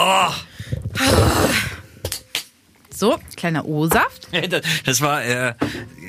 Oh, 0.00 0.30
So, 2.90 3.18
kleiner 3.36 3.64
O-Saft. 3.64 4.28
das, 4.86 5.00
war, 5.00 5.24
äh, 5.24 5.54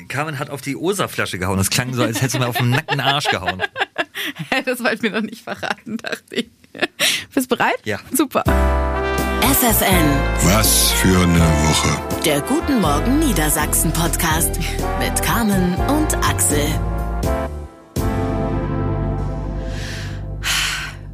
Carmen 0.07 0.37
hat 0.39 0.49
auf 0.49 0.61
die 0.61 0.75
Osa-Flasche 0.75 1.39
gehauen. 1.39 1.57
Das 1.57 1.69
klang 1.69 1.93
so, 1.93 2.03
als 2.03 2.17
hättest 2.17 2.35
du 2.35 2.39
mir 2.39 2.47
auf 2.47 2.57
den 2.57 2.69
nackten 2.71 2.99
Arsch 2.99 3.29
gehauen. 3.29 3.63
Das 4.65 4.83
wollt 4.83 5.01
mir 5.01 5.11
noch 5.11 5.21
nicht 5.21 5.41
verraten, 5.43 5.95
dachte 5.97 6.35
ich. 6.35 6.49
Bist 7.33 7.47
bereit? 7.47 7.79
Ja. 7.85 7.99
Super. 8.11 8.43
FFN, 9.41 10.05
Was 10.43 10.91
für 10.91 11.19
eine 11.21 11.39
Woche. 11.39 12.21
der 12.25 12.41
Guten 12.41 12.81
Morgen 12.81 13.19
Niedersachsen 13.19 13.93
Podcast 13.93 14.59
mit 14.99 15.21
Carmen 15.23 15.75
und 15.75 16.15
Axel. 16.27 16.67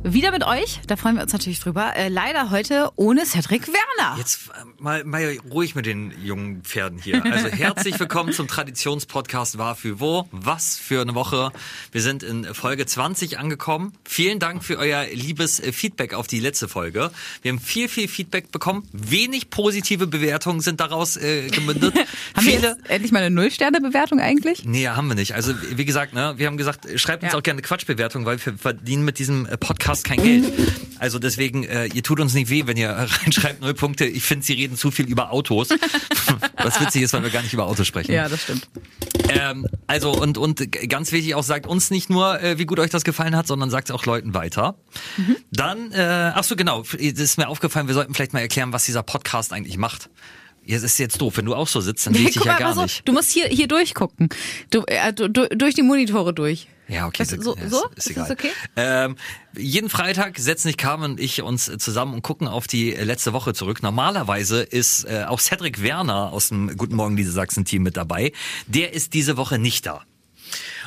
Wieder 0.08 0.30
mit 0.30 0.46
euch, 0.46 0.82
da 0.86 0.98
freuen 0.98 1.16
wir 1.16 1.24
uns 1.24 1.34
natürlich 1.34 1.60
drüber. 1.60 1.96
Äh, 1.96 2.10
leider 2.10 2.52
heute 2.52 2.92
ohne 2.96 3.26
Cedric 3.26 3.68
Werner. 3.68 4.16
Jetzt 4.20 4.50
äh, 4.50 4.64
mal, 4.78 5.04
mal 5.04 5.36
ruhig 5.50 5.74
mit 5.74 5.88
den 5.88 6.14
jungen 6.24 6.62
Pferden 6.62 7.00
hier. 7.00 7.26
Also 7.26 7.48
herzlich 7.52 8.00
willkommen 8.00 8.32
zum 8.32 8.48
Traditionspodcast 8.48 9.58
War 9.58 9.76
für 9.76 10.00
wo. 10.00 10.28
Was 10.30 10.78
für 10.78 11.02
eine 11.02 11.16
Woche. 11.16 11.52
Wir 11.92 12.04
sind 12.04 12.22
in 12.22 12.46
Folge 12.54 12.86
20 12.86 13.40
angekommen. 13.40 13.94
Vielen 14.04 14.38
Dank 14.38 14.64
für 14.64 14.78
euer 14.78 15.08
liebes 15.12 15.60
äh, 15.60 15.72
Feedback 15.72 16.14
auf 16.14 16.28
die 16.28 16.40
letzte 16.40 16.68
Folge. 16.68 17.10
Wir 17.42 17.52
haben 17.52 17.60
viel, 17.60 17.90
viel 17.90 18.08
Feedback 18.08 18.52
bekommen. 18.52 18.88
Wenig 18.92 19.50
positive 19.50 20.06
Bewertungen 20.06 20.62
sind 20.62 20.82
daraus 20.82 21.18
äh, 21.18 21.48
gemündet. 21.48 21.96
Haben 22.36 22.46
wir 22.46 22.54
Viele. 22.54 22.68
jetzt 22.78 22.90
endlich 22.92 23.12
mal 23.12 23.24
eine 23.24 23.34
Null-Sterne-Bewertung 23.34 24.20
eigentlich? 24.20 24.66
Nee, 24.66 24.88
haben 24.88 25.08
wir 25.08 25.16
nicht. 25.16 25.34
Also 25.34 25.54
wie 25.76 25.86
gesagt, 25.86 26.14
ne, 26.14 26.36
wir 26.38 26.46
haben 26.46 26.58
gesagt, 26.58 26.88
schreibt 27.00 27.24
uns 27.24 27.32
Ja. 27.32 27.40
auch 27.40 27.44
gerne 27.44 27.64
Quatschbewertung, 27.64 28.26
weil 28.26 28.46
wir 28.46 28.56
verdienen 28.58 29.04
mit 29.04 29.18
diesem 29.18 29.48
äh, 29.48 29.58
Podcast 29.96 30.04
kein 30.04 30.24
Geld. 30.24 30.54
Also 31.00 31.20
deswegen, 31.20 31.64
äh, 31.64 31.86
ihr 31.88 32.04
tut 32.04 32.20
uns 32.20 32.34
nicht 32.34 32.50
weh, 32.50 32.64
wenn 32.66 32.78
ihr 32.78 32.90
reinschreibt 33.24 33.62
null 33.62 33.74
Punkte. 33.74 34.06
Ich 34.06 34.24
finde, 34.24 34.46
sie 34.46 34.54
reden 34.54 34.78
zu 34.78 34.92
viel 34.92 35.08
über 35.08 35.32
Autos. 35.32 35.70
Was 36.58 36.80
witzig 36.82 37.04
ist, 37.04 37.14
weil 37.14 37.24
wir 37.24 37.30
gar 37.30 37.42
nicht 37.42 37.54
über 37.54 37.66
Autos 37.66 37.88
sprechen. 37.88 38.12
Ja, 38.12 38.28
das 38.28 38.44
stimmt. 38.44 38.68
Ähm, 39.30 39.68
also 39.88 40.12
und 40.12 40.38
und 40.38 40.72
ganz 40.90 41.12
wichtig 41.12 41.36
auch, 41.36 41.44
sagt 41.44 41.68
uns 41.68 41.92
nicht 41.92 42.10
nur, 42.10 42.42
äh, 42.42 42.58
wie 42.58 42.66
gut 42.66 42.80
euch 42.80 42.90
das 42.90 43.04
gefallen 43.04 43.36
hat, 43.36 43.48
sondern 43.48 43.70
sagt 43.70 43.90
es 43.90 43.96
auch 43.96 44.06
Leuten 44.06 44.34
weiter. 44.34 44.76
Mhm. 45.18 45.38
Dann, 45.52 45.92
äh, 45.92 46.32
ach 46.34 46.44
so 46.44 46.56
genau, 46.56 46.82
das 46.82 47.00
ist 47.02 47.38
mir 47.38 47.48
aufgefallen, 47.48 47.88
wir 47.88 47.94
sollten 47.94 48.14
vielleicht 48.14 48.34
mal 48.34 48.40
erklären, 48.40 48.74
was 48.74 48.86
dieser 48.86 49.04
Podcast 49.04 49.54
eigentlich 49.54 49.78
macht. 49.78 50.10
Ja, 50.66 50.76
das 50.76 50.84
ist 50.84 50.98
jetzt 50.98 51.22
doof, 51.22 51.38
wenn 51.38 51.46
du 51.46 51.54
auch 51.54 51.68
so 51.68 51.82
sitzt, 51.82 52.08
dann 52.08 52.16
sehe 52.16 52.28
ich 52.28 52.34
dich 52.34 52.44
ja 52.44 52.54
mal, 52.54 52.60
gar 52.60 52.72
auf, 52.72 52.84
nicht. 52.84 53.08
Du 53.08 53.14
musst 53.14 53.32
hier, 53.32 53.48
hier 53.48 53.68
durchgucken. 53.68 54.30
Du, 54.72 54.84
äh, 54.88 55.14
du, 55.14 55.30
durch 55.30 55.76
die 55.76 55.84
Monitore 55.84 56.34
durch. 56.34 56.68
Ja, 56.88 57.08
okay. 57.08 57.26
Das- 57.28 57.44
so- 57.44 57.56
ja, 57.56 57.70
so? 57.70 57.84
Ist, 57.96 57.98
Ist 57.98 58.12
egal. 58.12 58.24
das 58.24 58.32
okay? 58.32 58.52
Ähm, 58.76 59.16
jeden 59.58 59.90
Freitag 59.90 60.38
setzen 60.38 60.68
sich 60.68 60.78
Carmen 60.78 61.12
und 61.14 61.20
ich 61.20 61.42
uns 61.42 61.72
zusammen 61.80 62.14
und 62.14 62.22
gucken 62.22 62.48
auf 62.48 62.68
die 62.68 62.92
letzte 62.92 63.34
Woche 63.34 63.54
zurück. 63.54 63.82
Normalerweise 63.82 64.62
ist 64.62 65.06
äh, 65.06 65.26
auch 65.28 65.40
Cedric 65.40 65.82
Werner 65.82 66.32
aus 66.32 66.50
dem 66.50 66.76
Guten 66.78 66.96
Morgen 66.96 67.16
diese 67.16 67.32
Sachsen-Team 67.32 67.82
mit 67.84 67.98
dabei. 67.98 68.32
Der 68.68 68.94
ist 68.94 69.14
diese 69.14 69.38
Woche 69.38 69.58
nicht 69.60 69.86
da. 69.86 70.04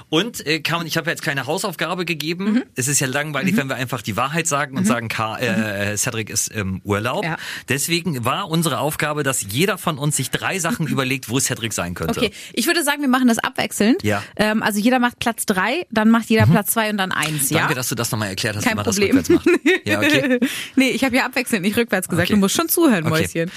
Und 0.09 0.47
äh, 0.47 0.61
Carmen, 0.61 0.87
ich 0.87 0.97
habe 0.97 1.11
jetzt 1.11 1.23
keine 1.23 1.47
Hausaufgabe 1.47 2.05
gegeben. 2.05 2.53
Mhm. 2.53 2.65
Es 2.75 2.89
ist 2.89 3.01
ja 3.01 3.07
langweilig, 3.07 3.57
wenn 3.57 3.69
wir 3.69 3.77
einfach 3.77 4.03
die 4.03 4.17
Wahrheit 4.17 4.47
sagen 4.47 4.77
und 4.77 4.87
sagen, 4.87 5.09
Ka 5.09 5.39
äh, 5.39 5.97
Cedric 5.97 6.31
ist 6.31 6.49
im 6.49 6.81
Urlaub. 6.85 7.25
Ja. 7.25 7.37
Deswegen 7.69 8.25
war 8.25 8.49
unsere 8.49 8.79
Aufgabe, 8.79 9.23
dass 9.23 9.43
jeder 9.43 9.79
von 9.79 9.99
uns 9.99 10.17
sich 10.17 10.31
drei 10.31 10.59
Sachen 10.59 10.87
überlegt, 10.89 11.29
wo 11.29 11.39
Cedric 11.41 11.73
sein 11.73 11.95
könnte. 11.95 12.21
Okay, 12.21 12.33
ich 12.53 12.67
würde 12.67 12.83
sagen, 12.85 13.03
wir 13.03 13.09
machen 13.09 13.29
das 13.29 13.39
abwechselnd. 13.39 14.03
Ja. 14.03 14.23
Ähm, 14.37 14.63
also 14.63 14.79
jeder 14.79 14.99
macht 14.99 15.19
Platz 15.19 15.47
drei, 15.47 15.87
dann 15.91 16.11
macht 16.11 16.31
jeder 16.31 16.47
Platz 16.47 16.73
zwei 16.73 16.91
und 16.91 16.99
dann 16.99 17.13
eins, 17.13 17.51
ja? 17.51 17.61
Danke, 17.61 17.75
dass 17.75 17.89
du 17.89 17.95
das 17.95 18.11
nochmal 18.11 18.29
erklärt 18.29 18.57
hast, 18.57 18.65
Kein 18.65 18.73
wie 18.73 18.77
man 18.77 18.85
Problem. 18.85 19.17
das 19.17 19.31
rückwärts 19.31 19.47
macht. 19.47 19.85
Ja, 19.85 19.99
okay. 19.99 20.41
nee, 20.77 20.91
ich 20.91 21.05
habe 21.05 21.17
ja 21.17 21.25
abwechselnd 21.27 21.63
nicht 21.65 21.77
rückwärts 21.77 22.09
gesagt. 22.09 22.29
Okay. 22.29 22.35
Du 22.35 22.41
musst 22.41 22.57
schon 22.57 22.69
zuhören, 22.69 23.07
Okay. 23.07 23.23
Mäuschen. 23.23 23.51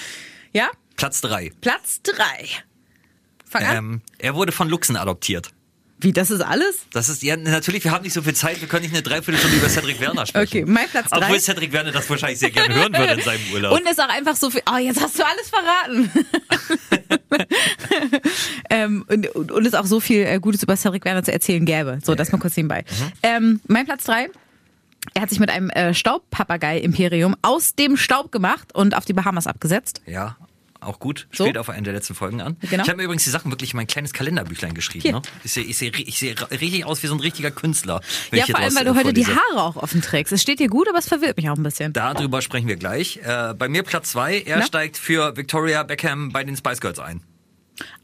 Ja? 0.53 0.69
Platz 0.95 1.21
drei. 1.21 1.51
Platz 1.61 2.01
drei. 2.03 2.47
Fang 3.49 3.63
an. 3.65 3.75
Ähm, 3.77 4.01
er 4.17 4.35
wurde 4.35 4.51
von 4.51 4.69
Luchsen 4.69 4.95
adoptiert. 4.95 5.51
Wie, 6.01 6.11
das 6.11 6.31
ist 6.31 6.41
alles? 6.41 6.79
Das 6.91 7.09
ist 7.09 7.21
ja 7.21 7.37
natürlich, 7.37 7.83
wir 7.83 7.91
haben 7.91 8.03
nicht 8.03 8.13
so 8.13 8.23
viel 8.23 8.33
Zeit, 8.33 8.59
wir 8.59 8.67
können 8.67 8.81
nicht 8.81 8.93
eine 8.93 9.03
Dreiviertelstunde 9.03 9.57
über 9.57 9.69
Cedric 9.69 9.99
Werner 9.99 10.25
sprechen. 10.25 10.63
Okay, 10.63 10.65
mein 10.65 10.89
Platz 10.89 11.09
drei. 11.09 11.17
Obwohl 11.19 11.39
Cedric 11.39 11.71
Werner 11.71 11.91
das 11.91 12.09
wahrscheinlich 12.09 12.39
sehr 12.39 12.49
gerne 12.49 12.73
hören 12.73 12.91
würde 12.91 13.13
in 13.13 13.21
seinem 13.21 13.41
Urlaub. 13.53 13.79
Und 13.79 13.87
ist 13.87 14.01
auch 14.01 14.09
einfach 14.09 14.35
so 14.35 14.49
viel. 14.49 14.63
Oh, 14.67 14.77
jetzt 14.77 14.99
hast 14.99 15.19
du 15.19 15.23
alles 15.23 15.49
verraten. 15.49 16.11
ähm, 18.71 19.05
und, 19.07 19.27
und, 19.35 19.51
und 19.51 19.65
ist 19.65 19.75
auch 19.75 19.85
so 19.85 19.99
viel 19.99 20.23
äh, 20.23 20.39
Gutes 20.39 20.63
über 20.63 20.75
Cedric 20.75 21.05
Werner 21.05 21.23
zu 21.23 21.31
erzählen 21.31 21.65
gäbe. 21.65 21.99
So, 22.03 22.15
das 22.15 22.31
mal 22.31 22.39
kurz 22.39 22.57
nebenbei. 22.57 22.83
Mhm. 22.89 23.11
Ähm, 23.21 23.61
mein 23.67 23.85
Platz 23.85 24.05
drei. 24.05 24.29
Er 25.13 25.23
hat 25.23 25.29
sich 25.29 25.39
mit 25.39 25.49
einem 25.49 25.69
äh, 25.71 25.93
Staubpapagei-Imperium 25.93 27.35
aus 27.41 27.75
dem 27.75 27.97
Staub 27.97 28.31
gemacht 28.31 28.73
und 28.73 28.95
auf 28.95 29.05
die 29.05 29.13
Bahamas 29.13 29.47
abgesetzt. 29.47 30.01
ja, 30.05 30.35
auch 30.81 30.99
gut. 30.99 31.27
So. 31.31 31.43
Spielt 31.43 31.57
auf 31.57 31.69
einer 31.69 31.83
der 31.83 31.93
letzten 31.93 32.15
Folgen 32.15 32.41
an. 32.41 32.57
Genau. 32.61 32.83
Ich 32.83 32.89
habe 32.89 32.97
mir 32.97 33.03
übrigens 33.03 33.23
die 33.23 33.29
Sachen 33.29 33.51
wirklich 33.51 33.73
in 33.73 33.77
mein 33.77 33.87
kleines 33.87 34.13
Kalenderbüchlein 34.13 34.73
geschrieben. 34.73 35.11
Ne? 35.11 35.21
Ich 35.43 35.53
sehe 35.53 35.63
ich 35.63 35.77
seh, 35.77 35.89
ich 35.89 36.19
seh 36.19 36.35
richtig 36.51 36.85
aus 36.85 37.03
wie 37.03 37.07
so 37.07 37.13
ein 37.13 37.19
richtiger 37.19 37.51
Künstler. 37.51 38.01
Ja, 38.31 38.45
vor 38.45 38.59
allem, 38.59 38.75
weil 38.75 38.85
du 38.85 38.95
heute 38.95 39.13
die. 39.13 39.25
Haare 39.25 39.63
auch 39.63 39.75
offen 39.77 40.01
trägst. 40.01 40.33
Es 40.33 40.41
steht 40.41 40.59
dir 40.59 40.67
gut, 40.67 40.89
aber 40.89 40.97
es 40.97 41.07
verwirrt 41.07 41.37
mich 41.37 41.49
auch 41.49 41.55
ein 41.55 41.63
bisschen. 41.63 41.93
Darüber 41.93 42.41
sprechen 42.41 42.67
wir 42.67 42.75
gleich. 42.75 43.17
Äh, 43.23 43.53
bei 43.53 43.69
mir 43.69 43.83
Platz 43.83 44.11
zwei. 44.11 44.39
Er 44.41 44.57
Na? 44.57 44.65
steigt 44.65 44.97
für 44.97 45.37
Victoria 45.37 45.83
Beckham 45.83 46.31
bei 46.31 46.43
den 46.43 46.57
Spice 46.57 46.81
Girls 46.81 46.99
ein. 46.99 47.21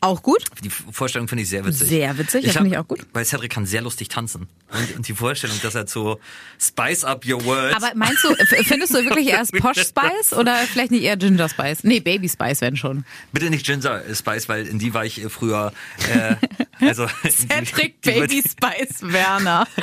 Auch 0.01 0.21
gut? 0.21 0.43
Die 0.63 0.69
Vorstellung 0.69 1.27
finde 1.27 1.43
ich 1.43 1.49
sehr 1.49 1.65
witzig. 1.65 1.87
Sehr 1.89 2.17
witzig, 2.17 2.45
das 2.45 2.55
hab- 2.55 2.61
finde 2.63 2.75
ich 2.75 2.79
auch 2.79 2.87
gut. 2.87 2.99
Weil 3.13 3.25
Cedric 3.25 3.51
kann 3.51 3.65
sehr 3.65 3.81
lustig 3.81 4.09
tanzen. 4.09 4.47
Und, 4.71 4.95
und 4.97 5.07
die 5.07 5.13
Vorstellung, 5.13 5.57
dass 5.63 5.75
er 5.75 5.87
so 5.87 6.19
Spice 6.59 7.03
up 7.03 7.25
your 7.25 7.43
world. 7.45 7.75
Aber 7.75 7.91
meinst 7.95 8.23
du, 8.23 8.33
findest 8.63 8.93
du 8.93 9.03
wirklich 9.05 9.27
erst 9.29 9.51
Posh 9.59 9.79
Spice 9.81 10.33
oder 10.33 10.55
vielleicht 10.71 10.91
nicht 10.91 11.03
eher 11.03 11.17
Ginger 11.17 11.49
Spice? 11.49 11.83
Nee, 11.83 11.99
Baby 11.99 12.29
Spice, 12.29 12.61
wenn 12.61 12.75
schon. 12.75 13.05
Bitte 13.31 13.49
nicht 13.49 13.65
Ginger 13.65 14.01
Spice, 14.13 14.49
weil 14.49 14.67
in 14.67 14.77
die 14.79 14.93
war 14.93 15.05
ich 15.05 15.23
äh, 15.23 15.29
früher. 15.29 15.71
Äh, 16.13 16.35
also, 16.85 17.07
Cedric 17.23 18.01
die- 18.01 18.11
die- 18.11 18.19
Baby 18.19 18.43
Spice 18.47 19.01
Werner. 19.01 19.67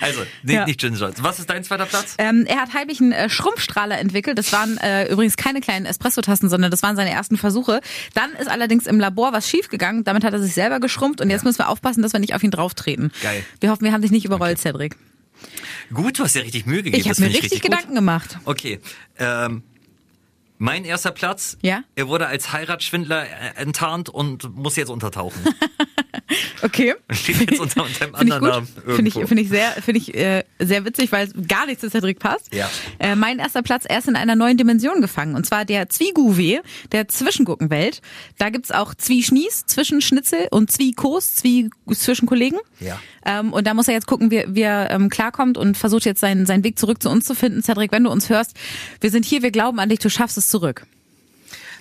Also, 0.00 0.20
nicht, 0.42 0.54
Ja. 0.54 0.64
nicht 0.64 0.80
Ginger. 0.80 1.12
Was 1.20 1.38
ist 1.38 1.50
dein 1.50 1.62
zweiter 1.64 1.86
Platz? 1.86 2.14
Ähm, 2.18 2.46
er 2.46 2.56
hat 2.62 2.72
heimlich 2.74 3.00
einen 3.00 3.12
äh, 3.12 3.28
Schrumpfstrahler 3.28 3.98
entwickelt. 3.98 4.38
Das 4.38 4.52
waren 4.52 4.78
äh, 4.78 5.10
übrigens 5.12 5.36
keine 5.36 5.60
kleinen 5.60 5.84
Espressotassen, 5.86 6.48
sondern 6.48 6.70
das 6.70 6.82
waren 6.82 6.96
seine 6.96 7.10
ersten 7.10 7.36
Versuche. 7.36 7.80
Dann 8.14 8.32
ist 8.32 8.48
allerdings 8.48 8.86
im 8.86 9.00
Labor 9.00 9.32
was 9.32 9.48
schiefgegangen. 9.48 10.04
Damit 10.04 10.24
hat 10.24 10.32
er 10.32 10.42
sich 10.42 10.54
selber 10.54 10.80
geschrumpft 10.80 11.20
und 11.20 11.30
jetzt 11.30 11.44
müssen 11.44 11.58
wir 11.58 11.68
aufpassen, 11.68 12.02
dass 12.02 12.12
wir 12.12 12.20
nicht 12.20 12.34
auf 12.34 12.42
ihn 12.42 12.50
drauftreten. 12.50 13.12
Geil. 13.22 13.44
Wir 13.60 13.70
hoffen, 13.70 13.84
wir 13.84 13.92
haben 13.92 14.02
dich 14.02 14.10
nicht 14.10 14.24
überrollt, 14.24 14.58
Cedric. 14.58 14.96
Gut, 15.92 16.18
du 16.18 16.24
hast 16.24 16.34
dir 16.34 16.42
richtig 16.42 16.66
Mühe 16.66 16.82
gegeben. 16.82 17.00
Ich 17.00 17.08
habe 17.08 17.20
mir 17.20 17.28
richtig, 17.28 17.62
gut. 17.62 17.70
Gedanken 17.70 17.94
gemacht. 17.94 18.38
Okay. 18.44 18.80
Ähm, 19.18 19.62
mein 20.58 20.84
erster 20.84 21.10
Platz. 21.10 21.56
Ja? 21.62 21.82
Er 21.94 22.08
wurde 22.08 22.26
als 22.26 22.52
Heiratsschwindler 22.52 23.24
äh, 23.24 23.26
enttarnt 23.56 24.08
und 24.08 24.54
muss 24.54 24.76
jetzt 24.76 24.90
untertauchen. 24.90 25.42
Okay. 26.62 26.94
Steht 27.10 27.50
jetzt 27.50 27.60
unter, 27.60 27.84
unter 27.84 28.04
einem 28.04 28.14
Finde 28.14 28.26
ich 28.26 28.32
anderen. 28.34 28.54
Namen. 28.54 28.96
Finde 28.96 29.08
ich, 29.08 29.14
finde 29.14 29.42
ich 29.42 29.48
sehr, 29.48 29.70
finde 29.70 30.00
ich 30.00 30.14
äh, 30.14 30.44
sehr 30.58 30.84
witzig, 30.84 31.12
weil 31.12 31.28
gar 31.28 31.66
nichts 31.66 31.80
zu 31.80 31.90
Cedric 31.90 32.18
passt. 32.18 32.52
Ja. 32.54 32.68
Äh, 32.98 33.14
mein 33.14 33.38
erster 33.38 33.62
Platz, 33.62 33.84
er 33.86 33.98
ist 33.98 34.08
in 34.08 34.16
einer 34.16 34.36
neuen 34.36 34.56
Dimension 34.56 35.00
gefangen. 35.00 35.34
Und 35.34 35.46
zwar 35.46 35.64
der 35.64 35.88
Zwieguwe, 35.88 36.62
der 36.92 37.08
Zwischenguckenwelt. 37.08 38.02
Da 38.38 38.50
gibt's 38.50 38.70
auch 38.70 38.94
Zwieschnies, 38.94 39.64
Zwischenschnitzel 39.66 40.48
und 40.50 40.70
Zwiekos, 40.70 41.36
Zwie 41.36 41.70
zwischen 41.92 42.26
Kollegen. 42.26 42.58
Ja. 42.80 43.00
Ähm, 43.24 43.52
und 43.52 43.66
da 43.66 43.74
muss 43.74 43.88
er 43.88 43.94
jetzt 43.94 44.06
gucken, 44.06 44.30
wie, 44.30 44.44
wie 44.48 44.62
er 44.62 44.90
ähm, 44.90 45.08
klarkommt 45.08 45.58
und 45.58 45.76
versucht 45.76 46.04
jetzt 46.04 46.20
seinen, 46.20 46.46
seinen 46.46 46.64
Weg 46.64 46.78
zurück 46.78 47.02
zu 47.02 47.10
uns 47.10 47.24
zu 47.24 47.34
finden. 47.34 47.62
Cedric, 47.62 47.92
wenn 47.92 48.04
du 48.04 48.10
uns 48.10 48.28
hörst, 48.28 48.56
wir 49.00 49.10
sind 49.10 49.24
hier, 49.24 49.42
wir 49.42 49.50
glauben 49.50 49.78
an 49.78 49.88
dich, 49.88 49.98
du 49.98 50.10
schaffst 50.10 50.38
es 50.38 50.48
zurück. 50.48 50.86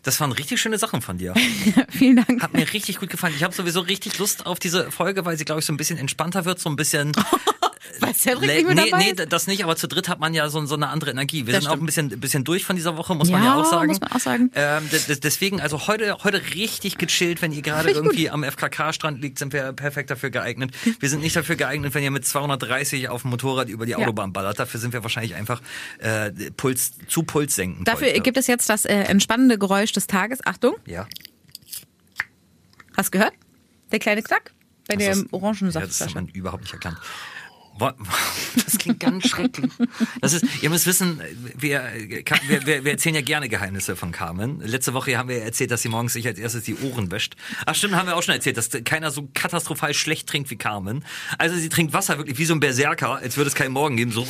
Das 0.04 0.20
waren 0.22 0.32
richtig 0.32 0.62
schöne 0.62 0.78
Sachen 0.78 1.02
von 1.02 1.18
dir. 1.18 1.34
Vielen 1.90 2.24
Dank. 2.26 2.42
Hat 2.42 2.54
mir 2.54 2.72
richtig 2.72 3.00
gut 3.00 3.10
gefallen. 3.10 3.34
Ich 3.36 3.44
habe 3.44 3.54
sowieso 3.54 3.82
richtig 3.82 4.18
Lust 4.20 4.46
auf 4.46 4.60
diese 4.60 4.90
Folge, 4.92 5.26
weil 5.26 5.38
sie, 5.38 5.46
glaube 5.46 5.60
ich, 5.60 5.66
so 5.66 5.74
ein 5.74 5.78
bisschen 5.78 5.98
entspannter 5.98 6.46
wird, 6.46 6.60
so 6.60 6.70
ein 6.70 6.76
bisschen. 6.76 7.12
Weil 8.00 8.14
Cedric 8.14 8.42
nicht 8.50 8.66
mehr 8.66 8.76
nee, 8.76 8.90
dabei 8.92 9.04
nee, 9.04 9.12
ist? 9.24 9.32
das 9.34 9.48
nicht, 9.48 9.64
aber 9.64 9.76
zu 9.76 9.88
dritt 9.88 10.08
hat 10.10 10.20
man 10.20 10.34
ja 10.34 10.50
so, 10.50 10.66
so 10.66 10.76
eine 10.76 10.90
andere 10.90 11.12
Energie. 11.12 11.46
Wir 11.46 11.54
Das 11.54 11.64
sind 11.64 11.70
auch 11.70 11.74
stimmt. 11.76 11.84
ein 11.84 11.86
bisschen, 11.88 12.20
bisschen 12.20 12.44
durch 12.44 12.64
von 12.66 12.76
dieser 12.76 12.96
Woche, 12.98 13.16
muss 13.16 13.30
man 13.30 13.42
Ja, 13.44 13.56
ja 13.56 13.62
auch 13.62 13.70
sagen. 13.70 13.88
muss 13.88 14.00
man 14.00 14.12
auch 14.12 14.20
sagen. 14.20 14.52
Ähm, 14.56 14.90
de- 14.90 15.00
de- 15.00 15.20
deswegen, 15.20 15.62
also 15.62 15.88
heute, 15.88 16.18
heute 16.24 16.42
richtig 16.54 16.98
gechillt, 16.98 17.42
wenn 17.42 17.52
ihr 17.52 17.62
gerade 17.62 17.90
irgendwie 17.92 18.30
am 18.30 18.44
FKK-Strand 18.44 19.22
liegt, 19.22 19.40
sind 19.40 19.54
wir 19.54 19.74
perfekt 19.74 20.10
dafür 20.12 20.30
geeignet. 20.30 20.72
Wir 21.00 21.10
sind 21.10 21.22
nicht 21.22 21.36
dafür 21.36 21.56
geeignet, 21.56 21.94
wenn 21.94 22.04
ihr 22.04 22.12
mit 22.12 22.26
230 22.26 23.10
auf 23.10 23.24
dem 23.24 23.32
Motorrad 23.32 23.70
über 23.70 23.86
die 23.86 23.92
Ja. 23.94 23.98
Autobahn 24.00 24.34
ballert. 24.34 24.60
Dafür 24.60 24.80
sind 24.80 24.94
wir 24.94 25.04
wahrscheinlich 25.04 25.36
einfach 25.36 25.62
äh, 26.00 26.32
Puls, 26.56 26.92
zu 27.08 27.24
Puls 27.24 27.56
senken. 27.56 27.84
Dafür 27.86 28.08
heute. 28.10 28.22
gibt 28.22 28.38
es 28.38 28.48
jetzt 28.48 28.70
das 28.70 28.86
äh, 28.86 28.94
entspannende 28.96 29.58
Geräusch 29.58 29.92
des 29.92 30.08
Tages. 30.08 30.40
Achtung. 30.46 30.76
Ja. 30.86 31.08
Hast 32.96 33.08
du 33.14 33.18
gehört? 33.20 33.34
Der 33.92 34.00
kleine 34.00 34.22
Knack 34.24 34.54
bei 34.88 34.96
der 34.96 35.12
ist- 35.12 35.26
Ja, 35.32 35.82
das 35.82 36.02
hat 36.02 36.16
man 36.16 36.28
überhaupt 36.30 36.64
nicht 36.64 36.74
erkannt. 36.74 36.98
Das 38.66 38.78
klingt 38.80 39.00
ganz 39.00 39.28
schrecklich. 39.28 39.72
Das 40.20 40.34
ist, 40.34 40.44
ihr 40.62 40.70
müsst 40.70 40.88
wissen, 40.88 41.22
wir, 41.56 41.84
wir, 42.48 42.84
wir, 42.84 42.92
erzählen 42.92 43.16
ja 43.16 43.22
gerne 43.22 43.50
Geheimnisse 43.50 43.96
von 43.96 44.12
Carmen. 44.12 44.60
Letzte 44.62 44.94
Woche 44.94 45.18
haben 45.18 45.30
wir 45.30 45.44
erzählt, 45.44 45.72
dass 45.72 45.84
sie 45.84 45.90
morgens 45.90 46.14
sich 46.14 46.28
als 46.28 46.40
erstes 46.40 46.64
die 46.64 46.76
Ohren 46.76 47.12
wäscht. 47.12 47.36
Ach 47.66 47.76
stimmt, 47.76 47.96
haben 47.96 48.08
wir 48.08 48.16
auch 48.16 48.24
schon 48.24 48.34
erzählt, 48.34 48.58
dass 48.58 48.70
keiner 48.84 49.12
so 49.12 49.30
katastrophal 49.34 49.94
schlecht 49.94 50.28
trinkt 50.28 50.50
wie 50.50 50.56
Carmen. 50.56 51.06
Also 51.38 51.56
sie 51.56 51.70
trinkt 51.70 51.94
Wasser 51.94 52.18
wirklich 52.18 52.38
wie 52.40 52.46
so 52.46 52.56
ein 52.56 52.60
Berserker, 52.60 53.18
als 53.18 53.38
würde 53.38 53.50
es 53.50 53.56
keinen 53.56 53.74
Morgen 53.74 53.96
geben. 53.96 54.12
So, 54.12 54.28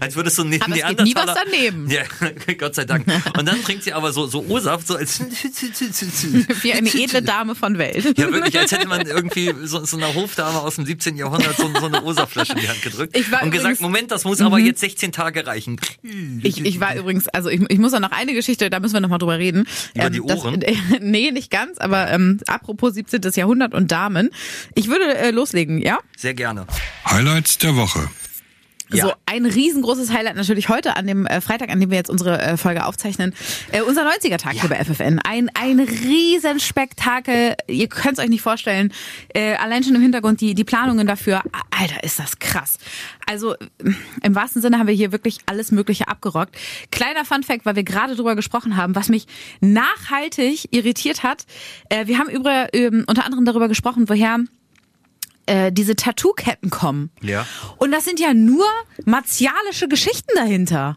als 0.00 0.16
würde 0.16 0.28
es 0.28 0.36
so 0.36 0.44
neben 0.44 0.62
Aber 0.64 0.74
die 0.74 0.80
geht 0.80 1.00
nie 1.02 1.14
was 1.14 1.34
daneben. 1.34 1.90
Ja, 1.90 2.02
Gott 2.58 2.74
sei 2.74 2.84
Dank. 2.84 3.06
Und 3.38 3.46
dann 3.46 3.62
trinkt 3.62 3.84
sie 3.84 3.92
aber 3.92 4.12
so, 4.12 4.26
so 4.26 4.44
O-Saft, 4.48 4.86
so 4.86 4.96
als 4.96 5.20
Wie 6.62 6.72
eine 6.72 6.88
edle 6.88 7.22
Dame 7.22 7.54
von 7.54 7.78
Welt. 7.78 8.18
Ja, 8.18 8.32
wirklich, 8.32 8.58
als 8.58 8.72
hätte 8.72 8.88
man 8.88 9.06
irgendwie 9.06 9.54
so, 9.64 9.84
so 9.84 9.96
einer 9.96 10.14
Hofdame 10.14 10.60
aus 10.60 10.76
dem 10.76 10.86
17. 10.86 11.16
Jahrhundert 11.16 11.56
so, 11.56 11.70
so 11.78 11.86
eine 11.86 12.02
Osa-Flasche 12.22 12.52
in 12.54 12.58
die 12.60 12.68
Hand 12.68 12.82
gedrückt 12.82 13.16
Ich 13.16 13.30
war 13.30 13.42
und 13.42 13.50
gesagt, 13.50 13.64
übrigens- 13.64 13.80
Mhm. 13.80 13.86
Moment, 13.86 14.10
das 14.10 14.24
muss 14.24 14.40
aber 14.40 14.58
jetzt 14.58 14.80
16 14.80 15.12
Tage 15.12 15.46
reichen. 15.46 15.80
Ich, 16.42 16.64
ich 16.64 16.80
war 16.80 16.94
übrigens, 16.96 17.28
also 17.28 17.48
ich, 17.48 17.60
ich 17.68 17.78
muss 17.78 17.92
auch 17.94 18.00
noch 18.00 18.12
eine 18.12 18.32
Geschichte, 18.34 18.70
da 18.70 18.80
müssen 18.80 18.94
wir 18.94 19.00
nochmal 19.00 19.18
drüber 19.18 19.38
reden. 19.38 19.66
Über 19.94 20.10
die 20.10 20.20
das, 20.26 20.44
Ohren? 20.44 20.62
nee, 21.00 21.30
nicht 21.30 21.50
ganz, 21.50 21.78
aber 21.78 22.10
ähm, 22.10 22.40
apropos 22.46 22.94
17. 22.94 23.20
Jahrhundert 23.34 23.74
und 23.74 23.90
Damen. 23.92 24.30
Ich 24.74 24.88
würde 24.88 25.14
äh, 25.16 25.30
loslegen, 25.30 25.80
ja? 25.80 25.98
Sehr 26.16 26.34
gerne. 26.34 26.66
Highlights 27.06 27.58
der 27.58 27.76
Woche. 27.76 28.08
Ja. 28.92 29.06
So, 29.06 29.12
ein 29.26 29.46
riesengroßes 29.46 30.12
Highlight 30.12 30.36
natürlich 30.36 30.68
heute 30.68 30.96
an 30.96 31.06
dem 31.06 31.26
äh, 31.26 31.40
Freitag, 31.40 31.70
an 31.70 31.80
dem 31.80 31.90
wir 31.90 31.96
jetzt 31.96 32.10
unsere 32.10 32.40
äh, 32.40 32.56
Folge 32.56 32.84
aufzeichnen. 32.84 33.34
Äh, 33.70 33.82
unser 33.82 34.06
90er-Tag 34.08 34.52
hier 34.52 34.68
bei 34.68 34.82
FFN. 34.84 35.18
Ein, 35.20 35.50
ein 35.54 35.80
Riesenspektakel. 35.80 37.54
Ihr 37.68 37.88
könnt 37.88 38.18
es 38.18 38.24
euch 38.24 38.30
nicht 38.30 38.42
vorstellen. 38.42 38.92
Äh, 39.34 39.54
allein 39.54 39.82
schon 39.82 39.94
im 39.94 40.02
Hintergrund 40.02 40.40
die, 40.40 40.54
die 40.54 40.64
Planungen 40.64 41.06
dafür. 41.06 41.42
Alter, 41.70 42.02
ist 42.04 42.18
das 42.18 42.38
krass. 42.38 42.78
Also 43.26 43.54
äh, 43.54 43.58
im 44.22 44.34
wahrsten 44.34 44.60
Sinne 44.62 44.78
haben 44.78 44.86
wir 44.86 44.94
hier 44.94 45.12
wirklich 45.12 45.38
alles 45.46 45.72
Mögliche 45.72 46.08
abgerockt. 46.08 46.56
Kleiner 46.90 47.24
Fun-Fact, 47.24 47.64
weil 47.64 47.76
wir 47.76 47.84
gerade 47.84 48.14
drüber 48.14 48.36
gesprochen 48.36 48.76
haben, 48.76 48.94
was 48.94 49.08
mich 49.08 49.26
nachhaltig 49.60 50.68
irritiert 50.70 51.22
hat. 51.22 51.46
Äh, 51.88 52.06
wir 52.06 52.18
haben 52.18 52.28
über, 52.28 52.68
ähm, 52.74 53.04
unter 53.06 53.24
anderem 53.24 53.44
darüber 53.44 53.68
gesprochen, 53.68 54.08
woher 54.08 54.38
äh, 55.46 55.72
diese 55.72 55.96
Tattoo-Ketten 55.96 56.70
kommen. 56.70 57.10
Ja. 57.20 57.46
Und 57.78 57.92
das 57.92 58.04
sind 58.04 58.20
ja 58.20 58.34
nur 58.34 58.66
martialische 59.04 59.88
Geschichten 59.88 60.30
dahinter. 60.34 60.96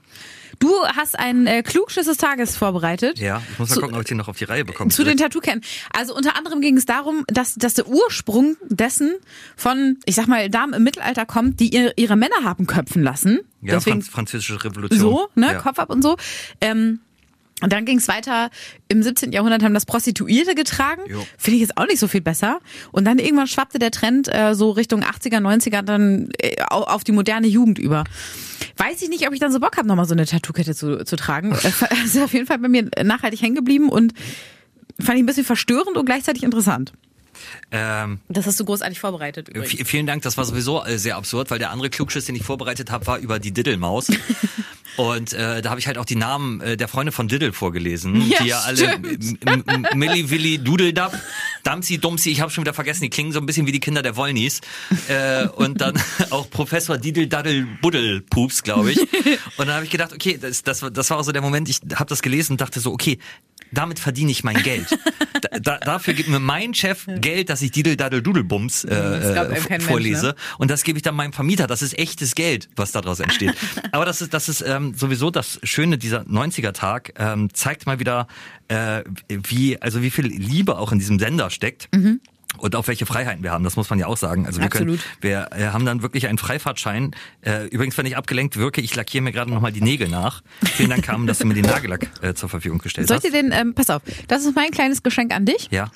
Du 0.59 0.69
hast 0.95 1.19
einen 1.19 1.47
äh, 1.47 1.63
Klugschiss 1.63 2.05
des 2.05 2.15
Tages 2.17 2.55
vorbereitet. 2.55 3.19
Ja, 3.19 3.41
ich 3.51 3.59
muss 3.59 3.69
mal 3.69 3.75
Zu- 3.75 3.81
gucken, 3.81 3.95
ob 3.95 4.01
ich 4.03 4.07
den 4.07 4.17
noch 4.17 4.29
auf 4.29 4.37
die 4.37 4.45
Reihe 4.45 4.63
bekomme. 4.63 4.89
Zu 4.89 5.03
den 5.03 5.17
Tattoo-Ketten. 5.17 5.61
Also 5.91 6.15
unter 6.15 6.37
anderem 6.37 6.61
ging 6.61 6.77
es 6.77 6.85
darum, 6.85 7.25
dass, 7.27 7.55
dass 7.55 7.73
der 7.73 7.87
Ursprung 7.87 8.55
dessen 8.69 9.15
von, 9.57 9.97
ich 10.05 10.15
sag 10.15 10.27
mal, 10.27 10.49
Damen 10.49 10.73
im 10.73 10.83
Mittelalter 10.83 11.25
kommt, 11.25 11.59
die 11.59 11.73
ihre, 11.75 11.91
ihre 11.97 12.15
Männer 12.15 12.43
haben 12.43 12.67
köpfen 12.67 13.03
lassen. 13.03 13.41
ja, 13.61 13.73
Deswegen 13.75 14.01
Franz 14.01 14.07
französische 14.09 14.63
Revolution. 14.63 14.99
so, 14.99 15.27
ne, 15.35 15.47
Ja. 15.47 15.59
Kopf 15.59 15.77
ab 15.77 15.89
und 15.89 16.01
so. 16.01 16.15
Ähm, 16.61 17.01
und 17.61 17.71
dann 17.71 17.85
ging 17.85 17.99
es 17.99 18.07
weiter. 18.09 18.49
Im 18.89 19.01
17. 19.01 19.31
Jahrhundert 19.31 19.63
haben 19.63 19.73
das 19.73 19.85
Prostituierte 19.85 20.55
getragen. 20.55 21.01
Finde 21.37 21.55
ich 21.55 21.61
jetzt 21.61 21.77
auch 21.77 21.87
nicht 21.87 21.99
so 21.99 22.07
viel 22.09 22.19
besser. 22.21 22.59
Und 22.91 23.05
dann 23.05 23.17
irgendwann 23.17 23.47
schwappte 23.47 23.79
der 23.79 23.91
Trend 23.91 24.27
äh, 24.27 24.53
so 24.55 24.71
Richtung 24.71 25.03
80er, 25.03 25.37
90er 25.39 25.81
dann 25.81 26.29
äh, 26.37 26.61
au- 26.69 26.83
auf 26.83 27.03
die 27.05 27.13
moderne 27.13 27.47
Jugend 27.47 27.79
über. 27.79 28.03
Weiß 28.77 29.01
ich 29.01 29.09
nicht, 29.09 29.25
ob 29.27 29.33
ich 29.33 29.39
dann 29.39 29.53
so 29.53 29.59
Bock 29.61 29.77
habe, 29.77 29.87
nochmal 29.87 30.05
so 30.05 30.13
eine 30.13 30.25
Tattoo-Kette 30.25 30.75
zu, 30.75 31.05
zu 31.05 31.15
tragen. 31.15 31.51
Ist 32.05 32.17
auf 32.19 32.33
jeden 32.33 32.45
Fall 32.45 32.59
bei 32.59 32.67
mir 32.67 32.89
nachhaltig 33.03 33.41
hängen 33.41 33.55
geblieben 33.55 33.87
und 33.89 34.13
fand 34.99 35.17
ich 35.17 35.23
ein 35.23 35.25
bisschen 35.25 35.45
verstörend 35.45 35.95
und 35.97 36.05
gleichzeitig 36.05 36.43
interessant. 36.43 36.91
Ähm, 37.71 38.19
Das 38.29 38.45
hast 38.45 38.59
du 38.59 38.65
großartig 38.65 38.99
vorbereitet 38.99 39.49
übrigens. 39.49 39.71
v- 39.71 39.85
vielen 39.85 40.05
Dank, 40.07 40.23
das 40.23 40.37
war 40.37 40.45
sowieso 40.45 40.83
äh, 40.83 40.97
sehr 40.97 41.17
absurd, 41.17 41.51
weil 41.51 41.59
der 41.59 41.71
andere 41.71 41.89
Klugschiss, 41.89 42.25
den 42.25 42.35
ich 42.35 42.43
vorbereitet 42.43 42.91
habe, 42.91 43.05
war 43.07 43.17
über 43.19 43.39
die 43.39 43.51
Diddelmaus. 43.51 44.07
Und 44.97 45.33
äh, 45.33 45.61
da 45.61 45.71
habe 45.71 45.79
ich 45.81 45.87
halt 45.87 45.97
auch 45.97 46.05
die 46.05 46.15
Namen 46.15 46.61
äh, 46.61 46.77
der 46.77 46.87
Freunde 46.87 47.11
von 47.11 47.27
Diddle 47.27 47.51
vorgelesen, 47.51 48.29
Ja, 48.29 48.41
die 48.41 48.47
ja 48.47 48.59
alle 48.61 48.77
stimmt. 48.77 49.45
M- 49.45 49.85
Milli, 49.93 50.29
Willi, 50.29 50.57
Dudeldab, 50.57 51.13
Damsi, 51.63 51.97
Dumsi, 51.97 52.29
ich 52.29 52.39
habe 52.39 52.49
schon 52.49 52.63
wieder 52.63 52.73
vergessen, 52.73 53.01
die 53.01 53.09
klingen 53.09 53.33
so 53.33 53.39
ein 53.39 53.45
bisschen 53.45 53.67
wie 53.67 53.73
die 53.73 53.81
Kinder 53.81 54.01
der 54.01 54.15
Wollnies. 54.15 54.61
Äh, 55.09 55.47
und 55.47 55.81
dann 55.81 56.01
auch 56.29 56.49
Professor 56.49 56.97
Didel, 56.97 57.27
Daddel, 57.27 57.67
Buddel, 57.81 58.21
Pups, 58.21 58.63
glaube 58.63 58.93
ich. 58.93 58.99
Und 59.57 59.67
dann 59.67 59.75
habe 59.75 59.83
ich 59.85 59.91
gedacht, 59.91 60.13
okay, 60.13 60.37
das, 60.41 60.63
das, 60.63 60.81
war- 60.81 60.91
das 60.91 61.09
war 61.09 61.17
auch 61.17 61.23
so 61.23 61.33
der 61.33 61.41
Moment, 61.41 61.67
ich 61.67 61.79
habe 61.95 62.05
das 62.07 62.21
gelesen 62.21 62.53
und 62.53 62.61
dachte 62.61 62.79
so, 62.79 62.93
okay, 62.93 63.19
damit 63.77 63.99
verdiene 63.99 64.31
ich 64.31 64.43
mein 64.43 64.61
Geld. 64.63 64.87
Da, 65.51 65.59
da, 65.59 65.77
dafür 65.77 66.13
gibt 66.13 66.29
mir 66.29 66.39
mein 66.39 66.73
Chef 66.73 67.05
Geld, 67.07 67.49
dass 67.49 67.61
ich 67.61 67.69
Didel, 67.69 67.97
Daddel, 67.97 68.23
Dudelbums 68.23 68.83
äh, 68.85 68.95
äh, 68.95 69.35
kein 69.35 69.49
Mensch, 69.67 69.83
vorlese. 69.83 70.27
ne? 70.27 70.35
Und 70.57 70.71
das 70.71 70.83
gebe 70.83 70.97
ich 70.97 71.03
dann 71.03 71.13
meinem 71.13 71.33
Vermieter. 71.33 71.67
Das 71.67 71.81
ist 71.81 71.99
echtes 71.99 72.35
Geld, 72.35 72.69
was 72.75 72.93
daraus 72.93 73.19
entsteht. 73.19 73.53
Aber 73.91 74.05
das 74.05 74.21
ist, 74.21 74.33
das 74.33 74.49
ist 74.49 74.61
ähm, 74.65 74.93
sowieso 74.95 75.29
das 75.29 75.59
Schöne 75.63 75.97
dieser 75.97 76.21
90er-Tag. 76.21 77.13
Ähm, 77.17 77.53
zeigt 77.53 77.85
mal 77.85 77.99
wieder, 77.99 78.27
äh, 78.69 79.03
wie, 79.27 79.79
also 79.81 80.01
wie 80.01 80.09
viel 80.09 80.25
Liebe 80.25 80.77
auch 80.79 80.91
in 80.91 80.99
diesem 80.99 81.19
Sender 81.19 81.49
steckt. 81.49 81.89
Und 82.57 82.75
auch 82.75 82.87
welche 82.87 83.05
Freiheiten 83.05 83.43
wir 83.43 83.51
haben, 83.51 83.63
das 83.63 83.75
muss 83.75 83.89
man 83.89 83.99
ja 83.99 84.07
auch 84.07 84.17
sagen. 84.17 84.45
Also 84.45 84.59
wir 84.59 84.67
Absolut. 84.67 84.99
können, 84.99 85.21
wir 85.21 85.49
äh, 85.51 85.67
haben 85.67 85.85
dann 85.85 86.01
wirklich 86.01 86.27
einen 86.27 86.37
Freifahrtschein. 86.37 87.11
Äh, 87.41 87.65
übrigens, 87.67 87.97
wenn 87.97 88.05
ich 88.05 88.17
abgelenkt 88.17 88.57
wirke, 88.57 88.81
ich 88.81 88.95
lackiere 88.95 89.23
mir 89.23 89.31
gerade 89.31 89.51
nochmal 89.51 89.71
die 89.71 89.81
Nägel 89.81 90.07
nach. 90.07 90.41
Vielen 90.63 90.89
Dank, 90.89 91.03
Carmen, 91.03 91.27
dass 91.27 91.39
du 91.39 91.45
mir 91.47 91.53
den 91.53 91.65
Nagellack 91.65 92.07
äh, 92.21 92.33
zur 92.33 92.49
Verfügung 92.49 92.79
gestellt 92.79 93.07
Soll 93.07 93.17
ich 93.17 93.23
hast. 93.23 93.33
dir 93.33 93.41
den, 93.41 93.51
ähm, 93.51 93.73
pass 93.73 93.89
auf, 93.89 94.01
das 94.27 94.45
ist 94.45 94.55
mein 94.55 94.71
kleines 94.71 95.03
Geschenk 95.03 95.33
an 95.33 95.45
dich. 95.45 95.67
Ja, 95.71 95.91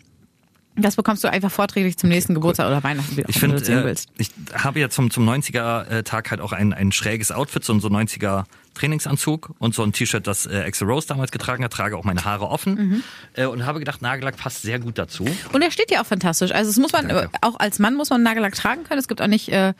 Das 0.75 0.95
bekommst 0.95 1.23
du 1.23 1.29
einfach 1.29 1.51
vorträglich 1.51 1.97
zum 1.97 2.09
nächsten 2.09 2.33
Geburtstag 2.33 2.67
oder 2.67 2.83
Weihnachten, 2.83 3.17
wie 3.17 3.23
ich 3.27 3.39
finde, 3.39 3.57
du 3.57 3.65
sehen 3.65 3.79
äh, 3.79 3.83
willst. 3.85 4.09
ich 4.17 4.31
habe 4.53 4.79
ja 4.79 4.89
zum, 4.89 5.11
zum 5.11 5.27
90er-Tag 5.29 6.31
halt 6.31 6.41
auch 6.41 6.51
ein, 6.53 6.73
ein 6.73 6.91
schräges 6.91 7.31
Outfit, 7.31 7.63
so 7.63 7.73
ein 7.73 7.79
so 7.81 7.89
90er 7.89 8.45
Trainingsanzug 8.73 9.51
und 9.59 9.73
so 9.75 9.83
ein 9.83 9.91
T-Shirt, 9.93 10.25
das 10.27 10.45
äh, 10.45 10.63
Axel 10.65 10.87
Rose 10.89 11.07
damals 11.07 11.31
getragen 11.31 11.63
hat, 11.63 11.71
trage 11.73 11.97
auch 11.97 12.03
meine 12.03 12.23
Haare 12.23 12.47
offen 12.47 12.75
Mhm. 12.75 13.03
äh, 13.33 13.45
und 13.45 13.65
habe 13.65 13.79
gedacht, 13.79 14.01
Nagellack 14.01 14.37
passt 14.37 14.61
sehr 14.61 14.79
gut 14.79 14.97
dazu. 14.97 15.25
Und 15.53 15.61
er 15.61 15.71
steht 15.71 15.91
ja 15.91 16.01
auch 16.01 16.05
fantastisch. 16.05 16.51
Also 16.51 16.69
es 16.71 16.77
muss 16.77 16.91
man, 16.93 17.07
Danke. 17.07 17.29
auch 17.41 17.59
als 17.59 17.79
Mann 17.79 17.95
muss 17.95 18.09
man 18.09 18.23
Nagellack 18.23 18.55
tragen 18.55 18.83
können. 18.83 18.99
Es 18.99 19.07
gibt 19.07 19.21
auch 19.21 19.27
nicht, 19.27 19.49
äh, 19.49 19.73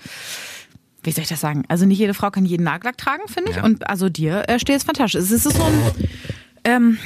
wie 1.03 1.12
soll 1.12 1.24
ich 1.24 1.30
das 1.30 1.39
sagen? 1.39 1.63
Also 1.69 1.86
nicht 1.86 2.00
jede 2.00 2.13
Frau 2.13 2.30
kann 2.31 2.45
jeden 2.45 2.63
Nagellack 2.63 2.97
tragen, 2.97 3.24
finde 3.27 3.51
ich. 3.51 3.57
Ja. 3.57 3.63
Und 3.63 3.89
also 3.89 4.09
dir 4.09 4.50
äh, 4.50 4.59
steht 4.59 4.77
es 4.77 4.83
fantastisch. 4.83 5.21
Es 5.21 5.31
ist 5.31 5.44
so 5.44 5.63
ein, 5.63 5.94
ähm, 6.65 6.97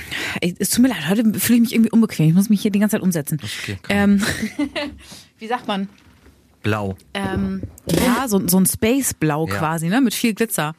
es 0.42 0.72
tut 0.72 0.82
mir 0.82 0.90
leid, 0.90 1.08
heute 1.10 1.24
fühle 1.40 1.58
ich 1.58 1.62
mich 1.62 1.74
irgendwie 1.74 1.92
unbequem. 1.92 2.30
Ich 2.30 2.34
muss 2.34 2.50
mich 2.50 2.62
hier 2.62 2.72
die 2.72 2.80
ganze 2.80 2.96
Zeit 2.96 3.04
umsetzen. 3.04 3.40
okay, 3.62 3.78
ähm, 3.90 4.24
wie 5.40 5.48
sagt 5.48 5.68
man? 5.68 5.88
Blau. 6.64 6.96
Ähm, 7.14 7.62
ja, 7.88 8.26
so, 8.30 8.42
so 8.48 8.58
ein 8.58 8.66
Space-Blau 8.66 9.48
Ja. 9.50 9.56
quasi, 9.58 9.90
ne? 9.90 10.00
Mit 10.00 10.14
viel 10.14 10.34
Glitzer. 10.34 10.76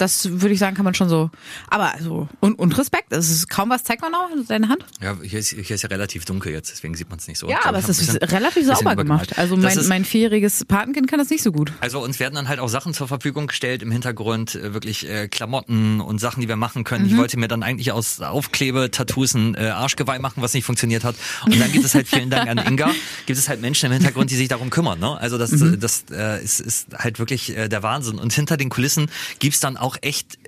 Das 0.00 0.40
würde 0.40 0.54
ich 0.54 0.58
sagen, 0.58 0.74
kann 0.76 0.84
man 0.84 0.94
schon 0.94 1.08
so. 1.08 1.30
Aber 1.68 1.94
also, 1.94 2.28
und, 2.40 2.58
und 2.58 2.76
Respekt. 2.78 3.12
Es 3.12 3.28
ist 3.30 3.48
kaum 3.50 3.70
was, 3.70 3.84
zeig 3.84 4.00
mal 4.00 4.10
noch 4.10 4.28
deine 4.48 4.68
Hand. 4.68 4.84
Ja, 5.02 5.16
hier 5.22 5.38
ist, 5.38 5.50
hier 5.50 5.70
ist 5.74 5.82
ja 5.82 5.88
relativ 5.88 6.24
dunkel 6.24 6.52
jetzt, 6.52 6.70
deswegen 6.70 6.94
sieht 6.94 7.10
man 7.10 7.18
es 7.18 7.28
nicht 7.28 7.38
so. 7.38 7.48
Ja, 7.48 7.58
aber 7.64 7.78
es 7.78 7.88
ist 7.88 7.98
bisschen- 7.98 8.16
relativ 8.18 8.66
sauber 8.66 8.96
gemacht. 8.96 9.38
Also 9.38 9.56
mein, 9.56 9.76
ist- 9.76 9.88
mein 9.88 10.04
vierjähriges 10.04 10.64
Patenkind 10.64 11.08
kann 11.08 11.18
das 11.18 11.30
nicht 11.30 11.42
so 11.42 11.52
gut. 11.52 11.72
Also 11.80 12.02
uns 12.02 12.18
werden 12.20 12.34
dann 12.34 12.48
halt 12.48 12.60
auch 12.60 12.68
Sachen 12.68 12.94
zur 12.94 13.08
Verfügung 13.08 13.46
gestellt 13.48 13.82
im 13.82 13.90
Hintergrund, 13.90 14.54
äh, 14.54 14.72
wirklich 14.74 15.08
äh, 15.08 15.28
Klamotten 15.28 16.00
und 16.00 16.18
Sachen, 16.20 16.40
die 16.40 16.48
wir 16.48 16.56
machen 16.56 16.84
können. 16.84 17.04
Mhm. 17.04 17.10
Ich 17.10 17.16
wollte 17.16 17.38
mir 17.38 17.48
dann 17.48 17.62
eigentlich 17.62 17.92
aus 17.92 18.20
Aufklebe-Tattoos 18.20 19.34
ein 19.34 19.54
äh, 19.54 19.68
Arschgeweih 19.68 20.18
machen, 20.18 20.42
was 20.42 20.54
nicht 20.54 20.64
funktioniert 20.64 21.04
hat. 21.04 21.16
Und 21.46 21.58
dann 21.60 21.70
gibt 21.72 21.84
es 21.84 21.94
halt, 21.94 22.08
vielen 22.08 22.30
Dank 22.30 22.48
an 22.48 22.58
Inga, 22.58 22.90
gibt 23.26 23.38
es 23.38 23.48
halt 23.48 23.60
Menschen 23.60 23.86
im 23.86 23.92
Hintergrund, 23.92 24.30
die 24.30 24.36
sich 24.36 24.48
darum 24.48 24.70
kümmern. 24.70 24.98
Ne? 24.98 25.16
Also 25.18 25.38
das, 25.38 25.50
Mhm. 25.52 25.80
das 25.80 26.04
äh, 26.12 26.42
ist, 26.42 26.60
ist 26.60 26.88
halt 26.96 27.18
wirklich 27.18 27.56
äh, 27.56 27.68
der 27.68 27.82
Wahnsinn. 27.82 28.18
Und 28.18 28.32
hinter 28.32 28.56
den 28.56 28.68
Kulissen 28.68 29.10
gibt's 29.38 29.60
dann 29.60 29.76
auch 29.76 29.89
echt 30.02 30.38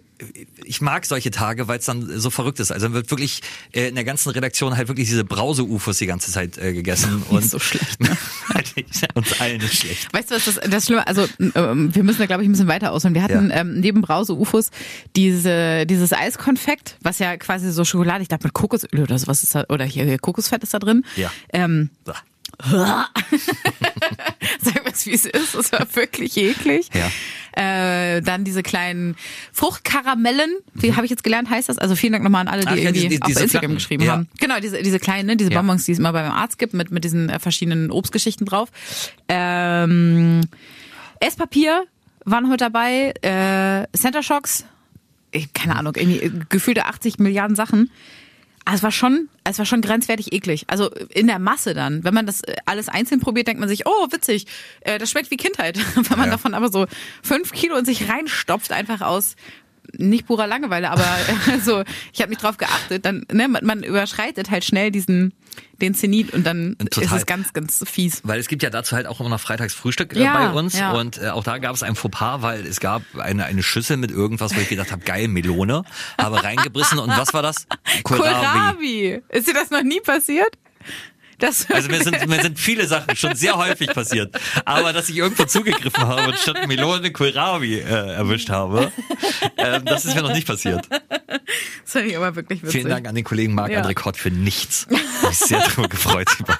ich 0.65 0.81
mag 0.81 1.05
solche 1.05 1.33
Tage, 1.33 1.67
weil 1.67 1.81
es 1.81 1.85
dann 1.87 2.21
so 2.21 2.31
verrückt 2.31 2.61
ist. 2.61 2.71
Also 2.71 2.87
dann 2.87 2.95
wird 2.95 3.11
wirklich 3.11 3.43
äh, 3.73 3.89
in 3.89 3.97
der 3.97 4.05
ganzen 4.05 4.31
Redaktion 4.31 4.77
halt 4.77 4.87
wirklich 4.87 5.09
diese 5.09 5.25
Brause-UFOs 5.25 5.99
die 5.99 6.07
ganze 6.07 6.31
Zeit 6.31 6.59
äh, 6.59 6.73
gegessen. 6.73 7.25
Und 7.29 7.45
so 7.45 7.59
schlecht, 7.59 8.01
ne? 8.01 8.17
uns 9.15 9.41
allen 9.41 9.61
ist 9.61 9.75
schlecht. 9.79 10.15
Weißt 10.15 10.31
du, 10.31 10.37
was 10.37 10.45
das, 10.45 10.61
das 10.71 10.87
Schlimme, 10.87 11.05
also 11.09 11.27
ähm, 11.57 11.93
wir 11.93 12.05
müssen 12.05 12.21
da 12.21 12.27
glaube 12.27 12.45
ich 12.45 12.49
ein 12.49 12.53
bisschen 12.53 12.69
weiter 12.69 12.93
ausholen. 12.93 13.17
Wir 13.17 13.25
hatten 13.25 13.51
Ja. 13.51 13.57
ähm, 13.63 13.81
neben 13.81 14.01
Brause 14.01 14.35
Ufos 14.39 14.71
diese 15.17 15.87
dieses 15.87 16.13
Eiskonfekt, 16.13 16.99
was 17.01 17.19
ja 17.19 17.37
quasi 17.37 17.73
so 17.73 17.85
Schokolade, 17.85 18.23
ich 18.23 18.29
glaube 18.29 18.45
mit 18.45 18.53
Kokosöl 18.53 19.01
oder 19.01 19.19
sowas 19.19 19.43
ist 19.43 19.57
da 19.57 19.65
oder 19.71 19.85
hier, 19.85 20.05
hier 20.05 20.19
Kokosfett 20.21 20.63
ist 20.63 20.73
da 20.73 20.79
drin. 20.79 21.05
Ja. 21.17 21.33
Ähm, 21.53 21.91
So. 22.07 22.13
Sag 24.95 25.07
mal, 25.07 25.13
wie 25.13 25.15
es 25.15 25.27
ist. 25.27 25.55
Das 25.55 25.73
war 25.73 25.87
wirklich 25.95 26.37
eklig. 26.37 26.89
Ja. 26.95 27.11
Äh, 27.55 28.23
dann 28.23 28.45
diese 28.45 28.63
kleinen 28.63 29.15
Fruchtkaramellen, 29.53 30.51
wie 30.75 30.95
habe 30.95 31.05
ich 31.05 31.11
jetzt 31.11 31.23
gelernt, 31.25 31.51
heißt 31.51 31.69
das? 31.69 31.77
Also 31.79 31.95
vielen 31.97 32.13
Dank 32.13 32.25
nochmal 32.25 32.43
an 32.43 32.49
alle, 32.49 32.63
die 32.63 32.69
Mhm. 32.69 32.73
Ach 32.73 32.77
ja, 32.79 32.85
irgendwie 32.91 33.09
die- 33.09 33.23
auf 33.23 33.27
diese 33.29 33.43
Instagram 33.43 33.71
flachen, 33.71 33.75
geschrieben 33.77 34.05
ja. 34.05 34.13
haben. 34.13 34.29
Genau, 34.41 34.59
diese, 34.61 34.83
diese 34.83 34.99
kleinen, 34.99 35.27
ne, 35.27 35.37
diese 35.37 35.51
Ja. 35.51 35.59
Bonbons, 35.59 35.85
die 35.85 35.93
es 35.93 35.99
immer 35.99 36.13
beim 36.13 36.31
Arzt 36.33 36.59
gibt, 36.59 36.73
mit, 36.75 36.91
mit 36.91 37.05
diesen 37.05 37.29
äh, 37.29 37.39
verschiedenen 37.39 37.91
Obstgeschichten 37.91 38.47
drauf. 38.47 38.71
Ähm, 39.29 40.41
Esspapier 41.21 41.85
waren 42.25 42.49
heute 42.49 42.65
dabei, 42.65 43.13
äh, 43.23 43.87
Center 43.97 44.23
Shocks, 44.23 44.65
ich, 45.31 45.53
keine 45.53 45.77
Ahnung, 45.77 45.95
irgendwie 45.97 46.21
äh, 46.21 46.31
gefühlte 46.49 46.87
80 46.87 47.19
Milliarden 47.19 47.57
Sachen. 47.57 47.91
Ah, 48.65 48.75
Es 48.75 48.83
war 48.83 48.93
schon, 48.93 49.29
es 49.45 49.59
war 49.59 49.67
schon 49.67 49.81
grenzwertig 49.81 50.33
eklig. 50.33 50.65
Also 50.69 50.89
in 51.11 51.27
der 51.27 51.39
Masse 51.41 51.75
dann. 51.75 52.05
Wenn 52.05 52.15
man 52.15 52.27
das 52.27 52.43
äh, 52.43 52.55
alles 52.65 52.89
einzeln 52.89 53.21
probiert, 53.21 53.49
denkt 53.49 53.59
man 53.61 53.69
sich, 53.69 53.87
oh, 53.87 54.07
witzig, 54.13 54.47
äh, 54.83 54.99
das 54.99 55.11
schmeckt 55.11 55.31
wie 55.33 55.37
Kindheit. 55.37 55.79
Wenn 55.97 56.19
man 56.19 56.27
Ja. 56.29 56.33
davon 56.37 56.55
aber 56.55 56.71
so 56.71 56.87
fünf 57.23 57.51
Kilo 57.53 57.77
in 57.77 57.85
sich 57.85 58.09
reinstopft, 58.09 58.71
einfach 58.73 59.01
aus 59.01 59.35
nicht 59.97 60.27
purer 60.27 60.47
Langeweile, 60.47 60.91
aber 60.91 61.05
also 61.51 61.83
ich 62.13 62.21
habe 62.21 62.31
nicht 62.31 62.43
drauf 62.43 62.57
geachtet, 62.57 63.05
dann 63.05 63.27
ne, 63.33 63.49
man, 63.49 63.83
überschreitet 63.83 64.51
halt 64.51 64.65
schnell 64.65 64.91
diesen 64.91 65.33
den 65.81 65.95
Zenit 65.95 66.33
und 66.33 66.47
dann 66.47 66.77
Total. 66.79 67.05
ist 67.05 67.13
es 67.13 67.27
ganz, 67.27 67.53
ganz 67.53 67.85
fies. 67.87 68.21
Weil 68.25 68.39
es 68.39 68.49
gibt 68.49 68.63
ja 68.63 68.71
dazu 68.71 68.95
halt 68.95 69.07
auch 69.07 69.21
immer 69.21 69.29
noch 69.29 69.41
Freitagsfrühstück 69.41 70.15
äh, 70.15 70.23
Ja, 70.23 70.51
bei 70.51 70.59
uns 70.59 70.79
ja. 70.79 70.93
und 70.93 71.19
äh, 71.19 71.29
auch 71.31 71.45
da 71.45 71.59
gab 71.59 71.75
es 71.75 71.83
ein 71.83 71.97
Fauxpas, 71.97 72.43
weil 72.43 72.65
es 72.65 72.81
gab 72.81 73.03
eine, 73.19 73.45
eine 73.45 73.63
Schüssel 73.63 73.97
mit 73.97 74.11
irgendwas, 74.11 74.57
wo 74.57 74.61
ich 74.61 74.69
gedacht 74.69 74.93
habe, 74.93 75.03
geil, 75.03 75.29
Melone, 75.29 75.83
habe 76.19 76.43
reingebissen 76.43 76.99
und 76.99 77.11
was 77.11 77.35
war 77.35 77.43
das? 77.43 77.67
Kohlrabi. 78.05 79.23
Ist 79.29 79.49
dir 79.49 79.55
das 79.55 79.71
noch 79.71 79.83
nie 79.83 80.01
passiert? 80.01 80.57
Das 81.43 81.69
Also 81.71 81.89
mir 81.89 82.03
sind, 82.03 82.27
mir 82.29 82.41
sind 82.41 82.59
viele 82.59 82.87
Sachen 82.87 83.17
schon 83.17 83.35
sehr 83.35 83.57
häufig 83.57 83.89
passiert. 83.89 84.39
Aber 84.65 84.93
dass 84.93 85.09
ich 85.09 85.17
irgendwo 85.17 85.45
zugegriffen 85.45 86.07
habe 86.07 86.29
und 86.29 86.39
statt 86.39 86.69
Melone 86.69 87.11
Kohlrabi 87.11 87.79
äh, 87.81 87.83
erwischt 87.83 88.49
habe, 88.49 88.93
ähm, 89.57 89.85
das 89.85 90.05
ist 90.05 90.15
mir 90.15 90.23
noch 90.23 90.33
nicht 90.33 90.47
passiert. 90.47 90.87
das 90.89 91.01
fand 91.85 92.07
ich 92.07 92.17
aber 92.17 92.37
wirklich 92.37 92.63
witzig. 92.63 92.83
Vielen 92.83 92.91
Dank 92.91 93.09
an 93.09 93.17
den 93.17 93.25
Kollegen 93.25 93.55
Marc 93.55 93.73
Ja. 93.73 93.93
Kott 93.93 94.17
für 94.17 94.31
nichts. 94.31 94.87
Ich 94.89 95.29
mich 95.29 95.39
sehr 95.39 95.61
darüber 95.61 95.89
gefreut 95.89 96.29
über 96.39 96.59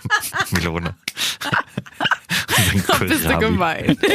Melone. 0.51 0.97
Bist 3.09 3.25
du 3.25 3.39
gemein. 3.39 3.97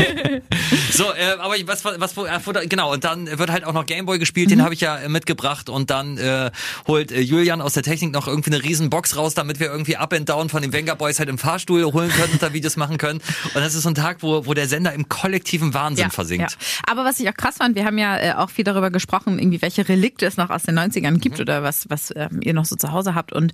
So, 0.91 1.03
äh, 1.13 1.37
aber 1.39 1.53
was, 1.65 1.85
was, 1.85 2.17
was 2.17 2.47
äh, 2.47 2.67
genau, 2.67 2.91
und 2.93 3.03
dann 3.03 3.27
wird 3.37 3.51
halt 3.51 3.63
auch 3.65 3.73
noch 3.73 3.85
Gameboy 3.85 4.19
gespielt, 4.19 4.47
Mhm. 4.47 4.51
den 4.51 4.61
habe 4.63 4.73
ich 4.73 4.81
ja 4.81 4.97
äh, 4.97 5.09
mitgebracht 5.09 5.69
und 5.69 5.89
dann 5.89 6.17
äh, 6.17 6.51
holt 6.87 7.11
äh, 7.11 7.19
Julian 7.21 7.61
aus 7.61 7.73
der 7.73 7.83
Technik 7.83 8.11
noch 8.13 8.27
irgendwie 8.27 8.51
eine 8.53 8.63
riesen 8.63 8.89
Box 8.89 9.15
raus, 9.15 9.33
damit 9.33 9.59
wir 9.59 9.67
irgendwie 9.67 9.97
Up 9.97 10.13
and 10.13 10.27
Down 10.27 10.49
von 10.49 10.61
den 10.61 10.73
Venga 10.73 10.95
Boys 10.95 11.19
halt 11.19 11.29
im 11.29 11.37
Fahrstuhl 11.37 11.83
holen 11.85 12.09
können 12.09 12.33
und 12.33 12.41
da 12.41 12.53
Videos 12.53 12.77
machen 12.77 12.97
können. 12.97 13.19
Und 13.53 13.55
das 13.61 13.75
ist 13.75 13.83
so 13.83 13.89
ein 13.89 13.95
Tag, 13.95 14.17
wo, 14.21 14.45
wo 14.45 14.53
der 14.53 14.67
Sender 14.67 14.93
im 14.93 15.07
kollektiven 15.09 15.73
Wahnsinn 15.73 16.09
versinkt. 16.11 16.51
Ja. 16.51 16.57
Aber 16.91 17.05
was 17.05 17.19
ich 17.19 17.29
auch 17.29 17.33
krass 17.35 17.57
fand, 17.57 17.75
wir 17.75 17.85
haben 17.85 17.97
ja 17.97 18.17
äh, 18.17 18.33
auch 18.33 18.49
viel 18.49 18.63
darüber 18.65 18.89
gesprochen, 18.89 19.39
irgendwie 19.39 19.61
welche 19.61 19.87
Relikte 19.87 20.25
es 20.25 20.37
noch 20.37 20.49
aus 20.49 20.63
den 20.63 20.77
90ern 20.77 21.11
Mhm. 21.11 21.19
gibt 21.19 21.39
oder 21.39 21.63
was, 21.63 21.89
was 21.89 22.13
ähm, 22.15 22.39
ihr 22.41 22.53
noch 22.53 22.65
so 22.65 22.75
zu 22.75 22.91
Hause 22.91 23.13
habt. 23.15 23.33
Und 23.33 23.53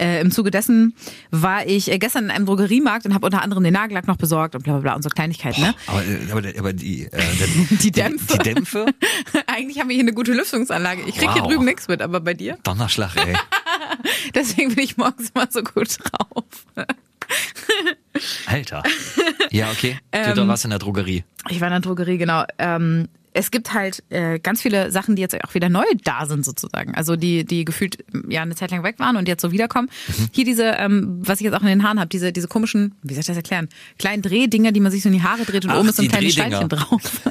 äh, 0.00 0.20
im 0.20 0.30
Zuge 0.30 0.50
dessen 0.50 0.94
war 1.30 1.66
ich 1.66 1.90
äh, 1.90 1.98
gestern 1.98 2.24
in 2.24 2.30
einem 2.30 2.46
Drogeriemarkt 2.46 3.06
und 3.06 3.14
habe 3.14 3.26
unter 3.26 3.42
anderem 3.42 3.62
den 3.64 3.72
Nagellack 3.72 4.06
noch 4.06 4.16
besorgt 4.16 4.54
und 4.54 4.64
bla 4.72 4.80
bla 4.80 4.94
und 4.94 5.02
so 5.02 5.08
Kleinigkeiten. 5.08 5.60
Ne? 5.62 5.74
Aber, 5.86 6.04
äh, 6.04 6.18
aber, 6.30 6.42
aber 6.58 6.72
die, 6.72 7.04
äh, 7.04 7.10
der, 7.38 7.46
Die 7.78 7.90
Dämpfe. 7.90 8.26
Die, 8.38 8.38
die 8.38 8.54
Dämpfe? 8.54 8.86
Eigentlich 9.46 9.78
haben 9.80 9.88
wir 9.88 9.94
hier 9.94 10.04
eine 10.04 10.12
gute 10.12 10.32
Lüftungsanlage. 10.32 11.02
Ich 11.06 11.16
krieg 11.16 11.30
hier 11.32 11.42
Wow. 11.42 11.48
drüben 11.50 11.64
nichts 11.64 11.88
mit, 11.88 12.02
aber 12.02 12.20
bei 12.20 12.34
dir? 12.34 12.58
Donnerschlag, 12.62 13.16
ey. 13.16 13.36
Deswegen 14.34 14.74
bin 14.74 14.84
ich 14.84 14.96
morgens 14.96 15.30
immer 15.34 15.48
so 15.50 15.62
gut 15.62 15.98
drauf. 16.00 16.44
Alter. 18.46 18.82
Ja, 19.50 19.70
okay. 19.70 19.98
Ähm, 20.12 20.34
du 20.34 20.46
warst 20.46 20.64
in 20.64 20.70
der 20.70 20.78
Drogerie. 20.78 21.24
Ich 21.48 21.60
war 21.60 21.68
in 21.68 21.72
der 21.72 21.80
Drogerie, 21.80 22.18
genau. 22.18 22.44
Ähm, 22.58 23.08
es 23.34 23.50
gibt 23.50 23.72
halt 23.72 24.02
äh, 24.10 24.38
ganz 24.38 24.60
viele 24.62 24.90
Sachen, 24.90 25.16
die 25.16 25.22
jetzt 25.22 25.34
auch 25.44 25.54
wieder 25.54 25.68
neu 25.68 25.84
da 26.04 26.26
sind 26.26 26.44
sozusagen. 26.44 26.94
Also 26.94 27.16
die, 27.16 27.44
die 27.44 27.64
gefühlt 27.64 28.04
ja 28.28 28.42
eine 28.42 28.54
Zeit 28.54 28.70
lang 28.70 28.82
weg 28.82 28.98
waren 28.98 29.16
und 29.16 29.28
jetzt 29.28 29.40
so 29.42 29.52
wiederkommen. 29.52 29.88
Mhm. 30.08 30.28
Hier 30.32 30.44
diese, 30.44 30.64
ähm, 30.64 31.18
was 31.24 31.40
ich 31.40 31.44
jetzt 31.44 31.54
auch 31.54 31.62
in 31.62 31.68
den 31.68 31.82
Haaren 31.82 31.98
habe, 31.98 32.08
diese, 32.08 32.32
diese 32.32 32.48
komischen, 32.48 32.94
wie 33.02 33.14
soll 33.14 33.20
ich 33.20 33.26
das 33.26 33.36
erklären? 33.36 33.68
Kleinen 33.98 34.22
Drehdinger, 34.22 34.72
die 34.72 34.80
man 34.80 34.92
sich 34.92 35.02
so 35.02 35.08
in 35.08 35.14
die 35.14 35.22
Haare 35.22 35.44
dreht 35.44 35.64
und 35.64 35.70
Ach, 35.70 35.78
oben 35.78 35.88
ist 35.88 35.96
so 35.96 36.02
ein 36.02 36.08
kleines. 36.08 36.32
Steinchen 36.32 36.68
drauf. 36.68 37.00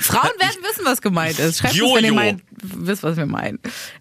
Frauen 0.00 0.30
werden 0.38 0.56
wissen, 0.62 0.84
was 0.84 1.00
gemeint 1.02 1.38
ist. 1.38 1.58
Schreibt 1.58 1.80
uns, 1.80 1.94
wenn 1.94 2.04
ihr 2.04 2.10
Jojo. 2.10 2.14
meint, 2.14 2.42
wisst, 2.62 3.02
was 3.02 3.16
wir 3.16 3.26
meinen. 3.26 3.58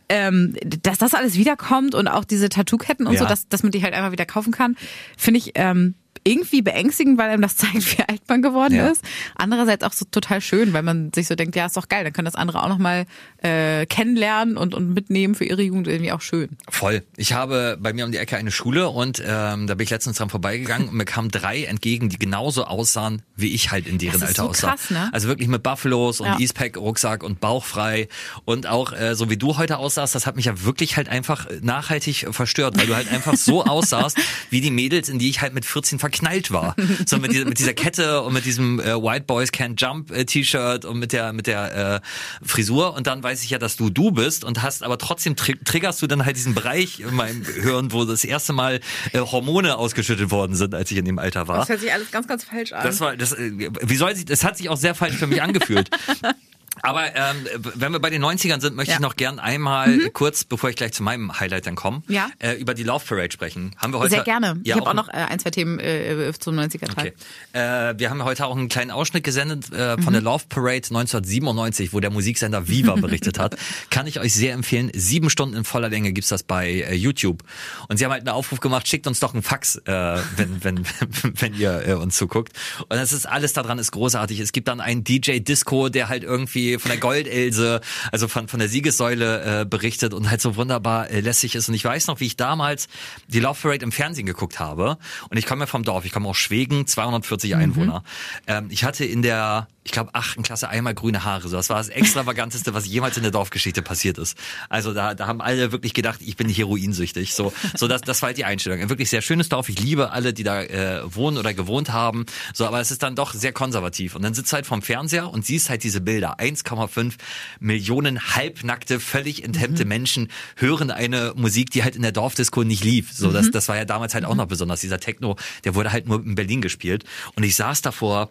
Ähm, 0.10 0.56
dass 0.84 0.98
das 0.98 1.14
alles 1.14 1.36
wiederkommt 1.36 1.96
und 1.96 2.08
auch 2.08 2.26
diese 2.26 2.50
Tattoo-Ketten 2.50 3.08
und 3.08 3.14
Ja. 3.14 3.20
so, 3.20 3.26
dass, 3.26 3.48
dass 3.48 3.64
man 3.64 3.72
die 3.72 3.82
halt 3.84 3.94
einfach 3.94 4.12
wieder 4.12 4.26
kaufen 4.26 4.52
kann, 4.52 4.76
finde 5.18 5.38
ich 5.38 5.52
ähm, 5.56 5.96
irgendwie 6.24 6.62
beängstigend, 6.62 7.18
weil 7.18 7.30
einem 7.30 7.42
das 7.42 7.56
zeigt, 7.58 7.98
wie 7.98 8.04
alt 8.08 8.22
man 8.28 8.42
geworden 8.42 8.75
Ja. 8.75 8.88
ist. 8.90 9.04
Andererseits 9.36 9.84
auch 9.84 9.94
so 9.94 10.06
total 10.10 10.42
schön, 10.42 10.74
weil 10.74 10.84
man 10.84 11.12
sich 11.13 11.28
so 11.28 11.36
denkt, 11.36 11.56
ja, 11.56 11.66
ist 11.66 11.78
doch 11.78 11.90
geil, 11.90 12.04
dann 12.04 12.13
können 12.13 12.25
das 12.25 12.36
andere 12.36 12.63
auch 12.63 12.70
nochmal 12.70 13.06
äh, 13.44 13.86
kennenlernen 13.88 14.58
und, 14.58 14.74
und 14.74 14.94
mitnehmen 14.94 15.36
für 15.36 15.46
ihre 15.46 15.62
Jugend 15.62 15.88
irgendwie 15.88 16.12
auch 16.12 16.22
schön. 16.22 16.50
Voll. 16.70 17.04
Ich 17.18 17.34
habe 17.34 17.78
bei 17.82 17.94
mir 17.94 18.06
um 18.06 18.12
die 18.12 18.18
Ecke 18.20 18.38
eine 18.38 18.51
Schule 18.51 18.90
und 18.90 19.22
ähm, 19.25 19.68
da 19.68 19.75
bin 19.75 19.84
ich 19.84 19.90
letztens 19.90 20.18
dran 20.18 20.30
vorbeigegangen 20.30 20.90
und 20.90 20.96
mir 20.96 21.06
kamen 21.06 21.30
drei 21.30 21.63
entgegen, 21.63 22.10
die 22.10 22.20
genauso 22.20 22.66
aussahen, 22.66 23.22
wie 23.36 23.54
ich 23.54 23.72
halt 23.72 23.88
in 23.88 23.98
deren 23.98 24.22
Alter 24.22 24.44
so 24.44 24.50
aussah. 24.50 24.70
krass, 24.72 24.90
ne? 24.92 25.10
Also 25.13 25.28
wirklich 25.28 25.48
mit 25.48 25.63
Buffalos 25.63 26.20
und 26.22 26.28
Ja. 26.28 26.40
Eastpack, 26.40 26.78
Rucksack 26.78 27.24
und 27.24 27.40
bauchfrei 27.40 28.08
und 28.46 28.68
auch 28.68 28.94
äh, 28.94 29.16
so 29.16 29.30
wie 29.30 29.38
du 29.38 29.58
heute 29.58 29.78
aussahst, 29.78 30.13
das 30.16 30.25
hat 30.28 30.36
mich 30.36 30.46
ja 30.46 30.63
wirklich 30.63 30.98
halt 30.98 31.10
einfach 31.10 31.48
nachhaltig 31.62 32.28
verstört, 32.32 32.78
weil 32.78 32.88
du 32.88 32.96
halt 32.96 33.12
einfach 33.12 33.36
so 33.36 33.63
aussahst 33.66 34.18
wie 34.50 34.62
die 34.62 34.72
Mädels, 34.72 35.10
in 35.10 35.18
die 35.20 35.30
ich 35.30 35.42
halt 35.42 35.54
mit 35.54 35.66
14 35.66 36.00
verknallt 36.12 36.51
war. 36.51 36.75
So 37.06 37.18
mit 37.18 37.32
dieser, 37.32 37.46
mit 37.46 37.58
dieser 37.60 37.74
Kette 37.74 38.22
und 38.22 38.34
mit 38.34 38.46
diesem 38.46 38.80
äh, 38.80 39.01
White 39.01 39.25
Boys 39.25 39.50
Can't 39.50 39.75
Jump 39.82 40.12
äh, 40.12 40.25
T-Shirt 40.25 40.86
und 40.86 41.00
mit 41.00 41.13
der 41.13 41.34
mit 41.34 41.48
der 41.48 42.01
äh, 42.03 42.46
Frisur 42.46 42.94
und 42.96 43.08
dann 43.08 43.24
weiß 43.24 43.44
ich 43.44 43.50
ja, 43.50 43.58
dass 43.58 43.75
du 43.75 43.89
du 43.89 44.12
bist 44.12 44.44
und 44.44 44.62
hast 44.62 44.84
aber 44.84 44.98
trotzdem 44.98 45.36
tri 45.36 45.56
triggerst 45.63 46.01
du 46.01 46.08
dann 46.08 46.25
halt 46.25 46.36
diesen 46.36 46.53
Bereich 46.53 47.00
in 47.00 47.15
meinem 47.15 47.44
Hirn, 47.46 47.91
wo 47.91 48.06
das 48.06 48.24
erste 48.24 48.53
Mal 48.53 48.82
äh, 49.13 49.20
Hormone 49.20 49.77
ausgeschüttet 49.77 50.32
worden 50.32 50.56
sind, 50.56 50.75
als 50.75 50.91
ich 50.91 50.98
in 50.98 51.06
dem 51.06 51.18
Alter 51.18 51.48
war. 51.48 51.68
hört 51.68 51.80
sich 51.80 51.91
alles 51.91 52.12
ganz, 52.12 52.27
ganz 52.27 52.44
falsch 52.44 52.74
an. 52.74 52.84
Das 52.84 53.00
war 53.00 53.15
das. 53.15 53.32
äh, 53.34 53.70
Wie 53.82 53.96
soll 53.96 54.15
sich? 54.15 54.25
Das 54.25 54.44
hat 54.44 54.58
sich 54.58 54.70
auch 54.70 54.77
sehr 54.77 54.96
falsch 54.96 55.15
für 55.15 55.27
mich 55.27 55.41
angefühlt. 55.41 55.89
Aber 56.84 57.16
ähm, 57.16 57.48
wenn 57.76 57.92
wir 57.92 58.00
bei 58.00 58.10
den 58.10 58.24
90ern 58.24 58.62
sind, 58.62 58.76
möchte 58.76 58.92
Ja. 58.92 58.98
ich 58.98 59.02
noch 59.02 59.16
gern 59.16 59.40
einmal 59.40 60.10
kurz, 60.14 60.44
bevor 60.44 60.70
ich 60.70 60.76
gleich 60.76 60.94
zu 60.94 61.04
meinem 61.04 61.40
Highlight 61.40 61.68
dann 61.68 61.76
komme, 61.76 62.02
Ja. 62.08 62.30
äh, 62.40 62.54
über 62.54 62.74
die 62.74 62.84
Love 62.84 63.06
Parade 63.08 63.32
sprechen. 63.32 63.76
Haben 63.78 63.94
wir 63.94 64.00
heute? 64.00 64.12
Sehr 64.12 64.24
gerne. 64.24 64.60
Ja, 64.64 64.76
ich 64.76 64.82
habe 64.82 64.90
auch 64.90 64.94
noch 64.94 65.10
äh, 65.10 65.12
ein, 65.14 65.40
zwei 65.40 65.52
Themen 65.52 65.80
äh, 65.80 66.32
zum 66.40 66.58
90er-Teil. 66.58 67.14
Okay. 67.54 67.60
Äh, 67.92 68.00
wir 68.00 68.10
haben 68.10 68.24
heute 68.24 68.46
auch 68.46 68.56
einen 68.56 68.70
kleinen 68.70 68.92
Ausschnitt 68.92 69.24
gesendet 69.24 69.72
äh, 69.72 70.02
von 70.02 70.14
der 70.14 70.22
Love 70.22 70.46
Parade 70.50 70.88
1997, 70.88 71.94
wo 71.94 72.00
der 72.00 72.10
Musiksender 72.12 72.68
Viva 72.68 72.96
berichtet 72.96 73.40
hat. 73.40 73.56
Kann 73.90 74.08
ich 74.08 74.20
euch 74.20 74.34
sehr 74.34 74.54
empfehlen. 74.54 74.92
Sieben 74.94 75.30
Stunden 75.30 75.56
in 75.56 75.64
voller 75.64 75.90
Länge 75.90 76.12
gibt's 76.14 76.30
das 76.30 76.44
bei 76.44 76.70
äh, 76.70 76.94
YouTube. 76.96 77.44
Und 77.88 77.98
sie 77.98 78.06
haben 78.06 78.12
halt 78.12 78.22
einen 78.28 78.36
Aufruf 78.36 78.60
gemacht, 78.60 78.88
schickt 78.88 79.08
uns 79.08 79.20
doch 79.20 79.34
einen 79.34 79.44
Fax, 79.44 79.76
äh, 79.86 80.18
wenn, 80.36 80.64
wenn, 80.64 80.86
wenn 81.40 81.54
ihr 81.54 81.88
äh, 81.88 81.94
uns 81.94 82.16
zuguckt. 82.18 82.54
Und 82.82 82.92
das 82.92 83.14
ist 83.14 83.26
alles 83.26 83.54
daran 83.54 83.80
ist 83.80 83.92
großartig. 83.92 84.40
Es 84.40 84.52
gibt 84.52 84.68
dann 84.68 84.82
einen 84.82 85.04
DJ 85.04 85.40
Disco, 85.40 85.90
der 85.90 86.10
halt 86.10 86.24
irgendwie 86.24 86.71
von 86.80 86.90
der 86.90 87.00
Goldelse, 87.00 87.82
also 88.12 88.28
von, 88.28 88.48
von 88.48 88.60
der 88.60 88.70
Siegessäule 88.70 89.62
äh, 89.62 89.66
berichtet 89.66 90.13
und 90.13 90.30
halt 90.30 90.42
so 90.42 90.56
wunderbar 90.56 91.10
äh, 91.10 91.20
lässig 91.20 91.56
ist. 91.56 91.70
Und 91.70 91.75
ich 91.75 91.86
weiß 91.86 92.08
noch, 92.08 92.20
wie 92.20 92.25
ich 92.25 92.38
damals 92.38 92.88
die 93.28 93.40
Love 93.40 93.60
Parade 93.62 93.84
im 93.84 93.92
Fernsehen 93.92 94.25
geguckt 94.25 94.60
habe. 94.60 94.98
Und 95.30 95.38
ich 95.38 95.46
komme 95.46 95.62
ja 95.62 95.68
vom 95.68 95.84
Dorf, 95.84 96.06
ich 96.06 96.12
komme 96.12 96.28
aus 96.28 96.38
Schweden, 96.38 96.88
240 96.88 97.56
Einwohner. 97.56 98.04
Ähm, 98.48 98.68
ich 98.70 98.84
hatte 98.84 99.06
in 99.06 99.22
der, 99.22 99.68
ich 99.84 99.92
glaube, 99.92 100.12
achten 100.14 100.44
Klasse 100.44 100.70
einmal 100.70 100.94
grüne 100.94 101.24
Haare. 101.24 101.48
So, 101.48 101.58
das 101.58 101.70
war 101.70 101.78
das 101.78 101.90
extravaganteste, 101.90 102.74
was 102.74 102.86
jemals 102.86 103.18
in 103.18 103.24
der 103.24 103.32
Dorfgeschichte 103.32 103.82
passiert 103.82 104.20
ist. 104.20 104.38
Also 104.70 104.94
da, 104.94 105.16
da 105.16 105.26
haben 105.26 105.42
alle 105.42 105.72
wirklich 105.72 105.96
gedacht, 105.96 106.20
ich 106.24 106.36
bin 106.38 106.48
heroinsüchtig. 106.50 107.34
So, 107.34 107.52
so 107.76 107.88
das, 107.88 108.02
das 108.02 108.22
war 108.22 108.28
halt 108.28 108.38
die 108.38 108.46
Einstellung. 108.46 108.80
Ein 108.80 108.90
wirklich 108.90 109.10
sehr 109.10 109.24
schönes 109.24 109.50
Dorf. 109.50 109.70
Ich 109.70 109.80
liebe 109.80 110.12
alle, 110.12 110.34
die 110.34 110.44
da 110.44 110.62
äh, 110.62 111.02
wohnen 111.04 111.38
oder 111.38 111.56
gewohnt 111.56 111.92
haben. 111.92 112.28
So, 112.54 112.68
aber 112.68 112.80
es 112.80 112.92
ist 112.92 113.02
dann 113.02 113.16
doch 113.16 113.34
sehr 113.34 113.54
konservativ. 113.54 114.16
Und 114.16 114.22
dann 114.22 114.36
sitzt 114.36 114.52
du 114.52 114.56
halt 114.56 114.68
vom 114.68 114.84
Fernseher 114.84 115.32
und 115.32 115.46
siehst 115.46 115.72
halt 115.72 115.84
diese 115.84 116.00
Bilder. 116.00 116.40
1,5 116.40 117.14
Millionen 117.60 118.36
halbnackte, 118.36 119.00
völlig 119.00 119.44
enthemmte 119.44 119.86
Menschen 119.86 120.30
hören 120.58 120.92
eine 120.92 121.34
Musik, 121.36 121.72
die 121.72 121.84
halt 121.84 121.96
in 121.96 122.04
der 122.04 122.12
Dorfdisco 122.12 122.64
nicht 122.64 122.84
lief. 122.84 123.12
So, 123.12 123.32
das, 123.32 123.50
das 123.50 123.68
war 123.68 123.78
ja 123.78 123.86
damals 123.86 124.14
halt 124.14 124.26
auch 124.26 124.36
noch 124.36 124.48
besonders. 124.48 124.82
Dieser 124.82 125.00
Techno, 125.00 125.38
der 125.64 125.74
wurde 125.74 125.92
halt 125.92 126.08
nur 126.08 126.24
in 126.24 126.36
Berlin 126.36 126.62
gespielt. 126.62 127.04
Und 127.36 127.44
ich 127.44 127.56
saß 127.56 127.82
davor 127.82 128.30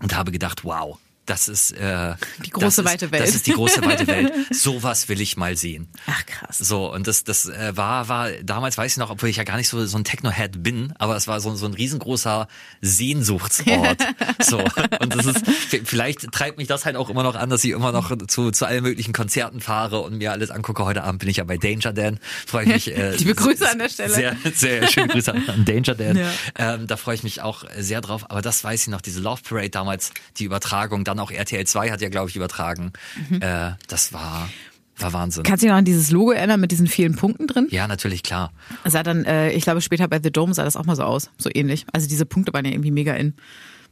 und 0.00 0.16
habe 0.16 0.32
gedacht, 0.32 0.64
wow, 0.64 0.98
das 1.28 1.48
ist 1.48 1.72
äh, 1.72 2.14
Die 2.44 2.50
große, 2.50 2.80
ist, 2.80 2.86
weite 2.86 3.12
Welt. 3.12 3.22
Das 3.22 3.34
ist 3.34 3.46
die 3.46 3.52
große 3.52 3.84
weite 3.84 4.06
Welt. 4.06 4.32
Sowas 4.50 5.08
will 5.08 5.20
ich 5.20 5.36
mal 5.36 5.56
sehen. 5.56 5.88
Ach 6.06 6.24
krass. 6.24 6.58
So, 6.58 6.92
und 6.92 7.06
das, 7.06 7.24
das 7.24 7.46
äh, 7.46 7.76
war, 7.76 8.08
war, 8.08 8.30
damals 8.42 8.78
weiß 8.78 8.92
ich 8.92 8.96
noch, 8.98 9.10
obwohl 9.10 9.28
ich 9.28 9.36
ja 9.36 9.44
gar 9.44 9.58
nicht 9.58 9.68
so, 9.68 9.84
so 9.84 9.98
ein 9.98 10.04
Techno-Head 10.04 10.62
bin, 10.62 10.94
aber 10.98 11.16
es 11.16 11.28
war 11.28 11.40
so, 11.40 11.54
so 11.54 11.66
ein 11.66 11.74
riesengroßer 11.74 12.48
Sehnsuchtsort. 12.80 13.98
so, 14.40 14.58
und 15.00 15.14
das 15.14 15.26
ist, 15.26 15.42
vielleicht 15.84 16.32
treibt 16.32 16.56
mich 16.56 16.66
das 16.66 16.86
halt 16.86 16.96
auch 16.96 17.10
immer 17.10 17.22
noch 17.22 17.34
an, 17.34 17.50
dass 17.50 17.62
ich 17.62 17.70
immer 17.70 17.92
noch 17.92 18.16
zu, 18.26 18.50
zu 18.50 18.66
allen 18.66 18.82
möglichen 18.82 19.12
Konzerten 19.12 19.60
fahre 19.60 20.00
und 20.00 20.16
mir 20.16 20.32
alles 20.32 20.50
angucke. 20.50 20.84
Heute 20.84 21.04
Abend 21.04 21.20
bin 21.20 21.28
ich 21.28 21.36
ja 21.36 21.44
bei 21.44 21.58
Danger 21.58 21.92
Dan. 21.92 22.18
Freue 22.46 22.64
ich 22.64 22.68
mich. 22.68 22.96
Äh, 22.96 23.10
Liebe 23.16 23.34
Grüße 23.34 23.68
an 23.68 23.78
der 23.78 23.90
Stelle. 23.90 24.14
Sehr, 24.14 24.36
sehr 24.54 24.88
schöne 24.88 25.08
Grüße 25.08 25.32
an, 25.32 25.46
an 25.46 25.64
Danger 25.66 25.94
Dan. 25.94 26.16
Ja. 26.16 26.30
Ähm, 26.56 26.86
da 26.86 26.96
freue 26.96 27.16
ich 27.16 27.22
mich 27.22 27.42
auch 27.42 27.64
sehr 27.76 28.00
drauf. 28.00 28.30
Aber 28.30 28.40
das 28.40 28.64
weiß 28.64 28.82
ich 28.82 28.88
noch, 28.88 29.02
diese 29.02 29.20
Love 29.20 29.42
Parade 29.42 29.70
damals, 29.70 30.12
die 30.38 30.44
Übertragung, 30.44 31.04
dann 31.04 31.17
auch 31.20 31.30
RTL 31.30 31.66
2 31.66 31.90
hat 31.90 32.00
ja, 32.00 32.08
glaube 32.08 32.30
ich, 32.30 32.36
übertragen. 32.36 32.92
Mhm. 33.28 33.42
Äh, 33.42 33.72
das 33.88 34.12
war, 34.12 34.48
war 34.98 35.12
Wahnsinn. 35.12 35.44
Kannst 35.44 35.62
du 35.62 35.66
dich 35.66 35.70
noch 35.70 35.78
an 35.78 35.84
dieses 35.84 36.10
Logo 36.10 36.32
erinnern 36.32 36.60
mit 36.60 36.70
diesen 36.70 36.86
vielen 36.86 37.16
Punkten 37.16 37.46
drin? 37.46 37.68
Ja, 37.70 37.86
natürlich, 37.88 38.22
klar. 38.22 38.52
Sah 38.84 39.02
dann, 39.02 39.24
äh, 39.24 39.50
ich 39.52 39.62
glaube, 39.62 39.80
später 39.80 40.08
bei 40.08 40.20
The 40.22 40.30
Dome 40.30 40.54
sah 40.54 40.64
das 40.64 40.76
auch 40.76 40.84
mal 40.84 40.96
so 40.96 41.02
aus. 41.02 41.30
So 41.38 41.50
ähnlich. 41.52 41.86
Also 41.92 42.08
diese 42.08 42.26
Punkte 42.26 42.52
waren 42.52 42.64
ja 42.64 42.72
irgendwie 42.72 42.90
mega 42.90 43.14
in. 43.14 43.34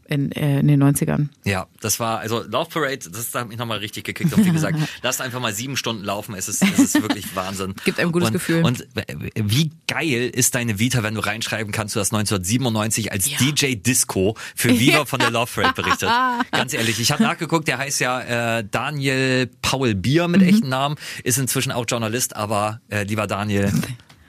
In, 0.08 0.32
äh, 0.32 0.60
in 0.60 0.68
den 0.68 0.82
90ern. 0.82 1.28
Ja, 1.44 1.66
das 1.80 2.00
war, 2.00 2.18
also 2.20 2.42
Love 2.42 2.70
Parade, 2.70 2.98
das 3.10 3.34
hat 3.34 3.48
mich 3.48 3.58
nochmal 3.58 3.78
richtig 3.78 4.04
gekickt. 4.04 4.32
Und 4.32 4.44
wie 4.44 4.50
gesagt, 4.50 4.78
lasst 5.02 5.20
einfach 5.20 5.40
mal 5.40 5.52
sieben 5.54 5.76
Stunden 5.76 6.04
laufen. 6.04 6.34
Es 6.34 6.48
ist, 6.48 6.62
es 6.62 6.78
ist 6.78 7.02
wirklich 7.02 7.34
Wahnsinn. 7.34 7.74
Gibt 7.84 7.98
einem 7.98 8.08
ein 8.08 8.12
gutes 8.12 8.28
und, 8.28 8.32
Gefühl. 8.34 8.62
Und 8.64 8.86
wie 9.34 9.70
geil 9.86 10.30
ist 10.32 10.54
deine 10.54 10.78
Vita, 10.78 11.02
wenn 11.02 11.14
du 11.14 11.20
reinschreiben 11.20 11.72
kannst, 11.72 11.96
du 11.96 12.00
hast 12.00 12.12
1997 12.12 13.12
als 13.12 13.30
Ja. 13.30 13.38
DJ 13.38 13.74
Disco 13.76 14.36
für 14.54 14.78
Viva 14.78 15.04
von 15.06 15.18
der 15.18 15.30
Love 15.30 15.50
Parade 15.54 15.74
berichtet. 15.82 16.10
Ganz 16.52 16.72
ehrlich, 16.74 17.00
ich 17.00 17.10
habe 17.12 17.22
nachgeguckt, 17.22 17.68
der 17.68 17.78
heißt 17.78 18.00
ja 18.00 18.58
äh, 18.58 18.64
Daniel 18.70 19.48
Paul 19.62 19.94
Bier 19.94 20.26
Mhm. 20.26 20.32
mit 20.32 20.42
echten 20.42 20.68
Namen, 20.68 20.96
ist 21.24 21.38
inzwischen 21.38 21.72
auch 21.72 21.84
Journalist, 21.88 22.34
aber 22.36 22.80
äh, 22.88 23.02
lieber 23.04 23.26
Daniel, 23.26 23.72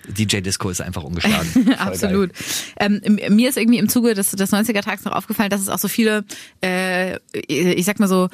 DJ 0.08 0.38
Disco 0.42 0.70
ist 0.70 0.82
einfach 0.82 1.04
ungeschlagen. 1.04 1.74
Absolut. 1.78 2.32
Ähm, 2.80 3.02
mir 3.30 3.50
ist 3.50 3.58
irgendwie 3.58 3.78
im 3.80 3.90
Zuge 3.90 4.14
des, 4.14 4.32
des 4.32 4.54
90er-Tags 4.54 5.04
noch 5.06 5.14
aufgefallen, 5.14 5.50
dass 5.50 5.62
es 5.62 5.70
auch 5.70 5.80
so 5.80 5.88
viele, 5.88 6.24
äh, 6.64 7.18
ich 7.34 7.86
sag 7.86 8.00
mal 8.00 8.08
so, 8.08 8.30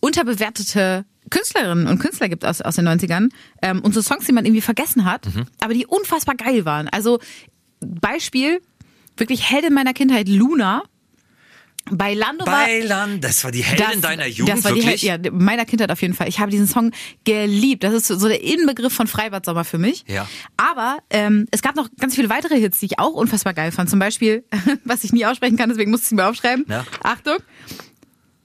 unterbewertete 0.00 1.04
Künstlerinnen 1.30 1.86
und 1.86 1.98
Künstler 1.98 2.28
gibt 2.28 2.44
aus, 2.44 2.60
aus 2.62 2.76
den 2.76 2.88
90ern 2.88 3.28
ähm, 3.62 3.80
und 3.80 3.92
so 3.94 4.00
Songs, 4.00 4.24
die 4.26 4.32
man 4.32 4.44
irgendwie 4.46 4.62
vergessen 4.62 5.04
hat, 5.04 5.26
Mhm. 5.26 5.44
aber 5.60 5.74
die 5.74 5.86
unfassbar 5.86 6.34
geil 6.36 6.64
waren. 6.64 6.88
Also 6.88 7.18
Beispiel, 7.80 8.60
wirklich 9.16 9.50
Heldin 9.50 9.74
meiner 9.74 9.92
Kindheit, 9.92 10.28
Luna. 10.28 10.82
Bei 11.90 12.14
Lando 12.14 12.46
war 12.46 12.64
Bei 12.64 12.80
Land, 12.80 13.24
das 13.24 13.42
war 13.44 13.50
die 13.50 13.62
Heldin 13.62 14.00
deiner 14.00 14.26
Jugend, 14.26 14.56
das 14.56 14.64
war 14.64 14.72
die 14.72 14.82
wirklich? 14.82 15.02
Hel 15.02 15.20
ja, 15.24 15.30
meiner 15.32 15.64
Kindheit 15.64 15.90
auf 15.90 16.00
jeden 16.02 16.14
Fall. 16.14 16.28
Ich 16.28 16.40
habe 16.40 16.50
diesen 16.50 16.66
Song 16.66 16.92
geliebt. 17.24 17.84
Das 17.84 17.92
ist 17.94 18.08
so 18.08 18.28
der 18.28 18.42
Inbegriff 18.42 18.92
von 18.92 19.06
Freibad-Sommer 19.06 19.64
für 19.64 19.78
mich. 19.78 20.04
Ja. 20.06 20.28
Aber 20.56 20.98
ähm, 21.10 21.46
es 21.50 21.62
gab 21.62 21.76
noch 21.76 21.88
ganz 21.98 22.14
viele 22.14 22.28
weitere 22.30 22.58
Hits, 22.58 22.80
die 22.80 22.86
ich 22.86 22.98
auch 22.98 23.12
unfassbar 23.12 23.54
geil 23.54 23.72
fand. 23.72 23.90
Zum 23.90 23.98
Beispiel, 23.98 24.44
was 24.84 25.04
ich 25.04 25.12
nie 25.12 25.26
aussprechen 25.26 25.56
kann, 25.56 25.68
deswegen 25.68 25.90
musste 25.90 26.04
ich 26.04 26.12
es 26.12 26.16
mir 26.16 26.28
aufschreiben. 26.28 26.64
Ja. 26.68 26.84
Achtung. 27.02 27.38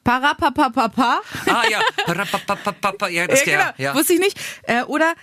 Parapapapapa. 0.03 1.21
Ah 1.45 1.63
ja, 1.71 1.79
Parapapapapa, 2.05 3.07
ja, 3.07 3.25
das 3.25 3.45
Ja, 3.45 3.51
genau. 3.51 3.71
ja. 3.77 3.95
Wusste 3.95 4.13
ich 4.13 4.19
nicht. 4.19 4.37
Äh, 4.63 4.83
oder 4.83 5.13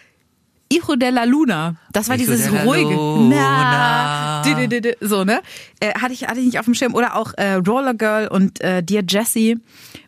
Hijo 0.72 0.96
de 0.96 1.10
la 1.10 1.24
Luna. 1.24 1.76
Das 1.92 2.08
war 2.08 2.16
Hijo 2.16 2.30
dieses 2.30 2.50
ruhige. 2.50 2.94
Na, 3.28 4.42
di, 4.42 4.54
di, 4.54 4.68
di, 4.68 4.80
di, 4.80 4.94
so, 5.00 5.24
ne? 5.24 5.42
Äh, 5.80 5.94
hatte, 5.94 6.12
ich, 6.12 6.26
hatte 6.26 6.38
ich 6.38 6.46
nicht 6.46 6.58
auf 6.58 6.64
dem 6.64 6.74
Schirm. 6.74 6.94
Oder 6.94 7.16
auch 7.16 7.34
äh, 7.36 7.54
Roller 7.54 7.94
Girl 7.94 8.28
und 8.28 8.60
äh, 8.60 8.82
Dear 8.82 9.02
Jessie. 9.06 9.58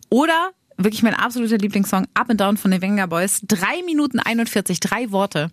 Oder 0.09 0.51
wirklich 0.77 1.03
mein 1.03 1.15
absoluter 1.15 1.59
Lieblingssong 1.59 2.07
Up 2.15 2.31
and 2.31 2.41
Down 2.41 2.57
von 2.57 2.71
den 2.71 2.81
Wenger 2.81 3.09
Boys. 3.09 3.41
Drei 3.47 3.83
Minuten 3.85 4.21
41, 4.21 4.81
drei 4.81 5.11
Worte. 5.11 5.51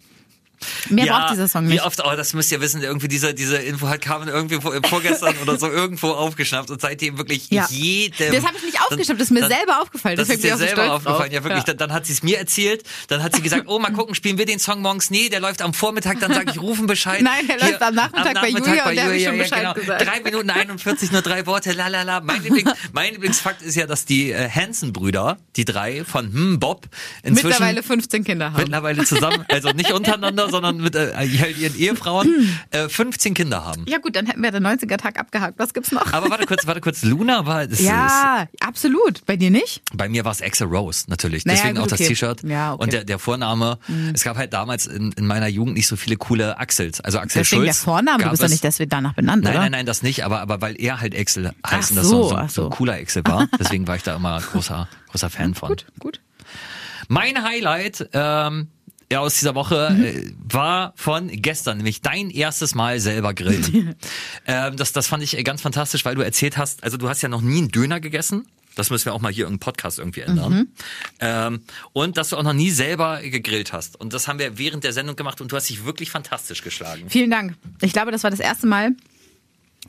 Mehr 0.89 1.05
braucht 1.07 1.33
dieser 1.33 1.47
Song 1.47 1.65
Wie 1.67 1.73
nicht. 1.73 1.83
oft, 1.83 2.01
oh, 2.05 2.15
das 2.15 2.33
müsst 2.33 2.51
ihr 2.51 2.61
wissen, 2.61 2.81
irgendwie 2.81 3.07
diese, 3.07 3.33
diese 3.33 3.57
Info 3.57 3.87
hat 3.87 4.01
Carmen 4.01 4.27
irgendwie 4.27 4.59
vor, 4.61 4.73
vorgestern 4.87 5.35
oder 5.41 5.57
so 5.57 5.67
irgendwo 5.69 6.09
aufgeschnappt 6.11 6.69
und 6.71 6.81
seitdem 6.81 7.17
wirklich 7.17 7.49
Ja. 7.49 7.67
jedem. 7.69 8.33
Das 8.33 8.45
habe 8.45 8.57
ich 8.57 8.63
nicht 8.63 8.81
aufgeschnappt, 8.81 9.19
das 9.19 9.27
ist 9.27 9.31
mir 9.31 9.47
selber 9.47 9.81
aufgefallen. 9.81 10.17
Das 10.17 10.29
ist 10.29 10.43
dir 10.43 10.47
ich 10.47 10.53
auch 10.53 10.57
so 10.57 10.65
selber 10.65 10.83
stolz 10.83 10.87
drauf. 11.03 11.05
aufgefallen, 11.07 11.31
ja 11.31 11.43
wirklich. 11.43 11.63
Ja. 11.67 11.73
Dann, 11.73 11.77
dann 11.89 11.93
hat 11.93 12.05
sie 12.05 12.13
es 12.13 12.23
mir 12.23 12.37
erzählt, 12.37 12.83
dann 13.07 13.23
hat 13.23 13.35
sie 13.35 13.41
gesagt, 13.41 13.63
oh, 13.67 13.79
mal 13.79 13.91
gucken, 13.93 14.15
spielen 14.15 14.37
wir 14.37 14.45
den 14.45 14.59
Song 14.59 14.81
morgens? 14.81 15.09
Nee, 15.09 15.29
der 15.29 15.39
läuft 15.39 15.61
am 15.61 15.73
Vormittag, 15.73 16.19
dann 16.19 16.33
sage 16.33 16.51
ich, 16.51 16.59
rufen 16.61 16.87
Bescheid. 16.87 17.21
Nein, 17.23 17.47
der 17.47 17.59
läuft 17.59 17.81
am 17.81 17.95
Nachmittag 17.95 18.33
bei 18.41 18.49
Julia 18.49 18.91
der 18.91 19.03
hat 19.05 19.11
mir 19.11 19.19
schon 19.19 19.35
ja, 19.35 19.43
Bescheid 19.43 19.59
genau. 19.61 19.73
gesagt. 19.73 20.05
Drei 20.05 20.19
Minuten 20.21 20.49
41, 20.49 21.11
nur 21.11 21.21
drei 21.21 21.45
Worte, 21.45 21.71
la 21.73 21.87
la 21.87 22.03
la. 22.03 22.21
Mein, 22.21 22.43
Lieblings, 22.43 22.71
mein 22.93 23.11
Lieblingsfakt 23.13 23.61
ist 23.61 23.75
ja, 23.75 23.85
dass 23.85 24.05
die 24.05 24.31
äh, 24.31 24.49
Hansen-Brüder, 24.49 25.37
die 25.55 25.65
drei 25.65 26.03
von 26.03 26.31
Hm 26.31 26.59
Bob, 26.59 26.87
inzwischen 27.23 27.49
Mittlerweile 27.49 27.83
15 27.83 28.23
Kinder 28.23 28.51
haben. 28.53 28.61
mittlerweile 28.61 29.03
zusammen, 29.05 29.45
also 29.49 29.69
nicht 29.71 29.91
untereinander, 29.93 30.48
sondern 30.51 30.77
mit 30.77 30.95
äh, 30.95 31.13
halt 31.15 31.57
ihren 31.57 31.77
Ehefrauen, 31.77 32.49
äh, 32.71 32.89
15 32.89 33.33
Kinder 33.33 33.65
haben. 33.65 33.85
Ja 33.87 33.97
gut, 33.99 34.15
dann 34.15 34.25
hätten 34.25 34.41
wir 34.41 34.51
den 34.51 34.65
90er-Tag 34.65 35.19
abgehakt. 35.19 35.57
Was 35.57 35.73
gibt's 35.73 35.91
noch? 35.91 36.11
Aber 36.13 36.29
warte 36.29 36.45
kurz, 36.45 36.65
warte 36.67 36.81
kurz, 36.81 37.03
Luna 37.03 37.45
war, 37.45 37.67
das 37.67 37.81
ja, 37.81 38.47
absolut. 38.59 39.25
Bei 39.25 39.35
dir 39.35 39.51
nicht? 39.51 39.77
ist, 39.77 39.81
bei 39.97 40.09
mir 40.09 40.25
war 40.25 40.31
es 40.31 40.41
Axel 40.41 40.67
Rose 40.67 41.05
natürlich, 41.07 41.45
Naja, 41.45 41.57
deswegen 41.59 41.75
gut, 41.75 41.85
auch 41.85 41.89
das 41.89 41.99
okay. 41.99 42.09
T-Shirt 42.09 42.43
Ja, 42.43 42.73
okay. 42.73 42.75
Mhm. 42.75 42.83
und 42.83 42.93
der, 42.93 43.03
der 43.03 43.19
Vorname. 43.19 43.77
Es 44.13 44.23
gab 44.23 44.37
halt 44.37 44.53
damals 44.53 44.87
in, 44.87 45.11
in 45.13 45.25
meiner 45.27 45.47
Jugend 45.47 45.75
nicht 45.75 45.87
so 45.87 45.95
viele 45.95 46.17
coole 46.17 46.57
Axels, 46.57 47.01
also 47.01 47.19
Axel 47.19 47.41
Deswegen 47.41 47.63
der 47.63 47.73
Schulz. 47.73 47.83
Vorname, 47.83 48.23
du 48.23 48.29
bist 48.29 48.43
doch 48.43 48.49
nicht 48.49 48.63
deswegen 48.63 48.89
danach 48.89 49.13
benannt, 49.13 49.43
Nein, 49.43 49.53
oder? 49.53 49.61
nein, 49.61 49.71
nein, 49.71 49.85
das 49.85 50.01
nicht, 50.03 50.23
aber, 50.25 50.41
aber 50.41 50.61
weil 50.61 50.79
er 50.79 50.99
halt 51.01 51.17
Axel 51.17 51.53
heißt 51.65 51.91
und 51.91 51.97
das 51.97 52.07
so, 52.07 52.23
so, 52.23 52.29
so, 52.29 52.47
so 52.47 52.63
ein 52.65 52.69
cooler 52.71 52.93
Axel 52.93 53.23
war, 53.25 53.47
deswegen 53.59 53.87
war 53.87 53.95
ich 53.95 54.03
da 54.03 54.15
immer 54.15 54.39
großer, 54.41 54.87
großer 55.09 55.29
Fan 55.29 55.53
von. 55.55 55.69
Gut, 55.69 55.85
gut. 55.99 56.19
Mein 57.07 57.43
Highlight 57.43 58.09
ähm, 58.13 58.67
aus 59.17 59.35
dieser 59.39 59.55
Woche 59.55 59.89
Mhm. 59.91 60.03
äh, 60.03 60.33
war 60.53 60.93
von 60.95 61.29
gestern, 61.29 61.77
nämlich 61.77 62.01
dein 62.01 62.29
erstes 62.29 62.75
Mal 62.75 62.99
selber 62.99 63.33
grillen. 63.33 63.95
ähm, 64.45 64.75
das, 64.77 64.91
das 64.93 65.07
fand 65.07 65.23
ich 65.23 65.37
äh, 65.37 65.43
ganz 65.43 65.61
fantastisch, 65.61 66.05
weil 66.05 66.15
du 66.15 66.21
erzählt 66.21 66.57
hast, 66.57 66.83
also 66.83 66.97
du 66.97 67.09
hast 67.09 67.21
ja 67.21 67.29
noch 67.29 67.41
nie 67.41 67.57
einen 67.57 67.69
Döner 67.69 67.99
gegessen. 67.99 68.45
Das 68.75 68.91
müssen 68.91 69.05
wir 69.05 69.13
auch 69.13 69.19
mal 69.19 69.31
hier 69.33 69.47
im 69.47 69.59
Podcast 69.59 69.99
irgendwie 69.99 70.21
ändern. 70.21 70.53
Mhm. 70.53 70.67
Ähm, 71.19 71.61
und 71.91 72.17
dass 72.17 72.29
du 72.29 72.37
auch 72.37 72.43
noch 72.43 72.53
nie 72.53 72.69
selber 72.71 73.19
gegrillt 73.21 73.73
hast. 73.73 73.99
Und 73.99 74.13
das 74.13 74.27
haben 74.27 74.39
wir 74.39 74.57
während 74.57 74.83
der 74.83 74.93
Sendung 74.93 75.15
gemacht 75.15 75.41
und 75.41 75.51
du 75.51 75.55
hast 75.55 75.67
dich 75.69 75.83
wirklich 75.85 76.11
fantastisch 76.11 76.61
geschlagen. 76.61 77.09
Vielen 77.09 77.31
Dank. 77.31 77.55
Ich 77.81 77.91
glaube, 77.93 78.11
das 78.11 78.23
war 78.23 78.29
das 78.29 78.39
erste 78.39 78.67
Mal, 78.67 78.91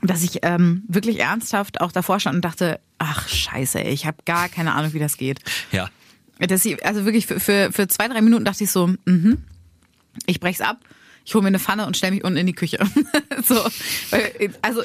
dass 0.01 0.23
ich 0.23 0.39
ähm, 0.41 0.83
wirklich 0.87 1.19
ernsthaft 1.19 1.79
auch 1.79 1.91
davor 1.91 2.19
stand 2.19 2.37
und 2.37 2.41
dachte, 2.41 2.79
ach 2.97 3.29
scheiße, 3.29 3.79
ich 3.81 4.05
habe 4.07 4.17
gar 4.25 4.49
keine 4.49 4.73
Ahnung, 4.73 4.93
wie 4.93 4.99
das 4.99 5.15
geht. 5.15 5.39
Ja. 5.71 5.89
Ich, 6.41 6.85
also 6.85 7.05
wirklich 7.05 7.27
für, 7.27 7.39
für, 7.39 7.71
für 7.71 7.87
zwei, 7.87 8.07
drei 8.07 8.21
Minuten 8.21 8.45
dachte 8.45 8.63
ich 8.63 8.71
so, 8.71 8.87
mhm, 9.05 9.37
ich 10.25 10.39
brech's 10.39 10.61
ab, 10.61 10.79
ich 11.23 11.33
hole 11.35 11.43
mir 11.43 11.49
eine 11.49 11.59
Pfanne 11.59 11.85
und 11.85 11.95
stelle 11.95 12.13
mich 12.13 12.23
unten 12.23 12.37
in 12.37 12.47
die 12.47 12.53
Küche. 12.53 12.79
so, 13.47 13.63
also 14.61 14.81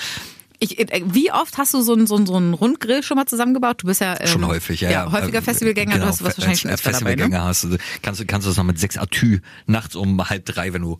ich, 0.58 0.78
wie 1.04 1.32
oft 1.32 1.58
hast 1.58 1.74
du 1.74 1.82
so 1.82 1.92
einen, 1.92 2.06
so 2.06 2.16
einen, 2.16 2.26
so 2.26 2.36
einen 2.36 2.54
Rundgrill 2.54 3.02
schon 3.02 3.16
mal 3.16 3.26
zusammengebaut? 3.26 3.82
Du 3.82 3.86
bist 3.86 4.00
ja 4.00 4.18
ähm, 4.20 4.26
Schon 4.26 4.46
häufig, 4.46 4.80
ja. 4.80 4.90
ja. 4.90 5.12
häufiger 5.12 5.38
Ähm, 5.38 5.44
Festivalgänger, 5.44 5.94
genau, 5.94 6.04
du 6.06 6.10
hast 6.10 6.22
was 6.22 6.38
wahrscheinlich 6.38 6.60
schon 6.60 6.70
als, 6.70 6.86
als 6.86 6.98
dabei, 6.98 7.14
ne? 7.14 7.22
Festivalgänger 7.22 7.44
hast 7.44 7.64
du, 7.64 7.76
kannst 8.02 8.20
du, 8.20 8.26
kannst 8.26 8.46
du 8.46 8.50
das 8.50 8.56
noch 8.56 8.64
mit 8.64 8.78
sechs 8.78 8.96
Atü 8.96 9.40
nachts 9.66 9.96
um 9.96 10.28
halb 10.28 10.44
drei, 10.46 10.72
wenn 10.72 10.82
du 10.82 10.98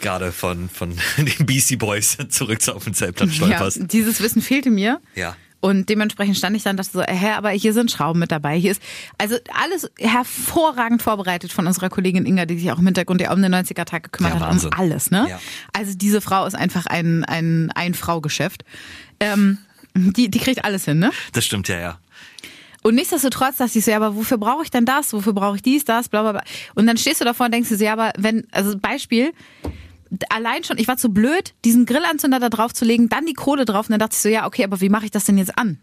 gerade 0.00 0.32
von, 0.32 0.68
von 0.68 0.94
den 1.16 1.46
Beastie 1.46 1.76
Boys 1.76 2.18
zurück 2.28 2.60
auf 2.68 2.84
den 2.84 2.94
Zeltplatz 2.94 3.30
Ja, 3.30 3.36
stolperst. 3.36 3.92
dieses 3.92 4.20
Wissen 4.22 4.42
fehlte 4.42 4.70
mir. 4.70 5.00
Ja. 5.14 5.36
Und 5.64 5.88
dementsprechend 5.88 6.36
stand 6.36 6.54
ich 6.54 6.62
dann, 6.62 6.76
dachte 6.76 6.90
so, 6.92 7.00
äh, 7.00 7.14
hä, 7.14 7.30
aber 7.30 7.48
hier 7.48 7.72
sind 7.72 7.90
Schrauben 7.90 8.20
mit 8.20 8.30
dabei. 8.30 8.58
Hier 8.58 8.72
ist 8.72 8.82
also 9.16 9.36
alles 9.58 9.90
hervorragend 9.98 11.00
vorbereitet 11.00 11.54
von 11.54 11.66
unserer 11.66 11.88
Kollegin 11.88 12.26
Inga, 12.26 12.44
die 12.44 12.58
sich 12.58 12.70
auch 12.70 12.78
im 12.78 12.84
Hintergrund 12.84 13.22
ja 13.22 13.32
um 13.32 13.40
den 13.40 13.54
90er-Tag 13.54 14.02
gekümmert 14.02 14.34
Ja, 14.34 14.40
hat, 14.40 14.62
um 14.62 14.70
alles, 14.76 15.10
ne? 15.10 15.26
Ja. 15.26 15.40
Also 15.72 15.94
diese 15.96 16.20
Frau 16.20 16.44
ist 16.44 16.52
einfach 16.52 16.84
ein, 16.84 17.24
ein, 17.24 17.72
ein 17.74 17.94
Frau-Geschäft. 17.94 18.62
Ähm, 19.20 19.56
die, 19.94 20.30
die 20.30 20.38
kriegt 20.38 20.66
alles 20.66 20.84
hin, 20.84 20.98
ne? 20.98 21.12
Das 21.32 21.46
stimmt 21.46 21.68
ja, 21.68 21.78
ja. 21.78 21.98
Und 22.82 22.96
nichtsdestotrotz 22.96 23.56
dachte 23.56 23.78
ich 23.78 23.86
so, 23.86 23.90
ja, 23.90 23.96
aber 23.96 24.16
wofür 24.16 24.36
brauche 24.36 24.64
ich 24.64 24.70
denn 24.70 24.84
das? 24.84 25.14
Wofür 25.14 25.32
brauche 25.32 25.56
ich 25.56 25.62
dies, 25.62 25.86
das, 25.86 26.10
bla, 26.10 26.20
bla, 26.20 26.32
bla. 26.32 26.44
Und 26.74 26.86
dann 26.86 26.98
stehst 26.98 27.22
du 27.22 27.24
davor 27.24 27.46
und 27.46 27.52
denkst 27.54 27.70
dir 27.70 27.78
so, 27.78 27.84
ja, 27.84 27.94
aber 27.94 28.12
wenn, 28.18 28.46
also 28.52 28.76
Beispiel, 28.76 29.32
allein 30.30 30.64
schon, 30.64 30.78
ich 30.78 30.88
war 30.88 30.96
zu 30.96 31.08
blöd, 31.10 31.54
diesen 31.64 31.86
Grillanzünder 31.86 32.40
da 32.40 32.48
drauf 32.48 32.72
zu 32.72 32.84
legen, 32.84 33.08
dann 33.08 33.26
die 33.26 33.34
Kohle 33.34 33.64
drauf 33.64 33.86
und 33.86 33.92
dann 33.92 34.00
dachte 34.00 34.14
ich 34.14 34.20
so, 34.22 34.28
ja, 34.28 34.46
okay, 34.46 34.64
aber 34.64 34.80
wie 34.80 34.88
mache 34.88 35.04
ich 35.06 35.10
das 35.10 35.24
denn 35.24 35.38
jetzt 35.38 35.56
an? 35.58 35.78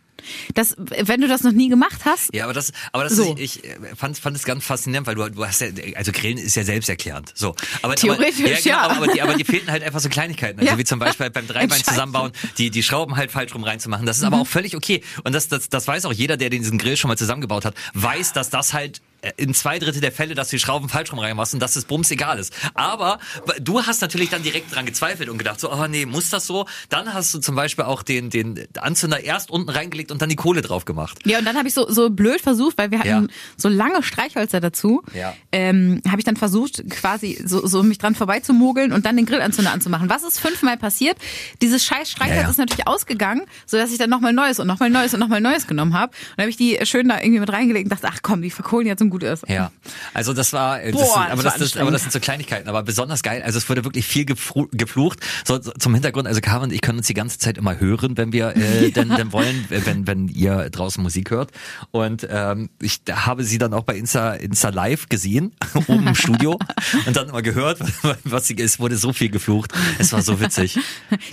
Das, 0.54 0.76
wenn 0.78 1.20
du 1.20 1.28
das 1.28 1.42
noch 1.42 1.52
nie 1.52 1.68
gemacht 1.68 2.02
hast, 2.06 2.32
Ja, 2.32 2.44
aber 2.44 2.54
das, 2.54 2.72
aber 2.92 3.06
das 3.06 3.14
So. 3.16 3.34
ist, 3.34 3.40
ich 3.40 3.64
äh, 3.64 3.96
fand, 3.96 4.16
fand 4.20 4.36
es 4.38 4.44
ganz 4.44 4.64
faszinierend, 4.64 5.08
weil 5.08 5.16
du, 5.16 5.28
du 5.32 5.44
hast 5.48 5.62
ja, 5.62 5.70
also 5.96 6.12
Grillen 6.12 6.38
ist 6.38 6.54
ja 6.56 6.64
selbsterklärend. 6.64 7.32
So, 7.34 7.56
aber 7.82 7.96
Theoretisch, 7.96 8.40
aber, 8.42 8.50
ja, 8.52 8.58
genau, 8.60 8.68
ja. 8.70 8.82
Aber, 8.84 8.96
aber, 8.98 9.08
die, 9.08 9.22
aber 9.24 9.34
die 9.34 9.44
fehlten 9.46 9.72
halt 9.72 9.82
einfach 9.82 10.00
so 10.00 10.10
Kleinigkeiten, 10.10 10.60
also 10.60 10.74
Ja. 10.74 10.78
wie 10.78 10.84
zum 10.84 11.00
Beispiel 11.00 11.32
beim 11.32 11.48
Dreibein 11.48 11.84
zusammenbauen, 11.84 12.34
die 12.60 12.70
die 12.70 12.84
Schrauben 12.84 13.16
halt 13.16 13.32
falsch 13.32 13.56
rum 13.56 13.64
reinzumachen. 13.64 14.06
Das 14.06 14.18
ist 14.18 14.22
Mhm. 14.22 14.28
aber 14.34 14.42
auch 14.44 14.48
völlig 14.48 14.76
okay. 14.76 15.02
Und 15.24 15.34
das, 15.34 15.48
das, 15.48 15.70
das 15.70 15.88
weiß 15.88 16.06
auch 16.06 16.14
jeder, 16.14 16.38
der 16.38 16.52
diesen 16.52 16.78
Grill 16.78 16.98
schon 16.98 17.08
mal 17.08 17.18
zusammengebaut 17.18 17.66
hat, 17.66 17.74
weiß, 17.96 18.34
dass 18.34 18.52
das 18.52 18.74
halt 18.76 19.02
in 19.38 19.54
zwei 19.54 19.78
Drittel 19.80 20.02
der 20.02 20.12
Fälle, 20.12 20.34
dass 20.36 20.50
du 20.50 20.56
die 20.56 20.60
Schrauben 20.60 20.90
falsch 20.90 21.12
rum 21.12 21.20
reinmachst 21.20 21.54
und 21.54 21.60
dass 21.60 21.76
es 21.76 21.86
bums 21.86 22.10
egal 22.12 22.40
ist. 22.40 22.54
Aber 22.74 23.20
du 23.60 23.82
hast 23.84 24.02
natürlich 24.02 24.30
dann 24.30 24.42
direkt 24.44 24.74
dran 24.74 24.86
gezweifelt 24.86 25.30
und 25.30 25.38
gedacht 25.38 25.60
so, 25.60 25.72
oh 25.72 25.88
nee, 25.88 26.06
muss 26.06 26.30
das 26.30 26.48
so? 26.48 26.66
Dann 26.90 27.14
hast 27.14 27.34
du 27.34 27.40
zum 27.40 27.56
Beispiel 27.56 27.86
auch 27.86 28.02
den, 28.04 28.30
den 28.30 28.68
Anzünder 28.80 29.20
erst 29.24 29.52
unten 29.52 29.70
reingelegt 29.70 30.12
und 30.12 30.22
dann 30.22 30.30
die 30.30 30.36
Kohle 30.36 30.62
drauf 30.62 30.86
gemacht. 30.86 31.20
Ja, 31.26 31.40
und 31.40 31.46
dann 31.46 31.58
habe 31.58 31.68
ich 31.68 31.74
so, 31.74 31.90
so 31.92 32.10
blöd 32.10 32.42
versucht, 32.42 32.78
weil 32.78 32.90
wir 32.92 33.00
hatten 33.00 33.08
Ja. 33.10 33.24
so 33.58 33.70
lange 33.70 34.02
Streichhölzer 34.04 34.60
dazu, 34.60 35.04
Ja. 35.14 35.34
ähm, 35.52 36.02
habe 36.10 36.20
ich 36.20 36.26
dann 36.26 36.36
versucht, 36.38 36.90
quasi 36.90 37.40
so, 37.46 37.66
so 37.68 37.84
mich 37.84 37.98
dran 38.00 38.16
vorbeizumogeln 38.16 38.92
und 38.92 39.06
dann 39.06 39.18
den 39.18 39.26
Grillanzünder 39.28 39.72
anzumachen. 39.72 40.10
Was 40.10 40.24
ist 40.24 40.40
fünfmal 40.40 40.78
passiert? 40.78 41.18
Dieses 41.62 41.86
scheiß 41.86 42.10
Streichholz 42.10 42.38
Ja, 42.38 42.44
ja. 42.44 42.50
ist 42.50 42.58
natürlich 42.58 42.88
ausgegangen, 42.88 43.44
sodass 43.68 43.92
ich 43.92 43.98
dann 44.00 44.10
nochmal 44.10 44.34
Neues 44.34 44.60
und 44.60 44.66
nochmal 44.68 44.90
Neues 44.90 45.14
und 45.14 45.20
nochmal 45.20 45.42
Neues 45.42 45.68
genommen 45.68 45.94
habe. 45.94 46.12
Und 46.12 46.38
dann 46.38 46.44
habe 46.44 46.50
ich 46.50 46.58
die 46.58 46.80
schön 46.86 47.08
da 47.10 47.20
irgendwie 47.20 47.40
mit 47.40 47.52
reingelegt 47.52 47.86
und 47.86 47.92
dachte, 47.92 48.08
ach 48.12 48.20
komm, 48.24 48.42
die 48.42 48.50
verkohlen 48.50 48.88
ja 48.88 48.96
zum 48.98 49.11
gut 49.12 49.24
ist. 49.24 49.48
Ja, 49.48 49.72
also 50.14 50.34
das 50.34 50.54
war, 50.54 50.82
äh, 50.82 50.92
das 50.92 51.02
Boah, 51.02 51.14
sind, 51.14 51.32
aber, 51.32 51.44
das, 51.44 51.58
das, 51.58 51.78
aber 51.78 51.92
das 51.92 52.02
sind 52.02 52.12
so 52.12 52.20
Kleinigkeiten, 52.20 52.68
aber 52.68 52.84
besonders 52.84 53.22
geil. 53.22 53.44
Also 53.44 53.58
es 53.58 53.70
wurde 53.70 53.84
wirklich 53.84 54.06
viel 54.06 54.26
geflucht. 54.26 55.20
So, 55.46 55.60
zum 55.60 55.94
Hintergrund, 55.94 56.28
also 56.28 56.42
Carmen 56.42 56.66
und 56.66 56.74
ich 56.74 56.82
können 56.82 56.98
uns 56.98 57.08
die 57.08 57.14
ganze 57.14 57.38
Zeit 57.38 57.58
immer 57.58 57.80
hören, 57.80 58.18
wenn 58.18 58.34
wir 58.34 58.56
äh, 58.56 58.92
denn, 58.96 59.10
denn 59.10 59.32
wollen, 59.32 59.66
wenn, 59.70 60.08
wenn 60.08 60.28
ihr 60.28 60.70
draußen 60.70 61.02
Musik 61.04 61.32
hört. 61.32 61.52
Und 61.92 62.28
ähm, 62.30 62.70
ich 62.82 63.02
habe 63.12 63.44
sie 63.44 63.58
dann 63.58 63.74
auch 63.74 63.84
bei 63.84 63.96
Insta, 63.96 64.34
Insta 64.34 64.70
Live 64.70 65.10
gesehen, 65.10 65.54
oben 65.88 66.08
im 66.08 66.16
Studio 66.16 66.58
und 67.06 67.16
dann 67.16 67.30
immer 67.30 67.42
gehört, 67.42 67.80
was 68.24 68.48
sie, 68.48 68.58
es 68.58 68.80
wurde 68.80 68.98
so 68.98 69.14
viel 69.14 69.30
geflucht. 69.30 69.74
Es 70.00 70.14
war 70.14 70.22
so 70.22 70.40
witzig. 70.40 70.80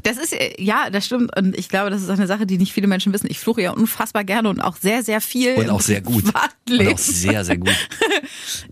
Das 0.03 0.17
ist, 0.17 0.33
äh, 0.33 0.55
ja, 0.59 0.91
das 0.91 1.07
stimmt. 1.07 1.37
Und 1.37 1.57
ich 1.57 1.69
glaube, 1.69 1.91
das 1.91 2.03
ist 2.03 2.11
auch 2.11 2.15
eine 2.15 2.27
Sache, 2.27 2.47
die 2.47 2.59
nicht 2.59 2.73
viele 2.73 2.87
Menschen 2.87 3.13
wissen. 3.13 3.29
Ich 3.31 3.39
fluche 3.39 3.63
ja 3.63 3.71
unfassbar 3.71 4.25
gerne 4.25 4.49
und 4.49 4.61
auch 4.61 4.77
sehr, 4.77 5.03
sehr 5.03 5.21
viel. 5.21 5.55
Und 5.55 5.71
auch 5.71 5.81
sehr 5.81 6.01
gut. 6.01 6.25
Und 6.25 6.89
auch 6.89 6.99
sehr, 6.99 7.45
sehr 7.45 7.57
gut. 7.57 7.68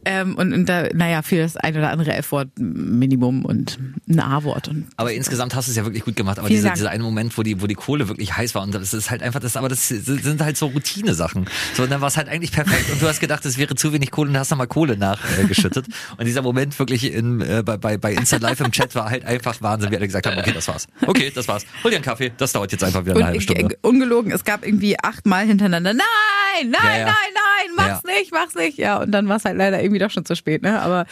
Ähm, 0.04 0.37
und, 0.37 0.52
und 0.52 0.66
da, 0.68 0.88
naja, 0.94 1.22
für 1.22 1.38
das 1.38 1.56
ein 1.56 1.76
oder 1.76 1.90
andere 1.90 2.14
F-Wort 2.14 2.48
Minimum 2.59 3.44
und 3.44 3.78
ein 4.09 4.20
A-Wort. 4.20 4.70
Aber 4.96 5.12
insgesamt 5.12 5.54
hast 5.54 5.66
du 5.66 5.70
es 5.72 5.76
ja 5.76 5.85
wirklich 5.85 6.04
gut 6.04 6.14
gemacht. 6.16 6.38
Aber 6.38 6.48
dieser, 6.48 6.70
dieser 6.70 6.90
eine 6.90 7.02
Moment, 7.02 7.37
wo 7.37 7.42
die, 7.42 7.61
wo 7.61 7.66
die 7.66 7.74
Kohle 7.74 8.06
wirklich 8.09 8.37
heiß 8.37 8.54
war 8.54 8.62
und 8.62 8.72
das 8.74 8.94
ist 8.94 9.11
halt 9.11 9.22
einfach 9.22 9.40
das, 9.40 9.56
aber 9.56 9.68
das 9.68 9.88
sind 9.88 10.40
halt 10.40 10.56
so 10.56 10.66
Routine-Sachen. 10.66 11.46
So, 11.74 11.82
und 11.82 11.90
dann 11.90 12.00
war 12.00 12.09
es 12.09 12.16
halt 12.16 12.28
eigentlich 12.28 12.52
perfekt 12.52 12.90
und 12.90 13.02
du 13.02 13.09
hast 13.09 13.18
gedacht, 13.20 13.44
es 13.46 13.59
wäre 13.59 13.74
zu 13.74 13.92
wenig 13.92 14.11
Kohle 14.12 14.30
und 14.30 14.38
hast 14.38 14.50
nochmal 14.50 14.68
Kohle 14.68 14.96
nachgeschüttet. 14.96 15.87
und 16.16 16.24
dieser 16.24 16.42
Moment 16.42 16.78
wirklich 16.78 17.12
in, 17.12 17.40
äh, 17.40 17.62
bei, 17.64 17.76
bei, 17.98 18.12
Insta 18.14 18.37
Live 18.37 18.61
im 18.61 18.70
Chat 18.70 18.94
war 18.94 19.11
halt 19.11 19.24
einfach 19.24 19.61
Wahnsinn, 19.61 19.90
wie 19.90 19.96
alle 19.96 20.06
gesagt 20.06 20.26
haben, 20.26 20.38
okay, 20.38 20.52
das 20.52 20.68
war's. 20.68 20.87
Okay, 21.06 21.32
das 21.35 21.48
war's. 21.48 21.64
Hol 21.82 21.90
dir 21.90 21.96
einen 21.96 22.04
Kaffee, 22.04 22.32
das 22.37 22.52
dauert 22.52 22.70
jetzt 22.72 22.85
einfach 22.85 23.04
wieder 23.04 23.16
eine 23.16 23.24
halbe 23.26 23.38
Und 23.38 23.42
Stunde. 23.42 23.74
äh, 23.74 23.87
ungelogen, 23.87 24.30
es 24.32 24.44
gab 24.44 24.64
irgendwie 24.64 24.96
achtmal 25.00 25.46
hintereinander, 25.46 25.92
nein, 25.94 26.70
nein, 26.70 26.72
Ja, 26.85 26.98
ja. 26.98 27.04
nein, 27.06 27.14
nein, 27.35 27.74
mach's 27.76 28.02
Ja. 28.06 28.14
nicht, 28.18 28.32
mach's 28.32 28.54
nicht. 28.54 28.78
Ja, 28.87 28.99
und 28.99 29.11
dann 29.11 29.27
war 29.29 29.37
es 29.37 29.44
halt 29.44 29.57
leider 29.57 29.83
irgendwie 29.83 29.99
doch 29.99 30.12
schon 30.12 30.25
zu 30.25 30.37
spät, 30.37 30.62
ne? 30.62 30.81
Aber 30.81 31.07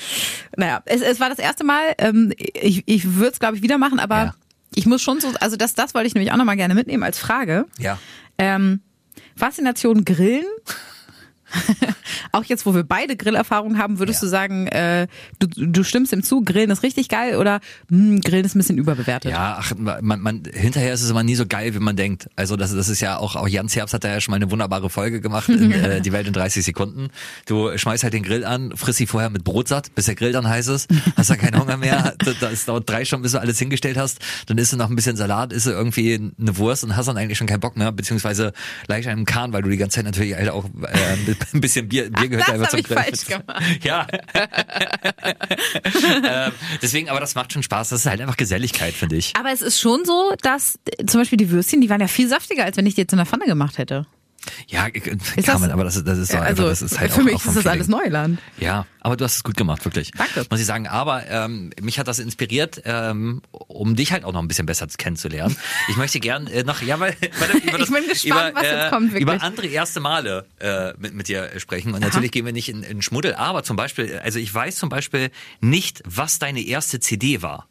naja, 0.57 0.81
es, 0.85 1.01
es 1.03 1.19
war 1.19 1.29
das 1.29 1.41
erste 1.41 1.65
Mal, 1.65 1.83
ähm, 1.99 2.33
ich, 2.39 2.85
ich 2.87 3.15
würde 3.17 3.33
es, 3.33 3.41
glaube 3.41 3.57
ich, 3.57 3.63
wieder 3.63 3.79
machen, 3.79 3.99
aber 3.99 4.17
Ja. 4.17 4.35
ich 4.77 4.87
muss 4.87 5.03
schon 5.03 5.19
so, 5.21 5.27
also 5.41 5.57
das, 5.57 5.75
das 5.75 5.93
wollte 5.93 6.07
ich 6.07 6.15
nämlich 6.15 6.31
auch 6.33 6.37
nochmal 6.37 6.57
gerne 6.57 6.75
mitnehmen 6.77 7.03
als 7.03 7.19
Frage. 7.19 7.65
Ja. 7.79 7.99
Ähm, 8.39 8.81
Faszination 9.37 10.05
Grillen. 10.05 10.45
Auch 12.33 12.45
jetzt, 12.45 12.67
wo 12.67 12.75
wir 12.75 12.83
beide 12.85 13.17
Grillerfahrung 13.17 13.79
haben, 13.79 13.99
würdest 13.99 14.23
Ja. 14.23 14.27
du 14.27 14.31
sagen, 14.31 14.67
äh, 14.69 15.07
du, 15.39 15.47
du 15.47 15.85
stimmst 15.85 16.13
ihm 16.13 16.23
zu, 16.23 16.43
Grillen 16.43 16.71
ist 16.71 16.83
richtig 16.83 17.09
geil 17.09 17.37
oder 17.37 17.61
mh, 17.89 18.21
Grillen 18.25 18.45
ist 18.45 18.55
ein 18.55 18.59
bisschen 18.59 18.79
überbewertet? 18.79 19.31
Ja, 19.31 19.57
ach, 19.61 19.73
man, 19.79 20.21
man, 20.21 20.43
hinterher 20.53 20.93
ist 20.93 21.03
es 21.03 21.11
immer 21.11 21.23
nie 21.23 21.35
so 21.35 21.47
geil, 21.47 21.75
wie 21.75 21.79
man 21.79 21.97
denkt. 21.97 22.29
Also 22.37 22.57
das, 22.57 22.75
das 22.75 22.89
ist 22.89 23.01
ja 23.01 23.19
auch, 23.19 23.37
auch 23.37 23.49
Jans 23.49 23.75
Herbst 23.77 23.95
hat 23.95 24.05
da 24.05 24.09
ja 24.09 24.21
schon 24.21 24.33
mal 24.33 24.37
eine 24.37 24.51
wunderbare 24.51 24.91
Folge 24.91 25.21
gemacht, 25.21 25.49
in, 25.49 25.71
äh, 25.73 26.01
die 26.01 26.13
Welt 26.13 26.27
in 26.27 26.33
30 26.33 26.65
Sekunden. 26.65 27.09
Du 27.47 27.77
schmeißt 27.77 28.03
halt 28.03 28.15
den 28.15 28.23
Grill 28.23 28.45
an, 28.45 28.73
frisst 28.77 28.99
sie 28.99 29.07
vorher 29.07 29.31
mit 29.31 29.45
Brot 29.45 29.69
satt, 29.69 29.95
bis 29.95 30.07
der 30.07 30.15
Grill 30.15 30.33
dann 30.33 30.49
heiß 30.49 30.69
ist, 30.69 30.89
hast 31.17 31.31
dann 31.31 31.39
keinen 31.39 31.61
Hunger 31.61 31.77
mehr, 31.77 32.15
da, 32.25 32.33
da, 32.41 32.51
es 32.51 32.65
dauert 32.65 32.89
drei 32.89 33.05
Stunden, 33.05 33.23
bis 33.23 33.33
du 33.33 33.41
alles 33.41 33.59
hingestellt 33.59 33.97
hast, 33.97 34.19
dann 34.47 34.59
isst 34.59 34.73
du 34.73 34.77
noch 34.77 34.91
ein 34.91 34.97
bisschen 34.97 35.17
Salat, 35.17 35.53
isst 35.53 35.67
du 35.67 35.71
irgendwie 35.71 36.15
eine 36.15 36.57
Wurst 36.59 36.85
und 36.85 36.97
hast 36.97 37.07
dann 37.07 37.17
eigentlich 37.17 37.39
schon 37.39 37.47
keinen 37.47 37.61
Bock 37.61 37.77
mehr, 37.77 37.93
beziehungsweise 37.93 38.53
leicht 38.89 39.09
einen 39.09 39.25
Kahn, 39.25 39.53
weil 39.53 39.63
du 39.63 39.71
die 39.71 39.77
ganze 39.77 39.97
Zeit 39.97 40.05
natürlich 40.05 40.35
halt 40.35 40.49
auch 40.51 40.65
äh, 40.65 41.17
ein 41.53 41.61
bisschen 41.61 41.89
Bier, 41.89 42.11
Bier 42.11 42.29
gehört 42.29 42.49
das 42.49 42.55
einfach 42.55 42.71
zum 42.71 42.81
ich 42.81 42.87
Grill. 42.87 42.97
falsch 42.97 43.27
gemacht. 43.27 43.63
Ja. 43.83 44.07
ähm, 46.47 46.53
deswegen, 46.81 47.09
aber 47.09 47.21
das 47.21 47.35
macht 47.35 47.53
schon 47.53 47.63
Spaß, 47.63 47.91
das 47.91 48.01
ist 48.01 48.07
halt 48.07 48.21
einfach 48.21 48.37
Geselligkeit, 48.37 48.95
finde 48.95 49.17
ich. 49.17 49.33
Aber 49.39 49.51
es 49.51 49.63
ist 49.63 49.81
schon 49.81 50.05
so, 50.05 50.35
dass 50.43 50.79
zum 51.07 51.21
Beispiel 51.21 51.37
die 51.37 51.51
Würstchen, 51.51 51.81
die 51.81 51.91
waren 51.91 52.01
ja 52.01 52.09
viel 52.09 52.29
saftiger, 52.29 52.65
als 52.65 52.77
wenn 52.77 52.87
ich 52.87 52.95
die 52.95 53.03
jetzt 53.03 53.13
in 53.13 53.19
der 53.19 53.27
Pfanne 53.27 53.47
gemacht 53.47 53.79
hätte. 53.79 54.07
Ja, 54.69 54.91
kann 54.91 55.19
das- 55.37 55.61
man, 55.61 55.71
aber 55.71 55.85
das 55.85 55.97
ist, 55.97 56.07
das 56.07 56.19
ist 56.19 56.31
so 56.33 56.37
einfach, 56.39 56.49
also 56.49 56.69
das 56.69 56.83
ist 56.83 56.99
halt 57.01 57.13
für 57.13 57.21
auch, 57.21 57.25
mich 57.25 57.35
auch 57.35 57.45
ist 57.47 57.57
das 57.57 57.67
alles 57.67 57.89
Neuland. 57.89 58.39
Ja, 58.59 58.87
aber 59.01 59.17
du 59.17 59.25
hast 59.25 59.37
es 59.37 59.45
gut 59.45 59.57
gemacht, 59.57 59.85
wirklich. 59.85 60.11
Danke. 60.13 60.45
Muss 60.51 60.61
ich 60.61 60.67
sagen. 60.67 60.87
Aber 60.87 61.27
ähm, 61.29 61.71
mich 61.81 61.99
hat 61.99 62.09
das 62.09 62.19
inspiriert, 62.19 62.83
ähm, 62.85 63.43
um 63.53 63.97
dich 63.97 64.13
halt 64.13 64.25
auch 64.25 64.33
noch 64.33 64.41
ein 64.43 64.49
bisschen 64.49 64.67
besser 64.67 64.87
kennenzulernen. 64.87 65.57
Ich 65.89 65.97
möchte 65.97 66.21
gern 66.21 66.47
äh, 66.47 66.63
noch, 66.63 66.83
ja, 66.83 66.99
weil, 67.01 67.17
weil 67.39 67.51
über 67.63 67.79
das, 67.79 67.89
Ich 67.89 67.95
bin 67.95 68.09
gespannt, 68.09 68.51
über, 68.51 68.61
was 68.61 68.63
jetzt 68.63 68.87
äh, 68.87 68.91
kommt, 68.91 69.07
wirklich. 69.13 69.23
über 69.23 69.43
andere 69.43 69.67
erste 69.67 70.01
Male 70.01 70.47
äh, 70.61 70.93
mit, 70.99 71.15
mit 71.15 71.29
dir 71.29 71.51
sprechen. 71.59 71.95
Und 71.95 72.01
natürlich 72.01 72.31
gehen 72.33 72.45
wir 72.45 72.53
nicht 72.53 72.69
in, 72.69 72.83
in 72.83 73.03
Schmuddel, 73.03 73.35
aber 73.35 73.63
zum 73.63 73.77
Beispiel, 73.77 74.19
also 74.23 74.39
ich 74.39 74.53
weiß 74.53 74.77
zum 74.77 74.89
Beispiel 74.89 75.31
nicht, 75.61 76.03
was 76.05 76.39
deine 76.39 76.61
erste 76.61 77.01
CD 77.01 77.43
war. 77.43 77.69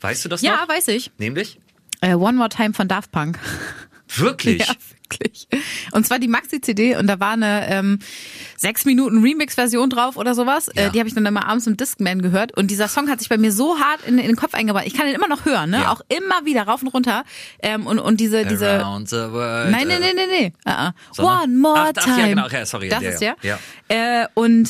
Weißt 0.00 0.24
du 0.24 0.28
das 0.28 0.42
Ja, 0.42 0.56
noch? 0.62 0.68
weiß 0.68 0.88
ich. 0.88 1.10
Nämlich? 1.18 1.60
Äh, 2.00 2.14
One 2.14 2.32
More 2.36 2.48
Time 2.48 2.72
von 2.74 2.88
Daft 2.88 3.12
Punk. 3.12 3.38
Wirklich? 4.16 4.58
Ja, 4.66 4.74
wirklich. 5.12 5.48
Und 5.92 6.06
zwar 6.06 6.18
die 6.18 6.28
Maxi-CD 6.28 6.96
und 6.96 7.06
da 7.06 7.20
war 7.20 7.32
eine 7.32 7.68
ähm, 7.68 7.98
sechs 8.56 8.84
Minuten 8.84 9.22
Remix-Version 9.22 9.90
drauf 9.90 10.16
oder 10.16 10.34
sowas. 10.34 10.70
Ja. 10.74 10.86
Äh, 10.86 10.90
die 10.90 10.98
habe 10.98 11.08
ich 11.08 11.14
dann 11.14 11.26
immer 11.26 11.46
abends 11.46 11.66
im 11.66 11.76
Discman 11.76 12.22
gehört 12.22 12.56
und 12.56 12.70
dieser 12.70 12.88
Song 12.88 13.08
hat 13.08 13.18
sich 13.20 13.28
bei 13.28 13.38
mir 13.38 13.52
so 13.52 13.78
hart 13.78 14.06
in, 14.06 14.18
in 14.18 14.26
den 14.26 14.36
Kopf 14.36 14.54
eingebaut. 14.54 14.82
Ich 14.86 14.94
kann 14.94 15.06
ihn 15.06 15.14
immer 15.14 15.28
noch 15.28 15.44
hören, 15.44 15.70
ne? 15.70 15.80
Ja. 15.80 15.92
Auch 15.92 16.00
immer 16.08 16.44
wieder 16.44 16.62
rauf 16.62 16.82
und 16.82 16.88
runter. 16.88 17.24
Ähm, 17.62 17.86
und, 17.86 17.98
und 17.98 18.20
diese, 18.20 18.44
diese. 18.46 18.70
Around 18.70 19.08
the 19.08 19.16
world. 19.16 19.70
Nein, 19.70 19.88
nein, 19.88 20.02
äh, 20.02 20.14
nein, 20.14 20.16
nein, 20.16 20.28
nein. 20.40 20.52
Ah. 20.64 20.92
Sondern? 21.12 21.42
One 21.42 21.56
more 21.58 21.78
Ach, 21.80 21.92
ach, 21.96 22.06
ja, 22.06 22.14
time. 22.14 22.28
genau. 22.28 22.48
Ja, 22.48 22.66
sorry, 22.66 22.88
Das 22.88 23.00
der, 23.00 23.12
ist 23.12 23.20
der. 23.20 23.36
ja. 23.42 23.58
Äh, 23.88 24.26
und 24.34 24.68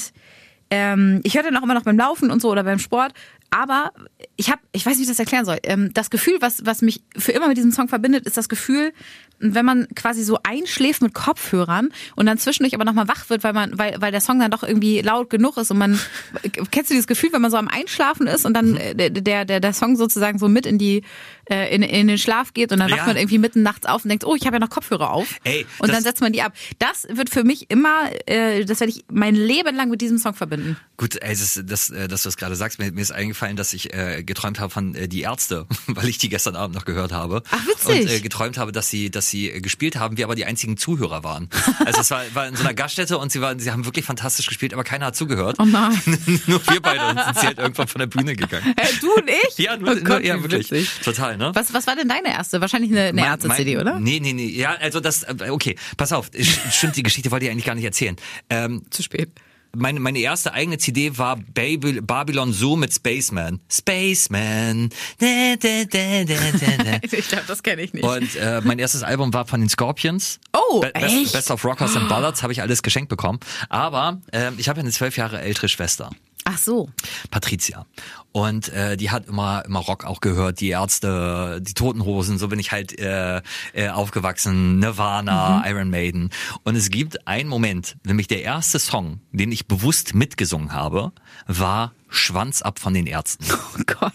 ähm, 0.71 1.21
ich 1.23 1.35
höre 1.37 1.43
den 1.43 1.57
auch 1.57 1.63
immer 1.63 1.75
noch 1.75 1.83
beim 1.83 1.99
Laufen 1.99 2.31
und 2.31 2.41
so 2.41 2.51
oder 2.51 2.65
beim 2.65 2.79
Sport. 2.79 3.13
Aber 3.51 3.93
ich 4.37 4.51
habe, 4.51 4.63
ich 4.73 4.87
weiß 4.87 4.93
nicht, 4.93 5.01
wie 5.01 5.03
ich 5.03 5.09
das 5.09 5.19
erklären 5.19 5.45
soll. 5.45 5.59
Ähm, 5.65 5.93
das 5.93 6.09
Gefühl, 6.09 6.39
was, 6.41 6.65
was 6.65 6.81
mich 6.81 7.03
für 7.19 7.33
immer 7.33 7.49
mit 7.49 7.59
diesem 7.59 7.71
Song 7.71 7.87
verbindet, 7.89 8.25
ist 8.27 8.39
das 8.39 8.49
Gefühl, 8.49 8.95
wenn 9.43 9.65
man 9.65 9.89
quasi 9.95 10.23
so 10.25 10.39
einschläft 10.43 11.03
mit 11.03 11.15
Kopfhörern 11.15 11.89
und 12.17 12.27
dann 12.27 12.39
zwischendurch 12.39 12.75
aber 12.75 12.85
nochmal 12.85 13.09
wach 13.09 13.29
wird, 13.31 13.45
weil 13.45 13.53
man, 13.53 13.77
weil, 13.79 13.97
weil 14.01 14.13
der 14.13 14.21
Song 14.21 14.39
dann 14.41 14.51
doch 14.51 14.63
irgendwie 14.63 15.01
laut 15.01 15.31
genug 15.31 15.57
ist 15.57 15.71
und 15.71 15.79
man, 15.79 15.99
kennst 16.71 16.91
du 16.91 16.95
dieses 16.95 17.07
Gefühl, 17.07 17.31
wenn 17.33 17.43
man 17.43 17.51
so 17.51 17.57
am 17.57 17.69
Einschlafen 17.69 18.27
ist 18.27 18.45
und 18.45 18.53
Mhm. 18.53 18.55
dann 18.55 18.77
äh, 18.77 19.11
der, 19.11 19.45
der, 19.45 19.61
der 19.61 19.73
Song 19.73 19.97
sozusagen 19.97 20.39
so 20.39 20.49
mit 20.49 20.67
in 20.67 20.79
die, 20.79 21.03
äh, 21.51 21.75
in, 21.75 21.83
in 21.83 22.07
den 22.09 22.19
Schlaf 22.19 22.53
geht 22.55 22.71
und 22.73 22.79
dann 22.81 22.89
Ja. 22.91 22.99
wacht 22.99 23.07
man 23.07 23.17
irgendwie 23.17 23.39
mitten 23.39 23.63
nachts 23.63 23.87
auf 23.87 24.05
und 24.05 24.09
denkt, 24.11 24.25
oh, 24.25 24.35
ich 24.35 24.47
habe 24.47 24.57
ja 24.57 24.61
noch 24.61 24.71
Kopfhörer 24.71 25.11
auf. 25.11 25.37
Ey, 25.45 25.67
und 25.79 25.91
dann 25.93 26.03
setzt 26.03 26.21
man 26.21 26.33
die 26.33 26.43
ab. 26.43 26.53
Das 26.79 27.07
wird 27.11 27.31
für 27.31 27.45
mich 27.45 27.71
immer, 27.71 28.11
äh, 28.27 28.65
das 28.65 28.81
werde 28.81 28.93
ich 28.93 29.05
mein 29.11 29.35
Leben 29.35 29.75
lang 29.75 29.89
mit 29.91 30.01
diesem 30.01 30.19
Song 30.19 30.35
verbinden. 30.35 30.77
Gut, 30.97 31.17
ey, 31.23 31.31
das, 31.31 31.61
das, 31.65 31.91
äh, 31.91 32.09
dass 32.09 32.23
du 32.23 32.29
das 32.29 32.37
gerade 32.37 32.55
sagst, 32.57 32.79
mir, 32.79 32.93
mir 32.93 33.01
ist 33.01 33.13
eingefallen, 33.13 33.57
dass 33.57 33.73
ich 33.73 33.93
äh, 33.95 34.23
geträumt 34.23 34.61
habe 34.61 34.71
von 34.71 34.95
äh, 34.95 35.09
die 35.09 35.23
Ärzte, 35.23 35.67
weil 35.87 36.09
ich 36.09 36.19
die 36.19 36.29
gestern 36.29 36.55
Abend 36.57 36.77
noch 36.77 36.85
gehört 36.85 37.13
habe. 37.13 37.43
Ach, 37.51 37.67
witzig. 37.67 38.17
Und 38.17 38.23
geträumt 38.23 38.59
habe, 38.59 38.71
dass 38.73 38.91
sie, 38.91 39.11
dass 39.11 39.29
sie 39.33 39.51
äh, 39.51 39.61
gespielt 39.61 39.97
haben, 39.97 40.17
wir 40.17 40.25
aber 40.25 40.37
die 40.37 40.45
einzigen 40.45 40.77
Zuhörer 40.77 41.25
waren. 41.25 41.49
Also 41.85 42.01
es 42.01 42.11
war, 42.11 42.23
war 42.35 42.47
in 42.47 42.55
so 42.55 42.63
einer 42.63 42.75
Gaststätte 42.75 43.19
und 43.19 43.33
sie 43.33 43.41
waren, 43.41 43.59
sie 43.59 43.73
haben 43.73 43.85
wirklich 43.85 44.05
fantastisch 44.05 44.47
gespielt, 44.47 44.73
aber 44.73 44.85
keiner 44.85 45.07
hat 45.07 45.17
zugehört. 45.17 45.57
Oh 45.59 45.65
nein. 45.65 46.01
Nur 46.47 46.65
wir 46.69 46.81
beide 46.81 47.05
und 47.09 47.19
sind 47.19 47.39
sie 47.39 47.47
halt 47.47 47.59
irgendwann 47.59 47.89
von 47.89 47.99
der 47.99 48.07
Bühne 48.07 48.37
gegangen. 48.37 48.75
Äh, 48.77 48.87
du 49.01 49.13
und 49.15 49.29
ich? 49.29 49.59
Ja, 49.59 49.77
nur, 49.77 49.91
oh 49.91 49.95
nur, 49.95 50.05
Gott, 50.05 50.25
ja 50.25 50.37
wie 50.39 50.43
wirklich. 50.43 50.71
witzig. 50.71 50.91
Total, 51.03 51.37
ne? 51.37 51.51
Was, 51.55 51.75
was 51.75 51.87
war 51.87 51.97
denn 51.97 52.09
deine 52.09 52.29
erste? 52.29 52.61
Wahrscheinlich 52.61 52.93
eine, 52.93 53.09
eine 53.09 53.25
Ärzte-CD, 53.25 53.79
oder? 53.79 53.99
Nee, 53.99 54.21
nee, 54.21 54.33
nee. 54.33 54.47
Ja, 54.47 54.75
also 54.75 55.01
das, 55.01 55.25
äh, 55.25 55.51
okay, 55.51 55.77
pass 55.97 56.13
auf. 56.13 56.31
Stimmt, 56.71 56.97
die 56.97 57.03
Geschichte 57.03 57.31
wollte 57.31 57.47
ich 57.47 57.51
eigentlich 57.51 57.65
gar 57.65 57.75
nicht 57.75 57.85
erzählen. 57.85 58.17
Ähm, 58.51 58.83
Zu 58.91 59.03
spät. 59.03 59.31
Meine, 59.75 60.01
meine 60.01 60.19
erste 60.19 60.53
eigene 60.53 60.79
CD 60.79 61.17
war 61.19 61.37
Baby, 61.37 62.01
Babylon 62.01 62.53
Zoo 62.53 62.77
mit 62.77 62.93
Spaceman. 62.93 63.61
Spaceman. 63.71 64.91
Da, 65.19 65.57
da, 65.57 65.85
da. 65.85 66.99
Ich 67.13 67.29
glaube, 67.29 67.45
das 67.47 67.63
kenne 67.63 67.83
ich 67.83 67.93
nicht. 67.93 68.05
Und 68.05 68.37
äh, 68.37 68.61
mein 68.65 68.79
erstes 68.79 69.03
Album 69.03 69.33
war 69.33 69.47
von 69.47 69.61
den 69.61 69.69
Scorpions. 69.69 70.41
Oh, 70.53 70.81
Be 70.81 70.95
echt? 70.95 71.23
Best, 71.23 71.33
Best 71.33 71.51
of 71.51 71.65
Rockers 71.65 71.97
and 71.97 72.09
Ballads 72.09 72.43
habe 72.43 72.53
ich 72.53 72.61
alles 72.63 72.83
geschenkt 72.83 73.09
bekommen. 73.09 73.41
Aber 73.69 74.21
ähm, 74.33 74.55
ich 74.59 74.69
habe 74.69 74.79
ja 74.79 74.83
eine 74.83 74.93
zwölf 74.93 75.17
Jahre 75.17 75.41
ältere 75.41 75.69
Schwester. 75.69 76.11
Ach 76.45 76.59
so. 76.59 76.91
Patricia. 77.31 77.87
Und 78.33 78.71
äh, 78.71 78.97
die 78.97 79.11
hat 79.11 79.27
immer 79.27 79.63
immer 79.67 79.81
Rock 79.81 80.05
auch 80.05 80.21
gehört, 80.21 80.61
die 80.61 80.71
Ärzte, 80.71 81.61
die 81.63 81.75
Toten 81.75 82.05
Hosen, 82.05 82.39
so 82.39 82.49
bin 82.49 82.59
ich 82.59 82.73
halt 82.73 82.99
äh, 82.99 83.43
äh, 83.75 83.89
aufgewachsen, 83.91 84.79
Nirvana, 84.79 85.63
Iron 85.69 85.91
Maiden. 85.91 86.31
Und 86.65 86.75
es 86.77 86.89
gibt 86.91 87.27
einen 87.29 87.49
Moment, 87.49 87.97
nämlich 88.05 88.29
der 88.29 88.43
erste 88.43 88.79
Song, 88.79 89.21
den 89.33 89.53
ich 89.53 89.67
bewusst 89.67 90.15
mitgesungen 90.15 90.73
habe, 90.73 91.13
war 91.47 91.93
Schwanz 92.09 92.61
ab 92.63 92.79
von 92.79 92.95
den 92.95 93.07
Ärzten. 93.07 93.45
Oh 93.75 93.81
Gott. 93.87 94.13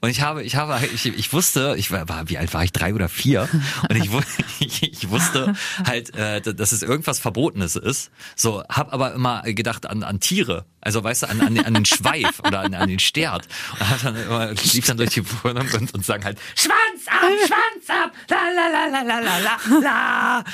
Und 0.00 0.08
ich 0.10 0.22
habe, 0.22 0.42
ich 0.42 0.56
habe, 0.56 0.80
ich, 0.92 1.06
ich 1.06 1.32
wusste, 1.32 1.76
ich 1.78 1.92
war, 1.92 2.28
wie 2.28 2.36
alt 2.36 2.52
war 2.52 2.64
ich, 2.64 2.72
drei 2.72 2.92
oder 2.94 3.08
vier? 3.08 3.48
Und 3.88 3.94
ich, 3.96 4.10
ich, 4.58 4.82
ich 4.82 5.08
wusste 5.10 5.54
halt, 5.84 6.14
äh, 6.16 6.40
dass 6.40 6.72
es 6.72 6.82
irgendwas 6.82 7.20
Verbotenes 7.20 7.76
ist. 7.76 8.10
So, 8.34 8.64
hab 8.68 8.92
aber 8.92 9.14
immer 9.14 9.42
gedacht 9.42 9.86
an, 9.86 10.02
an 10.02 10.18
Tiere. 10.18 10.64
Also 10.80 11.02
weißt 11.04 11.22
du, 11.24 11.28
an, 11.28 11.40
an, 11.40 11.54
den- 11.54 11.64
an 11.64 11.74
den 11.74 11.84
Schweif 11.84 12.40
oder 12.40 12.60
an, 12.60 12.74
an 12.74 12.88
den 12.88 12.98
Stert 12.98 13.46
und 13.78 13.88
hat 13.88 14.04
dann 14.04 14.16
immer, 14.16 14.52
lief 14.52 14.86
dann 14.86 14.96
durch 14.96 15.10
die 15.10 15.22
Wohnung 15.42 15.66
und, 15.74 15.94
und 15.94 16.04
sang 16.04 16.24
halt 16.24 16.38
Schwanz 16.54 17.06
ab, 17.06 17.30
Schwanz 17.46 17.90
ab, 17.90 18.12
la 18.28 18.36
la 18.54 18.68
la 18.68 19.02
la 19.02 19.18
la 19.20 19.38
la 19.38 19.80
la. 19.80 20.44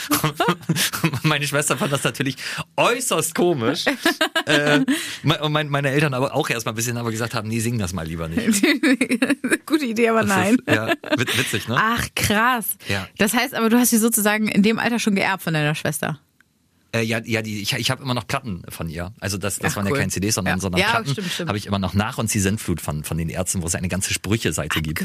Und 1.03 1.25
meine 1.25 1.47
Schwester 1.47 1.77
fand 1.77 1.93
das 1.93 2.05
natürlich 2.05 2.37
äußerst 2.77 3.35
komisch. 3.35 3.85
äh, 4.47 4.81
und 5.41 5.53
mein, 5.53 5.69
meine 5.69 5.91
Eltern 5.91 6.15
aber 6.15 6.35
auch 6.35 6.51
erstmal 6.51 6.73
ein 6.73 6.77
bisschen 6.77 6.97
aber 6.97 7.11
gesagt 7.11 7.35
haben, 7.35 7.49
nee, 7.49 7.61
sing 7.61 7.79
das 7.79 7.93
mal 7.93 8.07
lieber 8.07 8.29
nicht. 8.29 8.63
Gute 9.67 9.85
Idee, 9.85 10.09
aber 10.09 10.23
nein. 10.23 10.57
Ist, 10.67 10.75
ja, 10.75 10.93
witzig, 11.17 11.69
ne? 11.69 11.77
Ach, 11.79 12.07
krass. 12.15 12.77
Ja. 12.89 13.09
Das 13.19 13.35
heißt 13.35 13.55
aber, 13.55 13.71
du 13.71 13.79
hast 13.79 13.91
sie 13.91 13.99
sozusagen 13.99 14.49
in 14.49 14.63
dem 14.63 14.79
Alter 14.79 14.99
schon 14.99 15.15
geerbt 15.15 15.43
von 15.43 15.55
deiner 15.55 15.75
Schwester. 15.75 16.21
Äh, 16.95 17.03
ja, 17.03 17.21
ja, 17.25 17.43
die, 17.43 17.61
ich, 17.61 17.73
ich 17.73 17.91
habe 17.91 18.03
immer 18.03 18.15
noch 18.15 18.27
Platten 18.27 18.63
von 18.69 18.89
ihr. 18.89 19.13
Also 19.21 19.37
das, 19.37 19.59
das 19.59 19.73
Ach, 19.73 19.77
waren 19.79 19.87
cool. 19.89 19.95
ja 19.95 19.99
keine 20.01 20.11
CDs, 20.13 20.37
sondern, 20.37 20.57
Ja. 20.57 20.61
sondern 20.61 20.81
Ja, 20.81 20.91
Platten. 20.91 21.11
stimmt, 21.11 21.31
stimmt. 21.31 21.49
Habe 21.49 21.59
ich 21.59 21.67
immer 21.67 21.81
noch 21.81 21.93
nach 21.95 22.19
uns 22.19 22.31
die 22.33 22.39
Sintflut 22.41 22.81
von, 22.81 23.03
von 23.03 23.19
den 23.19 23.29
Ärzten, 23.29 23.63
wo 23.63 23.67
es 23.67 23.75
eine 23.75 23.89
ganze 23.89 24.15
Sprüche-Seite 24.15 24.81
gibt. 24.81 25.05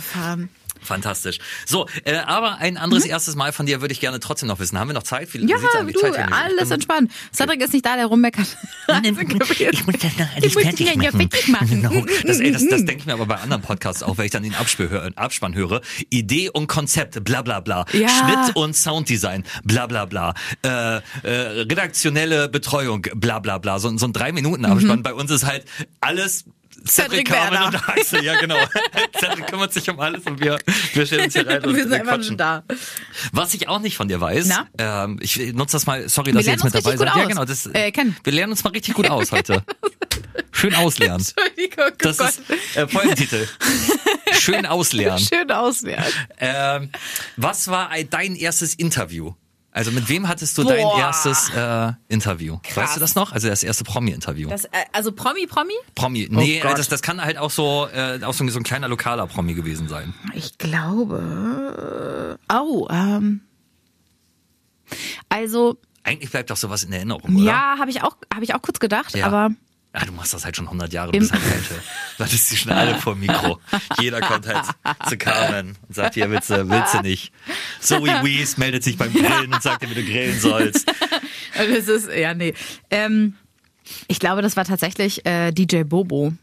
Fantastisch. 0.82 1.40
So, 1.66 1.88
äh, 2.06 2.16
aber 2.18 2.58
ein 2.58 2.78
anderes 2.78 3.06
erstes 3.06 3.36
Mal 3.36 3.52
von 3.52 3.66
dir 3.66 3.82
würde 3.82 3.92
ich 3.94 4.00
gerne 4.00 4.20
trotzdem 4.20 4.48
noch 4.48 4.60
wissen. 4.60 4.80
Haben 4.80 4.90
wir 4.90 4.94
noch 4.94 5.04
Zeit? 5.04 5.34
Wie 5.34 5.40
Mhm. 5.40 5.48
Ja, 5.50 5.58
eigentlich 5.76 5.96
du, 5.96 6.02
Zeit 6.02 6.16
hier? 6.16 6.34
Alles 6.34 6.64
bin- 6.64 6.72
entspannt. 6.72 7.12
Cedric 7.34 7.62
ist 7.62 7.74
nicht 7.74 7.86
da, 7.86 7.96
der 7.96 8.06
rummeckert. 8.08 8.48
Ich 9.04 9.86
muss 9.86 9.96
das 10.00 10.18
noch 10.18 10.28
alles 10.36 10.46
Ich 10.46 10.54
muss 10.56 10.64
fertig 10.64 10.88
ja 10.88 10.96
machen. 10.96 11.30
fertig 11.30 11.48
machen. 11.48 11.68
Genau. 11.70 12.06
Das, 12.26 12.40
ey, 12.40 12.52
das, 12.52 12.68
das 12.68 12.86
denke 12.86 12.98
ich 13.02 13.06
mir 13.06 13.14
aber 13.14 13.26
bei 13.26 13.36
anderen 13.36 13.62
Podcasts 13.62 14.02
auch, 14.04 14.18
wenn 14.18 14.26
ich 14.26 14.32
dann 14.32 14.44
den 14.44 14.56
Abspann 14.56 14.90
höre, 14.90 15.12
Abspann 15.16 15.54
höre. 15.56 15.82
Idee 16.10 16.50
und 16.50 16.68
Konzept, 16.68 17.24
bla 17.24 17.42
bla 17.42 17.60
bla. 17.60 17.86
Ja. 17.94 18.08
Schnitt 18.10 18.56
und 18.56 18.76
Sounddesign, 18.76 19.44
bla 19.64 19.88
bla 19.88 20.06
bla. 20.06 20.34
Äh, 20.64 20.98
äh, 20.98 21.02
redaktionelle 21.62 22.50
Betreuung, 22.50 23.02
bla 23.16 23.40
bla 23.40 23.58
bla. 23.60 23.80
So, 23.80 23.96
so 23.98 24.06
ein 24.08 24.14
drei 24.14 24.32
Minuten 24.32 24.66
Abspann. 24.66 25.04
Bei 25.04 25.14
uns 25.14 25.30
ist 25.32 25.46
halt 25.46 25.66
alles 26.02 26.46
Cedric 26.88 27.28
Cedric 27.28 27.28
Carmen 27.28 27.64
und 27.74 27.90
Axel, 27.90 28.24
ja 28.24 28.40
genau. 28.40 28.58
Cedric 29.20 29.48
kümmert 29.48 29.74
sich 29.74 29.90
um 29.90 30.00
alles 30.00 30.24
und 30.26 30.40
wir, 30.40 30.58
wir 30.94 31.06
stellen 31.06 31.26
uns 31.26 31.34
hier 31.34 31.48
rein 31.48 31.64
und 31.64 31.76
Wir 31.76 31.84
sind 31.84 31.94
einfach 31.94 32.18
nur 32.18 32.38
da. 32.38 32.64
Was 33.32 33.54
ich 33.54 33.68
auch 33.68 33.80
nicht 33.80 33.98
von 33.98 34.08
dir 34.08 34.20
weiß, 34.22 34.50
ähm, 34.78 35.20
ich 35.22 35.38
nutze 35.54 35.74
das 35.74 35.86
mal, 35.86 36.08
sorry, 36.10 36.28
Wir 36.28 36.34
dass 36.36 36.46
ihr 36.46 36.54
jetzt 36.54 36.64
mit 36.64 36.74
dabei 36.76 36.98
seid. 36.98 37.08
Ja, 37.16 37.26
genau, 37.26 37.46
das, 37.46 37.66
Äh, 37.68 37.92
wir 38.24 38.34
lernen 38.34 38.52
uns 38.54 38.64
mal 38.64 38.72
richtig 38.72 38.94
gut 38.96 39.10
aus 39.10 39.32
heute. 39.32 39.64
Schön 40.52 40.76
auslernen. 40.76 41.26
Entschuldigung, 41.26 41.86
oh 41.88 41.96
Das 42.00 42.18
Gott. 42.18 42.30
ist 42.30 42.78
äh, 42.78 42.88
Folgentitel. 42.88 43.48
Schön 44.40 44.66
auslernen. 44.66 45.20
Schön 45.20 45.52
auswählen. 45.52 46.04
Ähm, 46.40 46.90
was 47.38 47.68
war 47.70 47.90
ein- 47.90 48.10
dein 48.10 48.36
erstes 48.36 48.74
Interview? 48.74 49.34
Also 49.72 49.92
mit 49.92 50.10
wem 50.10 50.28
hattest 50.28 50.58
du 50.58 50.64
Boah. 50.64 50.74
dein 50.74 50.88
erstes 51.00 51.50
äh, 51.50 51.94
Interview? 52.08 52.58
Krass. 52.64 52.76
Weißt 52.76 52.96
du 52.96 53.00
das 53.00 53.16
noch? 53.16 53.32
Also 53.34 53.48
das 53.50 53.62
erste 53.64 53.84
Promi-Interview. 53.84 54.50
Das, 54.50 54.66
äh, 54.66 54.70
also 54.94 55.12
Promi, 55.12 55.46
Promi? 55.46 55.74
Promi. 55.96 56.28
Nee, 56.32 56.60
Gott. 56.60 56.78
das, 56.80 56.90
das 56.90 57.02
kann 57.04 57.22
halt 57.22 57.38
auch 57.38 57.52
so, 57.52 57.88
äh, 57.94 58.20
auch 58.24 58.34
so, 58.34 58.44
ein- 58.44 58.50
so 58.50 58.60
ein 58.60 58.64
kleiner 58.64 58.88
lokaler 58.88 59.28
Promi 59.28 59.54
gewesen 59.54 59.88
sein. 59.88 60.14
Ich 60.34 60.58
glaube. 60.58 62.38
Oh, 62.52 62.88
ähm. 62.90 63.42
Also, 65.30 65.78
Eigentlich 66.04 66.32
bleibt 66.32 66.50
doch 66.50 66.58
sowas 66.58 66.82
in 66.84 66.92
Erinnerung, 66.92 67.36
oder? 67.36 67.44
ja, 67.46 67.76
habe 67.78 67.92
ich 67.92 68.02
auch, 68.02 68.18
habe 68.34 68.44
ich 68.44 68.56
auch 68.56 68.62
kurz 68.64 68.80
gedacht, 68.80 69.16
Ja. 69.16 69.28
aber 69.28 69.52
Ah, 69.92 70.06
du 70.06 70.12
machst 70.12 70.36
das 70.36 70.46
halt 70.46 70.56
schon 70.56 70.66
100 70.66 70.94
Jahre, 70.94 71.12
Im- 71.14 71.20
bis 71.20 71.32
halt 71.32 71.42
heute. 71.44 71.82
Das 72.20 72.32
ist 72.32 72.52
die 72.52 72.58
schon 72.58 72.72
alle 72.72 72.94
vor 72.96 73.14
dem 73.16 73.22
Mikro. 73.22 73.60
Jeder 74.00 74.22
kommt 74.22 74.46
halt 74.48 74.64
zu 75.10 75.18
Carmen 75.18 75.78
und 75.88 75.96
sagt, 75.96 76.14
hier 76.14 76.30
willst 76.30 76.52
du, 76.52 76.70
willst 76.70 76.94
du 76.94 77.02
nicht. 77.02 77.32
Zoe 77.80 78.08
Wees 78.24 78.58
meldet 78.58 78.84
sich 78.84 78.98
beim 78.98 79.12
Grillen 79.12 79.52
und 79.54 79.64
sagt 79.64 79.82
dir, 79.82 79.90
wie 79.90 79.96
du 79.96 80.04
grillen 80.04 80.40
sollst. 80.40 80.88
das 81.58 81.88
ist, 81.88 82.08
ja, 82.12 82.36
nee. 82.36 82.54
Ähm, 82.92 83.34
ich 84.08 84.20
glaube, 84.20 84.44
das 84.44 84.56
war 84.56 84.66
tatsächlich 84.66 85.26
äh, 85.26 85.52
DJ 85.52 85.82
Bobo. 85.84 86.34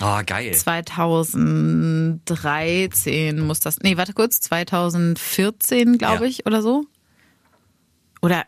Ah, 0.00 0.20
geil. 0.22 0.52
2013 0.54 3.40
muss 3.40 3.60
das, 3.60 3.78
nee, 3.80 3.96
warte 3.96 4.12
kurz, 4.12 4.40
2014, 4.40 5.98
glaube 5.98 6.24
Ja. 6.24 6.30
ich, 6.30 6.46
oder 6.46 6.62
so. 6.62 6.84
Oder, 8.22 8.44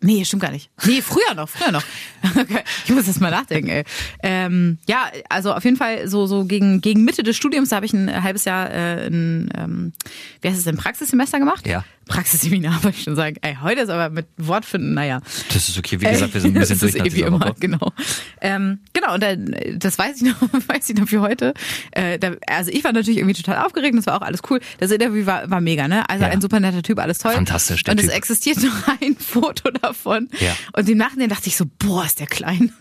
nee, 0.00 0.24
stimmt 0.24 0.42
gar 0.42 0.50
nicht. 0.50 0.70
Nee, 0.84 1.02
früher 1.02 1.34
noch, 1.34 1.48
früher 1.48 1.72
noch. 1.72 1.84
Okay, 2.36 2.60
ich 2.84 2.90
muss 2.90 3.06
das 3.06 3.20
mal 3.20 3.30
nachdenken, 3.30 3.68
ey. 3.68 3.84
Ähm, 4.22 4.78
ja, 4.86 5.10
also 5.28 5.52
auf 5.52 5.64
jeden 5.64 5.76
Fall 5.76 6.08
so, 6.08 6.26
so 6.26 6.44
gegen, 6.44 6.80
gegen 6.80 7.04
Mitte 7.04 7.22
des 7.22 7.36
Studiums, 7.36 7.70
da 7.70 7.76
habe 7.76 7.86
ich 7.86 7.92
ein 7.92 8.22
halbes 8.22 8.44
Jahr 8.44 8.70
äh, 8.70 9.06
ein, 9.06 9.50
ähm, 9.56 9.92
wie 10.40 10.48
heißt 10.48 10.58
es, 10.58 10.66
ein 10.66 10.76
Praxissemester 10.76 11.38
gemacht. 11.38 11.66
Ja. 11.66 11.84
Praxisseminar, 12.08 12.74
wollte 12.82 12.96
ich 12.98 13.04
schon 13.04 13.16
sagen. 13.16 13.36
Ey, 13.42 13.56
heute 13.62 13.82
ist 13.82 13.90
aber 13.90 14.10
mit 14.10 14.26
Wortfinden, 14.36 14.94
naja. 14.94 15.20
Das 15.52 15.68
ist 15.68 15.78
okay. 15.78 16.00
Wie 16.00 16.06
gesagt, 16.06 16.34
wir 16.34 16.40
sind 16.40 16.56
ein 16.56 16.60
bisschen 16.60 16.74
das 16.76 16.80
durch 16.80 16.94
ist 16.94 16.98
nach 16.98 17.06
eh 17.06 17.12
wie 17.14 17.20
immer, 17.22 17.40
Woche. 17.40 17.54
genau. 17.60 17.92
Ähm, 18.40 18.80
genau, 18.92 19.14
und 19.14 19.22
dann, 19.22 19.54
das 19.76 19.98
weiß 19.98 20.16
ich 20.16 20.22
noch, 20.28 20.40
weiß 20.68 20.90
ich 20.90 20.96
noch 20.96 21.10
wie 21.12 21.18
heute. 21.18 21.54
Äh, 21.92 22.18
da, 22.18 22.32
also 22.46 22.70
ich 22.70 22.82
war 22.84 22.92
natürlich 22.92 23.18
irgendwie 23.18 23.40
total 23.40 23.64
aufgeregt, 23.64 23.96
das 23.96 24.06
war 24.06 24.16
auch 24.20 24.22
alles 24.26 24.40
cool. 24.50 24.60
Das 24.78 24.90
Interview 24.90 25.26
war, 25.26 25.48
war 25.50 25.60
mega, 25.60 25.86
ne? 25.88 26.08
Also 26.08 26.24
Ja. 26.24 26.30
ein 26.30 26.40
super 26.40 26.58
netter 26.60 26.82
Typ, 26.82 26.98
alles 26.98 27.18
toll. 27.18 27.32
Fantastisch, 27.32 27.84
der 27.84 27.92
Und 27.92 28.00
es 28.00 28.06
Typ. 28.06 28.14
existiert 28.16 28.62
noch 28.62 28.88
ein 29.00 29.16
Foto 29.16 29.70
davon. 29.70 30.28
Ja. 30.40 30.56
Und 30.72 30.88
im 30.88 30.98
Nachhinein 30.98 31.28
dachte 31.28 31.48
ich 31.48 31.56
so, 31.56 31.64
boah, 31.78 32.04
ist 32.04 32.20
der 32.20 32.26
klein. 32.26 32.72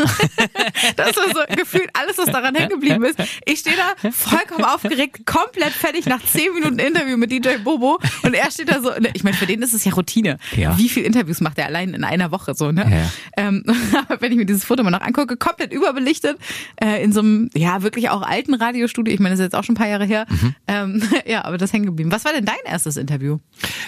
das 0.96 1.16
war 1.18 1.24
so 1.34 1.56
gefühlt 1.56 1.90
alles, 1.94 2.18
was 2.18 2.28
daran 2.28 2.56
hängen 2.56 2.70
geblieben 2.70 3.04
ist. 3.04 3.20
Ich 3.46 3.60
stehe 3.60 3.76
da 3.76 4.10
vollkommen 4.12 4.64
aufgeregt, 4.66 5.26
komplett 5.26 5.74
fertig 5.74 6.06
nach 6.06 6.24
zehn 6.24 6.54
Minuten 6.54 6.80
Interview 6.80 7.18
mit 7.18 7.32
DJ 7.32 7.58
Bobo. 7.64 8.00
Und 8.24 8.34
er 8.34 8.50
steht 8.52 8.70
da 8.70 8.82
so, 8.82 8.92
ich 9.18 9.24
meine, 9.24 9.36
für 9.36 9.48
den 9.48 9.62
ist 9.62 9.74
es 9.74 9.84
ja 9.84 9.94
Routine. 9.94 10.38
Ja. 10.56 10.78
Wie 10.78 10.90
viele 10.90 11.06
Interviews 11.06 11.42
macht 11.42 11.58
er 11.58 11.66
allein 11.66 11.94
in 11.94 12.04
einer 12.04 12.32
Woche 12.32 12.54
so, 12.56 12.72
ne? 12.72 12.86
Ja. 12.90 13.44
Ähm, 13.44 13.64
aber 14.08 14.22
wenn 14.22 14.32
ich 14.32 14.38
mir 14.38 14.46
dieses 14.46 14.64
Foto 14.64 14.84
mal 14.84 14.92
noch 14.92 15.02
angucke, 15.02 15.38
komplett 15.38 15.74
überbelichtet, 15.74 16.38
äh, 16.82 17.04
in 17.04 17.12
so 17.12 17.20
einem, 17.20 17.50
ja, 17.54 17.82
wirklich 17.82 18.10
auch 18.10 18.22
alten 18.22 18.54
Radiostudio. 18.54 19.14
Ich 19.14 19.20
meine, 19.20 19.34
das 19.34 19.40
ist 19.40 19.46
jetzt 19.46 19.56
auch 19.56 19.64
schon 19.64 19.74
ein 19.74 19.78
paar 19.78 19.88
Jahre 19.88 20.06
her. 20.06 20.26
Mhm. 20.30 20.56
Ähm, 20.68 21.04
ja, 21.26 21.46
aber 21.46 21.58
das 21.58 21.74
hängen 21.74 21.86
geblieben. 21.86 22.12
Was 22.12 22.26
war 22.26 22.34
denn 22.34 22.46
dein 22.46 22.56
erstes 22.66 22.98
Interview? 22.98 23.40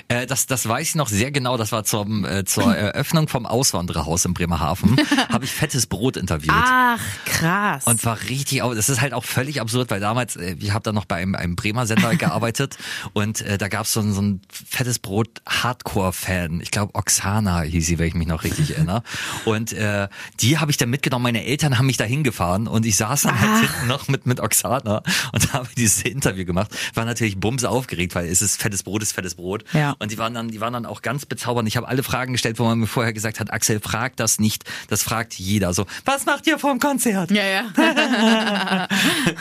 Äh, 0.07 0.25
das, 0.25 0.47
das 0.47 0.67
weiß 0.67 0.89
ich 0.89 0.95
noch 0.95 1.07
sehr 1.07 1.31
genau. 1.31 1.57
Das 1.57 1.71
war 1.71 1.83
zum, 1.83 2.25
äh, 2.25 2.43
zur 2.43 2.75
Eröffnung 2.75 3.27
vom 3.27 3.45
Auswandererhaus 3.45 4.25
in 4.25 4.33
Bremerhaven. 4.33 4.97
Habe 5.31 5.45
ich 5.45 5.51
fettes 5.51 5.87
Brot 5.87 6.17
interviewt. 6.17 6.53
Ach, 6.53 6.99
krass. 7.25 7.85
Und 7.85 8.03
war 8.05 8.19
richtig, 8.29 8.61
das 8.75 8.89
ist 8.89 9.01
halt 9.01 9.13
auch 9.13 9.25
völlig 9.25 9.61
absurd, 9.61 9.91
weil 9.91 9.99
damals, 9.99 10.35
äh, 10.35 10.55
ich 10.59 10.73
habe 10.73 10.83
da 10.83 10.91
noch 10.91 11.05
bei 11.05 11.17
einem, 11.17 11.35
einem 11.35 11.55
Bremer 11.55 11.85
Sender 11.85 12.15
gearbeitet 12.15 12.77
und 13.13 13.41
äh, 13.41 13.57
da 13.57 13.67
gab 13.67 13.85
es 13.85 13.93
so, 13.93 14.01
so 14.01 14.21
ein 14.21 14.41
fettes 14.51 14.99
Brot 14.99 15.18
Hardcore-Fan. 15.47 16.61
Ich 16.61 16.71
glaube 16.71 16.95
Oksana 16.95 17.61
hieß 17.61 17.85
sie, 17.85 17.99
wenn 17.99 18.07
ich 18.07 18.13
mich 18.13 18.27
noch 18.27 18.43
richtig 18.43 18.71
erinnere. 18.75 19.03
Und 19.45 19.73
äh, 19.73 20.07
die 20.39 20.57
habe 20.57 20.71
ich 20.71 20.77
dann 20.77 20.89
mitgenommen. 20.89 21.23
Meine 21.23 21.45
Eltern 21.45 21.77
haben 21.77 21.85
mich 21.85 21.97
da 21.97 22.05
hingefahren 22.05 22.67
und 22.67 22.85
ich 22.85 22.95
saß 22.97 23.23
dann 23.23 23.39
halt 23.39 23.61
hinten 23.69 23.87
noch 23.87 24.07
mit, 24.07 24.25
mit 24.25 24.39
Oksana 24.39 25.03
und 25.33 25.53
habe 25.53 25.67
dieses 25.77 26.01
Interview 26.03 26.45
gemacht. 26.45 26.71
War 26.93 27.05
natürlich 27.05 27.39
bumse 27.39 27.69
aufgeregt, 27.69 28.15
weil 28.15 28.27
es 28.27 28.41
ist 28.41 28.61
fettes 28.61 28.83
Brot, 28.83 29.03
ist 29.03 29.13
fettes 29.13 29.35
Brot. 29.35 29.63
Ja. 29.73 29.95
Und 29.99 30.11
die 30.11 30.17
waren 30.17 30.33
dann, 30.33 30.49
die 30.49 30.61
waren 30.61 30.73
dann 30.73 30.85
auch 30.85 31.01
ganz 31.01 31.25
bezaubernd. 31.25 31.67
Ich 31.67 31.77
habe 31.77 31.87
alle 31.87 32.03
Fragen 32.03 32.33
gestellt, 32.33 32.59
wo 32.59 32.65
man 32.65 32.79
mir 32.79 32.87
vorher 32.87 33.13
gesagt 33.13 33.39
hat, 33.39 33.51
Axel, 33.51 33.79
frag 33.79 34.15
das 34.15 34.39
nicht. 34.39 34.63
Das 34.87 35.03
fragt 35.03 35.33
jeder. 35.35 35.73
So, 35.73 35.85
was 36.05 36.25
macht 36.25 36.47
ihr 36.47 36.59
vorm 36.59 36.79
Konzert? 36.79 37.31
ja, 37.31 37.43
ja. 37.45 38.87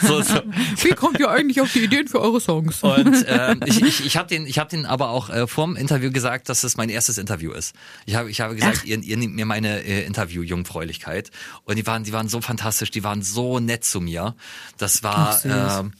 So, 0.02 0.22
so. 0.22 0.40
Wie 0.82 0.90
kommt 0.90 1.18
ihr 1.18 1.30
eigentlich 1.30 1.60
auf 1.60 1.72
die 1.72 1.84
Ideen 1.84 2.08
für 2.08 2.20
eure 2.20 2.40
Songs? 2.40 2.82
Und 2.82 3.24
ähm, 3.26 3.60
ich, 3.64 3.82
ich, 3.82 4.06
ich 4.06 4.16
habe 4.16 4.28
den, 4.28 4.46
ich 4.46 4.58
habe 4.58 4.70
den 4.70 4.86
aber 4.86 5.10
auch 5.10 5.30
äh, 5.30 5.46
vorm 5.68 5.76
Interview 5.76 6.10
gesagt, 6.10 6.48
dass 6.48 6.64
es 6.64 6.76
mein 6.76 6.88
erstes 6.88 7.18
Interview 7.18 7.52
ist. 7.52 7.74
Ich 8.06 8.14
habe, 8.14 8.30
ich 8.30 8.40
habe 8.40 8.54
gesagt, 8.54 8.84
ihr, 8.84 8.98
ihr 9.02 9.16
nehmt 9.16 9.34
mir 9.34 9.44
meine 9.44 9.82
äh, 9.84 10.04
Interview-Jungfräulichkeit. 10.04 11.30
Und 11.64 11.76
die 11.76 11.86
waren, 11.86 12.04
die 12.04 12.12
waren 12.12 12.28
so 12.28 12.40
fantastisch, 12.40 12.90
die 12.90 13.04
waren 13.04 13.22
so 13.22 13.60
nett 13.60 13.84
zu 13.84 14.00
mir. 14.00 14.34
Das 14.78 15.02
war, 15.02 15.40
Ach, 15.44 15.80
ähm, 15.80 15.92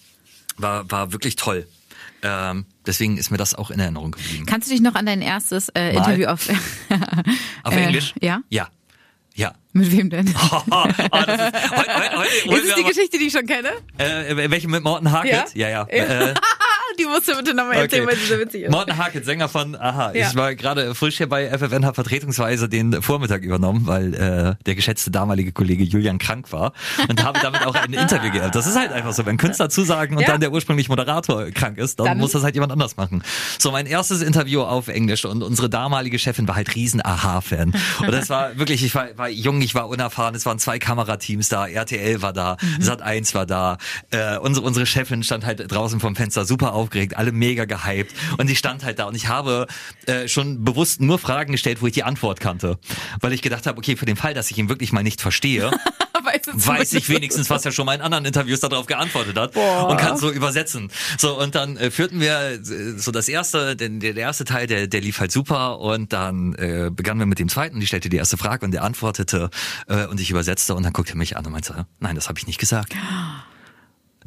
war, 0.56 0.90
war 0.90 1.12
wirklich 1.12 1.36
toll. 1.36 1.66
Ähm, 2.22 2.64
deswegen 2.86 3.16
ist 3.16 3.30
mir 3.30 3.36
das 3.36 3.54
auch 3.54 3.70
in 3.70 3.78
Erinnerung 3.78 4.12
geblieben. 4.12 4.46
Kannst 4.46 4.68
du 4.68 4.72
dich 4.72 4.80
noch 4.80 4.94
an 4.94 5.06
dein 5.06 5.22
erstes 5.22 5.68
äh. 5.70 5.90
Interview 5.90 6.26
auf, 6.26 6.48
Auf 7.62 7.74
äh, 7.74 7.84
Englisch? 7.84 8.14
Ja? 8.20 8.40
Ja. 8.48 8.68
Ja. 9.34 9.54
Mit 9.72 9.92
wem 9.92 10.10
denn? 10.10 10.34
Oh, 10.50 10.62
das 10.64 10.98
ist, 10.98 11.70
heute, 11.70 11.94
heute, 11.94 12.18
heute 12.18 12.56
Ist 12.56 12.68
es 12.70 12.74
die 12.74 12.84
Geschichte, 12.84 13.18
die 13.18 13.26
ich 13.26 13.32
schon 13.32 13.46
kenne? 13.46 13.70
Äh, 13.98 14.50
welche 14.50 14.66
mit 14.66 14.82
Morten 14.82 15.12
Harkett? 15.12 15.54
Ja, 15.54 15.68
ja. 15.68 15.84
Äh, 15.84 16.34
Die 16.98 17.04
musst 17.06 17.28
du 17.28 17.36
bitte 17.36 17.54
nochmal 17.54 17.76
erzählen, 17.76 18.06
weil 18.06 18.16
sie 18.16 18.26
so 18.26 18.38
witzig 18.38 18.62
ist. 18.64 18.70
Morten 18.70 18.96
Harkett, 18.96 19.24
Sänger 19.24 19.48
von 19.48 19.76
Aha. 19.76 20.12
Ja. 20.14 20.28
Ich 20.28 20.36
war 20.36 20.54
gerade 20.54 20.94
frisch 20.94 21.16
hier 21.18 21.28
bei 21.28 21.48
FFN, 21.56 21.84
habe 21.84 21.94
vertretungsweise 21.94 22.68
den 22.68 23.00
Vormittag 23.02 23.42
übernommen, 23.42 23.86
weil 23.86 24.14
äh, 24.14 24.54
der 24.66 24.74
geschätzte 24.74 25.10
damalige 25.10 25.52
Kollege 25.52 25.84
Julian 25.84 26.18
krank 26.18 26.50
war 26.52 26.72
und 27.08 27.22
habe 27.22 27.38
damit 27.42 27.64
auch 27.66 27.74
ein 27.74 27.92
Interview 27.92 28.30
geerbt. 28.32 28.54
Das 28.54 28.66
ist 28.66 28.76
halt 28.76 28.92
einfach 28.92 29.12
so, 29.12 29.24
wenn 29.26 29.36
Künstler 29.36 29.68
zusagen 29.70 30.16
und 30.16 30.22
Ja. 30.22 30.28
dann 30.28 30.40
der 30.40 30.52
ursprüngliche 30.52 30.90
Moderator 30.90 31.46
krank 31.50 31.78
ist, 31.78 31.98
dann, 32.00 32.06
Dann- 32.06 32.18
muss 32.18 32.32
das 32.32 32.42
halt 32.42 32.54
jemand 32.54 32.72
anders 32.72 32.96
machen. 32.96 33.22
So, 33.58 33.70
mein 33.70 33.86
erstes 33.86 34.22
Interview 34.22 34.62
auf 34.62 34.88
Englisch 34.88 35.24
und 35.24 35.42
unsere 35.42 35.68
damalige 35.70 36.18
Chefin 36.18 36.48
war 36.48 36.56
halt 36.56 36.74
riesen 36.74 37.04
Aha-Fan. 37.04 37.72
Und 38.00 38.12
das 38.12 38.28
war 38.30 38.58
wirklich, 38.58 38.82
ich 38.84 38.94
war, 38.94 39.06
war 39.16 39.28
jung, 39.28 39.60
ich 39.62 39.74
war 39.74 39.88
unerfahren, 39.88 40.34
es 40.34 40.46
waren 40.46 40.58
zwei 40.58 40.78
Kamerateams 40.78 41.48
da, 41.48 41.66
RTL 41.66 42.22
war 42.22 42.32
da, 42.32 42.56
Mhm. 42.60 42.82
Sat 42.82 43.02
1 43.02 43.34
war 43.34 43.46
da, 43.46 43.78
äh, 44.10 44.36
unsere, 44.38 44.66
unsere 44.66 44.86
Chefin 44.86 45.22
stand 45.22 45.44
halt 45.46 45.70
draußen 45.70 46.00
vom 46.00 46.16
Fenster 46.16 46.44
super 46.44 46.74
aufgeregt, 46.88 47.16
alle 47.16 47.32
mega 47.32 47.66
gehypt 47.66 48.14
und 48.38 48.48
die 48.48 48.56
stand 48.56 48.84
halt 48.84 48.98
da 48.98 49.04
und 49.04 49.14
ich 49.14 49.28
habe 49.28 49.66
äh, 50.06 50.26
schon 50.26 50.64
bewusst 50.64 51.00
nur 51.00 51.18
Fragen 51.18 51.52
gestellt, 51.52 51.82
wo 51.82 51.86
ich 51.86 51.92
die 51.92 52.04
Antwort 52.04 52.40
kannte, 52.40 52.78
weil 53.20 53.32
ich 53.32 53.42
gedacht 53.42 53.66
habe, 53.66 53.78
okay, 53.78 53.96
für 53.96 54.06
den 54.06 54.16
Fall, 54.16 54.34
dass 54.34 54.50
ich 54.50 54.58
ihn 54.58 54.68
wirklich 54.68 54.92
mal 54.92 55.02
nicht 55.02 55.20
verstehe, 55.20 55.70
Weiß, 56.52 56.92
ich 56.92 57.08
wenigstens, 57.08 57.48
was 57.48 57.64
er 57.64 57.72
schon 57.72 57.86
mal 57.86 57.94
in 57.94 58.00
anderen 58.00 58.24
Interviews 58.24 58.60
darauf 58.60 58.86
geantwortet 58.86 59.38
hat 59.38 59.52
Boah. 59.52 59.88
und 59.88 59.96
kann 59.98 60.16
so 60.16 60.30
übersetzen. 60.30 60.90
So 61.16 61.38
und 61.38 61.54
dann 61.54 61.76
äh, 61.76 61.90
führten 61.90 62.20
wir 62.20 62.38
äh, 62.38 62.58
so 62.98 63.12
das 63.12 63.28
erste, 63.28 63.76
den, 63.76 64.00
der 64.00 64.16
erste 64.16 64.44
Teil, 64.44 64.66
der, 64.66 64.86
der 64.86 65.00
lief 65.00 65.20
halt 65.20 65.32
super 65.32 65.78
und 65.78 66.12
dann 66.12 66.54
äh, 66.54 66.90
begannen 66.92 67.20
wir 67.20 67.26
mit 67.26 67.38
dem 67.38 67.48
zweiten. 67.48 67.80
Die 67.80 67.86
stellte 67.86 68.08
die 68.08 68.16
erste 68.16 68.36
Frage 68.36 68.64
und 68.64 68.72
der 68.72 68.82
antwortete 68.82 69.50
äh, 69.88 70.06
und 70.06 70.20
ich 70.20 70.30
übersetzte 70.30 70.74
und 70.74 70.82
dann 70.82 70.92
guckte 70.92 71.14
er 71.14 71.16
mich 71.16 71.36
an 71.36 71.46
und 71.46 71.52
meinte, 71.52 71.86
nein, 72.00 72.14
das 72.14 72.28
habe 72.28 72.38
ich 72.38 72.46
nicht 72.46 72.58
gesagt. 72.58 72.94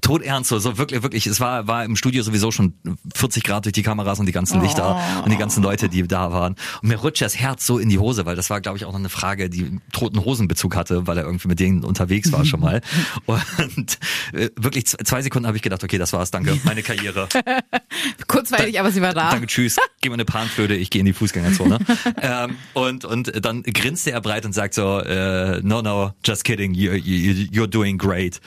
todernst, 0.01 0.49
so, 0.49 0.59
so 0.59 0.77
wirklich, 0.77 1.03
wirklich, 1.03 1.27
es 1.27 1.39
war, 1.39 1.67
war 1.67 1.85
im 1.85 1.95
Studio 1.95 2.23
sowieso 2.23 2.51
schon 2.51 2.73
40 3.15 3.43
Grad 3.43 3.65
durch 3.65 3.73
die 3.73 3.83
Kameras 3.83 4.19
und 4.19 4.25
die 4.25 4.31
ganzen 4.31 4.61
Lichter 4.61 4.81
Oh. 4.81 5.23
und 5.23 5.31
die 5.31 5.37
ganzen 5.37 5.61
Leute, 5.63 5.89
die 5.89 6.07
da 6.07 6.31
waren. 6.31 6.55
Und 6.81 6.89
mir 6.89 6.97
rutscht 6.97 7.21
das 7.21 7.37
Herz 7.37 7.65
so 7.65 7.77
in 7.77 7.87
die 7.89 7.99
Hose, 7.99 8.25
weil 8.25 8.35
das 8.35 8.49
war, 8.49 8.61
glaube 8.61 8.77
ich, 8.77 8.85
auch 8.85 8.91
noch 8.91 8.99
eine 8.99 9.09
Frage, 9.09 9.49
die 9.49 9.79
toten 9.91 10.23
Hosenbezug 10.25 10.75
hatte, 10.75 11.07
weil 11.07 11.17
er 11.17 11.25
irgendwie 11.25 11.47
mit 11.47 11.59
denen 11.59 11.83
unterwegs 11.83 12.31
war 12.31 12.45
schon 12.45 12.59
mal. 12.59 12.81
Und 13.25 13.99
äh, 14.33 14.49
wirklich 14.55 14.85
zwei 14.87 15.21
Sekunden 15.21 15.47
habe 15.47 15.57
ich 15.57 15.63
gedacht, 15.63 15.83
okay, 15.83 15.97
das 15.97 16.13
war's, 16.13 16.31
danke, 16.31 16.57
meine 16.63 16.81
Karriere. 16.83 17.27
Kurzweilig, 18.27 18.79
aber 18.79 18.91
sie 18.91 19.01
war 19.01 19.13
da. 19.13 19.29
Danke, 19.31 19.47
tschüss. 19.47 19.77
Geh 20.01 20.09
mal 20.09 20.15
eine 20.15 20.25
Panflöte, 20.25 20.73
ich 20.73 20.89
gehe 20.89 21.01
in 21.01 21.05
die 21.05 21.13
Fußgängerzone. 21.13 21.79
ähm, 22.21 22.55
und, 22.73 23.05
und 23.05 23.45
dann 23.45 23.63
grinste 23.63 24.11
er 24.11 24.21
breit 24.21 24.45
und 24.45 24.53
sagt 24.53 24.73
so, 24.73 24.99
äh, 24.99 25.59
no, 25.61 25.81
no, 25.81 26.13
just 26.25 26.43
kidding, 26.43 26.73
you, 26.73 26.93
you, 26.93 27.33
you're 27.51 27.67
doing 27.67 27.97
great. 27.97 28.41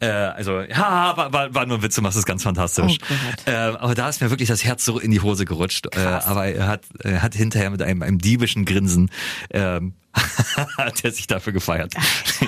Äh, 0.00 0.08
also, 0.08 0.60
ja, 1.06 1.16
war, 1.16 1.32
war, 1.32 1.54
war 1.54 1.66
nur 1.66 1.78
ein 1.78 1.82
Witz, 1.82 1.94
du 1.94 2.02
machst 2.02 2.18
es 2.18 2.24
ganz 2.26 2.42
fantastisch. 2.42 2.98
Oh 3.00 3.50
äh, 3.50 3.54
aber 3.54 3.94
da 3.94 4.08
ist 4.08 4.20
mir 4.20 4.30
wirklich 4.30 4.48
das 4.48 4.64
Herz 4.64 4.84
so 4.84 4.98
in 4.98 5.10
die 5.10 5.20
Hose 5.20 5.44
gerutscht. 5.44 5.86
Äh, 5.96 6.00
aber 6.00 6.46
er 6.46 6.66
hat, 6.66 6.82
er 7.02 7.22
hat 7.22 7.34
hinterher 7.34 7.70
mit 7.70 7.82
einem, 7.82 8.02
einem 8.02 8.18
diebischen 8.18 8.64
Grinsen 8.64 9.10
ähm, 9.50 9.94
hat 10.78 11.04
er 11.04 11.12
sich 11.12 11.26
dafür 11.26 11.52
gefeiert. 11.52 11.94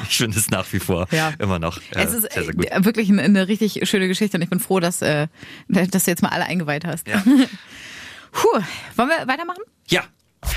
Ich 0.09 0.17
finde 0.17 0.39
es 0.39 0.51
nach 0.51 0.67
wie 0.73 0.81
vor 0.81 1.07
Ja. 1.13 1.33
immer 1.39 1.59
noch 1.59 1.77
äh, 1.95 2.03
es 2.05 2.13
ist 2.15 2.33
sehr, 2.33 2.45
sehr 2.45 2.55
gut. 2.55 2.65
äh, 2.71 2.85
wirklich 2.85 3.09
eine, 3.11 3.23
eine 3.23 3.49
richtig 3.49 3.89
schöne 3.89 4.09
Geschichte 4.09 4.37
und 4.37 4.43
ich 4.43 4.51
bin 4.51 4.61
froh, 4.61 4.81
dass, 4.81 5.03
äh, 5.03 5.29
dass 5.69 6.05
du 6.05 6.11
jetzt 6.11 6.23
mal 6.23 6.31
alle 6.31 6.45
eingeweiht 6.47 6.85
hast. 6.85 7.07
Ja. 7.07 7.23
Puh, 8.33 8.49
wollen 8.97 9.09
wir 9.09 9.27
weitermachen? 9.29 9.63
ja. 9.89 10.03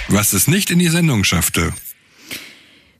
Was 0.07 0.31
es 0.31 0.47
nicht 0.47 0.71
in 0.71 0.79
die 0.79 0.87
Sendung 0.87 1.25
schaffte. 1.25 1.73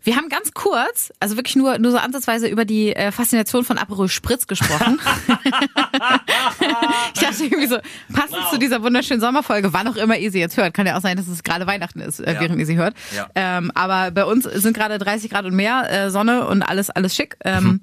Wir 0.06 0.18
haben 0.18 0.28
ganz 0.30 0.52
kurz, 0.54 1.14
also 1.22 1.38
wirklich 1.38 1.56
nur, 1.56 1.78
nur 1.80 1.92
so 1.92 1.98
ansatzweise 1.98 2.48
über 2.48 2.66
die 2.66 2.94
äh, 2.94 3.12
Faszination 3.14 3.64
von 3.64 3.78
Aperol 3.78 4.10
Spritz 4.10 4.48
gesprochen. 4.48 5.00
ich 7.16 7.22
dachte 7.22 7.44
irgendwie 7.44 7.68
so, 7.68 7.78
passend 8.14 8.34
Wow. 8.44 8.52
zu 8.52 8.58
dieser 8.60 8.84
wunderschönen 8.84 9.22
Sommerfolge, 9.22 9.72
wann 9.74 9.88
auch 9.88 9.96
immer 9.96 10.18
ihr 10.18 10.32
sie 10.32 10.40
jetzt 10.40 10.58
hört. 10.58 10.74
Kann 10.74 10.86
ja 10.88 10.98
auch 10.98 11.02
sein, 11.02 11.16
dass 11.18 11.28
es 11.28 11.44
gerade 11.44 11.68
Weihnachten 11.68 12.00
ist, 12.02 12.20
äh, 12.20 12.34
Ja. 12.34 12.42
während 12.42 12.60
ihr 12.60 12.66
sie 12.66 12.76
hört. 12.78 12.96
Ja. 13.16 13.30
Ähm, 13.36 13.72
aber 13.76 14.12
bei 14.12 14.26
uns 14.26 14.44
sind 14.44 14.76
gerade 14.76 14.98
30 14.98 15.30
Grad 15.32 15.46
und 15.46 15.56
mehr, 15.56 15.90
äh, 15.90 16.10
Sonne 16.12 16.48
und 16.48 16.64
alles, 16.64 16.90
alles 16.90 17.16
schick. 17.16 17.38
Ähm, 17.46 17.80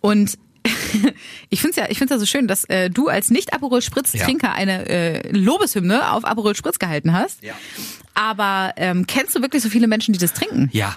Und 0.00 0.38
ich 1.50 1.60
finde 1.60 1.70
es 1.72 1.76
ja, 1.76 1.86
ich 1.90 1.98
find's 1.98 2.10
ja 2.10 2.18
so 2.18 2.24
schön, 2.26 2.48
dass 2.48 2.64
äh, 2.64 2.88
du 2.88 3.08
als 3.08 3.30
nicht 3.30 3.52
Aperol 3.52 3.82
Spritz 3.82 4.12
Trinker 4.12 4.52
eine 4.54 4.88
äh, 4.88 5.30
Lobeshymne 5.36 6.10
auf 6.12 6.24
Aperol 6.24 6.56
Spritz 6.56 6.78
gehalten 6.78 7.12
hast. 7.12 7.42
Ja. 7.42 7.52
Aber 8.14 8.72
ähm, 8.76 9.06
kennst 9.06 9.34
du 9.36 9.42
wirklich 9.42 9.62
so 9.62 9.68
viele 9.68 9.86
Menschen, 9.88 10.12
die 10.14 10.18
das 10.18 10.32
trinken? 10.32 10.70
Ja. 10.72 10.96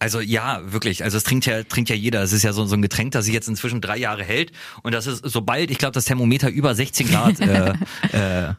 Also 0.00 0.20
ja, 0.20 0.60
wirklich. 0.64 1.04
Also 1.04 1.18
es 1.18 1.24
trinkt 1.24 1.44
ja, 1.44 1.62
trinkt 1.62 1.90
ja 1.90 1.94
jeder. 1.94 2.22
Es 2.22 2.32
ist 2.32 2.42
ja 2.42 2.54
so, 2.54 2.64
so 2.64 2.74
ein 2.74 2.80
Getränk, 2.80 3.12
das 3.12 3.26
sich 3.26 3.34
jetzt 3.34 3.48
inzwischen 3.48 3.82
drei 3.82 3.98
Jahre 3.98 4.24
hält. 4.24 4.50
Und 4.82 4.94
das 4.94 5.06
ist, 5.06 5.22
sobald, 5.24 5.70
ich 5.70 5.76
glaube, 5.76 5.92
das 5.92 6.06
Thermometer 6.06 6.48
über 6.48 6.74
16 6.74 7.08
Grad 7.08 7.38
äh, 7.40 7.74
äh, 8.12 8.54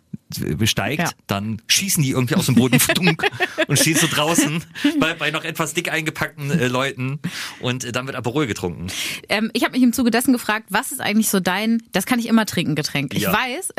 steigt, 0.65 1.01
Ja. 1.03 1.09
dann 1.27 1.61
schießen 1.67 2.01
die 2.03 2.11
irgendwie 2.11 2.35
aus 2.35 2.45
dem 2.47 2.55
Boden 2.55 2.77
dunk, 2.95 3.23
und 3.67 3.77
stehen 3.79 3.95
so 3.97 4.07
draußen 4.07 4.63
bei, 4.99 5.13
bei 5.13 5.31
noch 5.31 5.43
etwas 5.43 5.73
dick 5.73 5.91
eingepackten 5.91 6.51
äh, 6.51 6.67
Leuten 6.67 7.19
und 7.59 7.83
äh, 7.83 7.91
dann 7.91 8.05
wird 8.07 8.15
Aperol 8.15 8.47
getrunken. 8.47 8.87
Ähm, 9.29 9.49
ich 9.53 9.63
habe 9.63 9.73
mich 9.73 9.83
im 9.83 9.93
Zuge 9.93 10.11
dessen 10.11 10.33
gefragt, 10.33 10.67
was 10.69 10.91
ist 10.91 11.01
eigentlich 11.01 11.29
so 11.29 11.39
dein, 11.39 11.81
das 11.91 12.05
kann 12.05 12.19
ich 12.19 12.27
immer 12.27 12.45
trinken, 12.45 12.75
Getränk. 12.75 13.13
Ich 13.13 13.23
Ja. 13.23 13.33
weiß, 13.33 13.73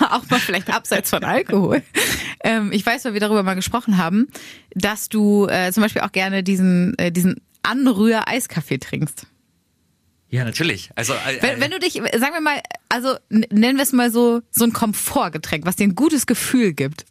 auch 0.10 0.28
mal 0.30 0.40
vielleicht 0.40 0.70
abseits 0.72 1.10
von 1.10 1.24
Alkohol, 1.24 1.82
ähm, 2.44 2.70
ich 2.72 2.84
weiß, 2.84 3.04
weil 3.04 3.12
wir 3.14 3.20
darüber 3.20 3.42
mal 3.42 3.54
gesprochen 3.54 3.96
haben, 3.98 4.28
dass 4.74 5.08
du 5.08 5.46
äh, 5.48 5.72
zum 5.72 5.82
Beispiel 5.82 6.02
auch 6.02 6.12
gerne 6.12 6.42
diesen, 6.42 6.96
äh, 6.98 7.12
diesen 7.12 7.40
Anrühr-Eiskaffee 7.62 8.78
trinkst. 8.78 9.26
Ja, 10.30 10.44
natürlich. 10.44 10.90
Also 10.94 11.12
äh, 11.12 11.42
Wenn, 11.42 11.60
wenn 11.60 11.70
du 11.70 11.78
dich, 11.78 11.92
sagen 11.92 12.32
wir 12.32 12.40
mal, 12.40 12.60
also 12.92 13.16
nennen 13.30 13.78
wir 13.78 13.84
es 13.84 13.92
mal 13.92 14.10
so, 14.10 14.42
so 14.50 14.64
ein 14.64 14.74
Komfortgetränk, 14.74 15.64
was 15.64 15.76
dir 15.76 15.84
ein 15.84 15.94
gutes 15.94 16.26
Gefühl 16.26 16.74
gibt. 16.74 17.06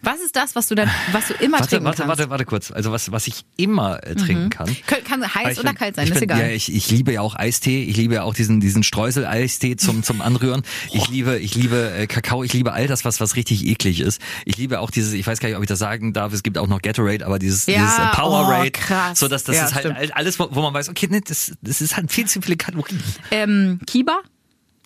Was 0.00 0.20
ist 0.20 0.36
das, 0.36 0.54
was 0.54 0.68
du 0.68 0.76
dann, 0.76 0.88
was 1.10 1.26
du 1.26 1.34
immer 1.34 1.58
Warte, 1.58 1.70
trinken 1.70 1.84
warte, 1.86 2.02
kannst? 2.02 2.18
warte, 2.20 2.30
warte 2.30 2.44
kurz. 2.44 2.70
Also 2.70 2.92
was, 2.92 3.10
was 3.10 3.26
ich 3.26 3.44
immer 3.56 4.00
äh, 4.06 4.14
trinken 4.14 4.48
kann. 4.48 4.68
Kann, 4.86 5.02
kann 5.02 5.22
Aber 5.24 5.34
heiß 5.34 5.58
oder 5.58 5.70
bin- 5.70 5.78
kalt 5.78 5.96
sein, 5.96 6.06
ist 6.06 6.14
bin, 6.14 6.22
egal. 6.22 6.40
Ja, 6.40 6.46
ich, 6.48 6.72
ich 6.72 6.88
liebe 6.90 7.12
ja 7.12 7.20
auch 7.20 7.34
Eistee. 7.34 7.82
Ich 7.82 7.96
liebe 7.96 8.14
ja 8.14 8.22
auch 8.22 8.32
diesen 8.32 8.60
diesen 8.60 8.84
Streusel-Eistee 8.84 9.74
zum 9.76 10.04
zum 10.04 10.20
Anrühren. 10.22 10.62
Ich 10.92 11.08
liebe 11.08 11.36
ich 11.38 11.56
liebe 11.56 11.90
äh, 11.96 12.06
Kakao. 12.06 12.44
Ich 12.44 12.52
liebe 12.52 12.72
all 12.72 12.86
das, 12.86 13.04
was 13.04 13.20
was 13.20 13.34
richtig 13.34 13.66
eklig 13.66 13.98
ist. 14.00 14.20
Ich 14.44 14.56
liebe 14.56 14.78
auch 14.78 14.90
dieses. 14.92 15.12
Ich 15.14 15.26
weiß 15.26 15.40
gar 15.40 15.48
nicht, 15.48 15.56
ob 15.56 15.62
ich 15.64 15.68
das 15.68 15.80
sagen 15.80 16.12
darf. 16.12 16.32
Es 16.32 16.44
gibt 16.44 16.58
auch 16.58 16.68
noch 16.68 16.80
Gatorade, 16.80 17.26
aber 17.26 17.40
dieses 17.40 17.66
Ja, 17.66 17.80
dieses 17.82 17.98
äh, 17.98 18.06
Powerade. 18.14 18.68
oh, 18.68 18.70
krass. 18.72 19.18
So 19.18 19.26
dass 19.26 19.42
das 19.44 19.56
Ja, 19.56 19.64
ist 19.66 19.74
halt 19.74 19.84
stimmt. 19.84 19.98
all- 19.98 20.12
alles, 20.12 20.38
wo 20.38 20.48
wo 20.52 20.62
man 20.62 20.72
weiß. 20.74 20.88
Okay, 20.90 21.08
nee, 21.10 21.20
das 21.26 21.52
das 21.60 21.80
ist 21.80 21.96
halt 21.96 22.12
viel 22.12 22.26
zu 22.26 22.40
viele 22.40 22.56
Kalorien. 22.56 23.02
ähm, 23.32 23.80
Kiba? 23.86 24.20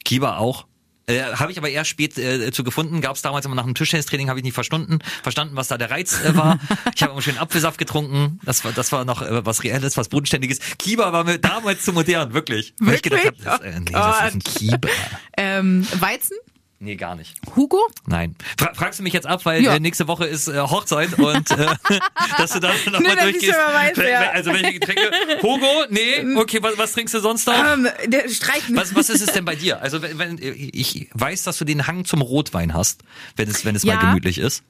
Kiba 0.04 0.38
auch. 0.38 0.66
Äh, 1.12 1.34
habe 1.36 1.52
ich 1.52 1.58
aber 1.58 1.68
erst 1.68 1.90
spät 1.90 2.16
äh, 2.18 2.50
zu 2.52 2.64
gefunden. 2.64 3.00
Gab 3.00 3.16
es 3.16 3.22
damals 3.22 3.46
immer 3.46 3.54
nach 3.54 3.64
dem 3.64 3.74
Tischtennistraining, 3.74 4.28
habe 4.28 4.38
ich 4.38 4.44
nicht 4.44 4.54
verstanden, 4.54 4.98
verstanden, 5.22 5.56
was 5.56 5.68
da 5.68 5.78
der 5.78 5.90
Reiz 5.90 6.20
äh, 6.24 6.36
war. 6.36 6.58
ich 6.94 7.02
habe 7.02 7.12
immer 7.12 7.22
schön 7.22 7.38
Apfelsaft 7.38 7.78
getrunken. 7.78 8.40
Das 8.44 8.64
war, 8.64 8.72
das 8.72 8.92
war 8.92 9.04
noch 9.04 9.22
äh, 9.22 9.44
was 9.44 9.62
Reelles, 9.64 9.96
was 9.96 10.08
Bodenständiges. 10.08 10.58
Kiba 10.78 11.12
war 11.12 11.24
mir 11.24 11.38
damals 11.38 11.84
zu 11.84 11.92
modern, 11.92 12.34
wirklich. 12.34 12.74
Weil 12.80 12.96
ich 12.96 13.02
gedacht 13.02 13.24
Wirklich? 13.24 13.46
hab, 13.46 13.62
das, 13.62 13.74
äh, 13.74 13.80
nee, 13.80 13.92
das 13.92 14.16
ist 14.16 14.34
ein. 14.34 14.38
Kiba. 14.40 14.88
Ähm, 15.36 15.86
Weizen? 16.00 16.36
Nee, 16.84 16.96
gar 16.96 17.14
nicht. 17.14 17.36
Hugo? 17.54 17.78
Nein. 18.06 18.34
Fra 18.58 18.74
fragst 18.74 18.98
du 18.98 19.04
mich 19.04 19.12
jetzt 19.12 19.26
ab, 19.26 19.44
weil 19.46 19.62
Ja. 19.62 19.76
äh, 19.76 19.78
nächste 19.80 20.08
Woche 20.08 20.26
ist 20.26 20.48
äh, 20.48 20.58
Hochzeit 20.58 21.16
und 21.16 21.48
äh, 21.52 21.66
dass 22.38 22.52
du 22.54 22.58
dann 22.58 22.74
nochmal 22.90 23.16
ich 23.18 23.22
durchgehst. 23.38 23.52
weiß, 23.56 23.96
ja. 23.98 24.30
Also 24.32 24.52
welche 24.52 24.72
Getränke? 24.80 25.10
Hugo? 25.42 25.66
Nee. 25.90 26.34
Okay, 26.36 26.58
was, 26.60 26.76
was 26.78 26.92
trinkst 26.92 27.14
du 27.14 27.20
sonst 27.20 27.46
noch? 27.46 27.54
Ähm, 27.54 27.86
der 28.06 28.28
Streichen. 28.28 28.74
Was, 28.74 28.94
was 28.96 29.10
ist 29.10 29.20
es 29.22 29.32
denn 29.32 29.44
bei 29.44 29.54
dir? 29.54 29.80
Also 29.80 30.02
wenn, 30.02 30.18
wenn 30.18 30.38
ich 30.40 31.08
weiß, 31.14 31.44
dass 31.44 31.58
du 31.58 31.64
den 31.64 31.86
Hang 31.86 32.04
zum 32.04 32.20
Rotwein 32.20 32.74
hast, 32.74 33.02
wenn 33.36 33.48
es 33.48 33.64
wenn 33.64 33.76
es 33.76 33.84
Ja. 33.84 33.94
mal 33.94 34.00
gemütlich 34.08 34.38
ist. 34.38 34.64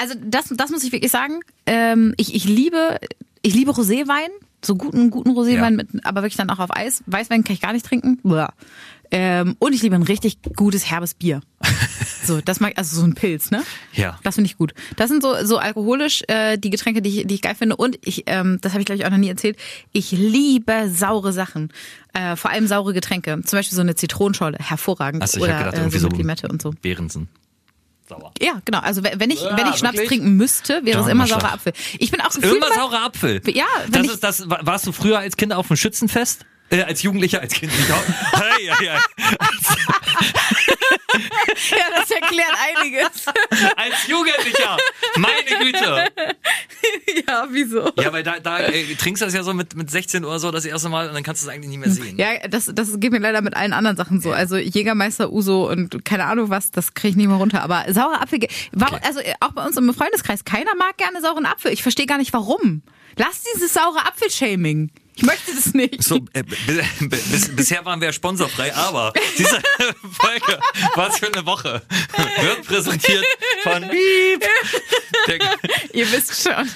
Also 0.00 0.14
das, 0.24 0.46
das 0.48 0.70
muss 0.70 0.82
ich 0.84 0.92
wirklich 0.92 1.12
sagen. 1.12 1.40
Ähm, 1.66 2.14
ich, 2.16 2.34
ich 2.34 2.44
liebe, 2.44 2.98
ich 3.42 3.52
liebe 3.54 3.72
Roséwein, 3.72 4.28
so 4.64 4.74
guten, 4.74 5.10
guten 5.10 5.32
Roséwein, 5.32 5.54
Ja. 5.64 5.70
mit, 5.70 5.88
aber 6.06 6.22
wirklich 6.22 6.36
dann 6.38 6.48
auch 6.48 6.58
auf 6.60 6.74
Eis. 6.74 7.02
Weißwein 7.04 7.44
kann 7.44 7.52
ich 7.52 7.60
gar 7.60 7.74
nicht 7.74 7.84
trinken. 7.84 8.18
Blah. 8.22 8.54
Ähm, 9.10 9.56
und 9.58 9.72
ich 9.74 9.82
liebe 9.82 9.94
ein 9.94 10.02
richtig 10.02 10.38
gutes 10.56 10.90
herbes 10.90 11.14
Bier. 11.14 11.40
So, 12.24 12.42
das 12.42 12.60
mag 12.60 12.74
also 12.76 12.94
so 13.00 13.06
ein 13.06 13.14
Pilz, 13.14 13.50
ne? 13.50 13.62
Ja. 13.94 14.18
Das 14.22 14.34
finde 14.34 14.50
ich 14.50 14.58
gut. 14.58 14.74
Das 14.96 15.08
sind 15.08 15.22
so 15.22 15.34
so 15.44 15.56
alkoholisch 15.56 16.22
äh, 16.28 16.58
die 16.58 16.68
Getränke, 16.68 17.00
die 17.00 17.20
ich, 17.20 17.26
die 17.26 17.36
ich 17.36 17.40
geil 17.40 17.54
finde. 17.54 17.76
Und 17.76 17.98
ich, 18.04 18.24
ähm, 18.26 18.58
das 18.60 18.72
habe 18.72 18.80
ich 18.82 18.86
glaube 18.86 18.98
ich 19.00 19.06
auch 19.06 19.10
noch 19.10 19.16
nie 19.16 19.30
erzählt. 19.30 19.56
Ich 19.92 20.10
liebe 20.10 20.90
saure 20.92 21.32
Sachen, 21.32 21.72
äh, 22.12 22.36
vor 22.36 22.50
allem 22.50 22.66
saure 22.66 22.92
Getränke. 22.92 23.40
Zum 23.46 23.58
Beispiel 23.58 23.76
so 23.76 23.80
eine 23.80 23.94
Zitronenschorle, 23.94 24.58
hervorragend. 24.60 25.22
Achso, 25.22 25.38
ich 25.38 25.44
Oder 25.44 25.56
gedacht, 25.56 25.74
äh, 25.74 25.78
irgendwie 25.78 25.96
so 25.98 26.02
so 26.02 26.08
mit 26.08 26.18
Limette 26.18 26.48
und 26.48 26.60
so. 26.60 26.74
Behrensen. 26.82 27.28
Sauer. 28.10 28.32
Ja, 28.42 28.60
genau. 28.66 28.80
Also 28.80 29.02
wenn 29.02 29.30
ich 29.30 29.40
Ja, 29.42 29.56
wenn 29.56 29.66
ich 29.68 29.76
Schnaps 29.76 29.94
wirklich? 29.94 30.08
trinken 30.08 30.36
müsste, 30.36 30.84
wäre 30.84 30.98
es 31.00 31.06
John 31.06 31.10
immer 31.12 31.26
saurer 31.26 31.54
Apfel. 31.54 31.72
Ich 31.98 32.10
bin 32.10 32.20
auch 32.20 32.30
gefühlt 32.30 32.56
Immer 32.56 32.74
saurer 32.74 33.04
Apfel. 33.06 33.40
Ja, 33.54 33.64
wenn 33.86 33.92
das 34.02 34.04
ich- 34.06 34.12
ist 34.12 34.22
das. 34.24 34.50
wa- 34.50 34.60
Warst 34.64 34.86
du 34.86 34.92
früher 34.92 35.18
als 35.18 35.38
Kind 35.38 35.54
auf 35.54 35.68
dem 35.68 35.76
Schützenfest? 35.76 36.44
Äh, 36.70 36.82
als 36.82 37.02
Jugendlicher, 37.02 37.40
als 37.40 37.54
Kind 37.54 37.72
nicht. 37.76 37.90
auch? 37.90 38.02
hey, 38.40 38.70
hey, 38.78 38.88
hey. 38.88 38.98
Ja, 41.70 41.84
das 41.96 42.10
erklärt 42.10 42.52
einiges. 42.76 43.26
Als 43.76 44.06
Jugendlicher. 44.06 44.76
Meine 45.16 45.64
Güte. 45.64 46.10
ja, 47.26 47.46
wieso? 47.50 47.90
Ja, 47.96 48.12
weil 48.12 48.22
da, 48.22 48.38
da 48.38 48.60
äh, 48.60 48.94
trinkst 48.94 49.22
du 49.22 49.26
das 49.26 49.34
ja 49.34 49.42
so 49.42 49.54
mit, 49.54 49.74
mit 49.74 49.90
16 49.90 50.24
oder 50.24 50.38
so 50.38 50.50
das 50.50 50.64
erste 50.64 50.88
Mal 50.88 51.08
und 51.08 51.14
dann 51.14 51.22
kannst 51.22 51.42
du 51.42 51.48
es 51.48 51.54
eigentlich 51.54 51.70
nicht 51.70 51.78
mehr 51.78 51.90
sehen. 51.90 52.16
Ja, 52.18 52.46
das, 52.48 52.70
das 52.72 53.00
geht 53.00 53.12
mir 53.12 53.18
leider 53.18 53.40
mit 53.42 53.56
allen 53.56 53.72
anderen 53.72 53.96
Sachen 53.96 54.20
so. 54.20 54.32
Also 54.32 54.56
Jägermeister, 54.56 55.32
Uso 55.32 55.68
und 55.68 56.04
keine 56.04 56.26
Ahnung 56.26 56.50
was, 56.50 56.70
das 56.70 56.94
kriege 56.94 57.10
ich 57.10 57.16
nicht 57.16 57.28
mehr 57.28 57.36
runter. 57.36 57.62
Aber 57.62 57.84
saurer 57.92 58.20
Apfel, 58.22 58.40
warum, 58.72 58.96
Okay. 58.98 59.06
also 59.06 59.20
äh, 59.20 59.34
auch 59.40 59.52
bei 59.52 59.64
uns 59.64 59.76
im 59.76 59.92
Freundeskreis, 59.94 60.44
keiner 60.44 60.74
mag 60.76 60.96
gerne 60.98 61.20
sauren 61.20 61.46
Apfel. 61.46 61.72
Ich 61.72 61.82
verstehe 61.82 62.06
gar 62.06 62.18
nicht 62.18 62.32
warum. 62.32 62.82
Lass 63.16 63.42
dieses 63.54 63.72
saure 63.74 64.06
Apfel-Shaming. 64.06 64.90
Ich 65.18 65.24
möchte 65.24 65.52
das 65.52 65.74
nicht. 65.74 66.00
So, 66.04 66.20
äh, 66.32 66.44
bis, 66.44 67.48
bisher 67.56 67.84
waren 67.84 68.00
wir 68.00 68.12
sponsorfrei, 68.12 68.72
aber 68.72 69.12
diese 69.36 69.60
Folge, 70.12 70.60
was 70.94 71.18
für 71.18 71.26
eine 71.26 71.44
Woche, 71.44 71.82
wird 72.40 72.64
präsentiert 72.64 73.24
von. 73.64 73.82
Der, 73.82 75.40
Ihr 75.92 76.12
wisst 76.12 76.40
schon. 76.40 76.70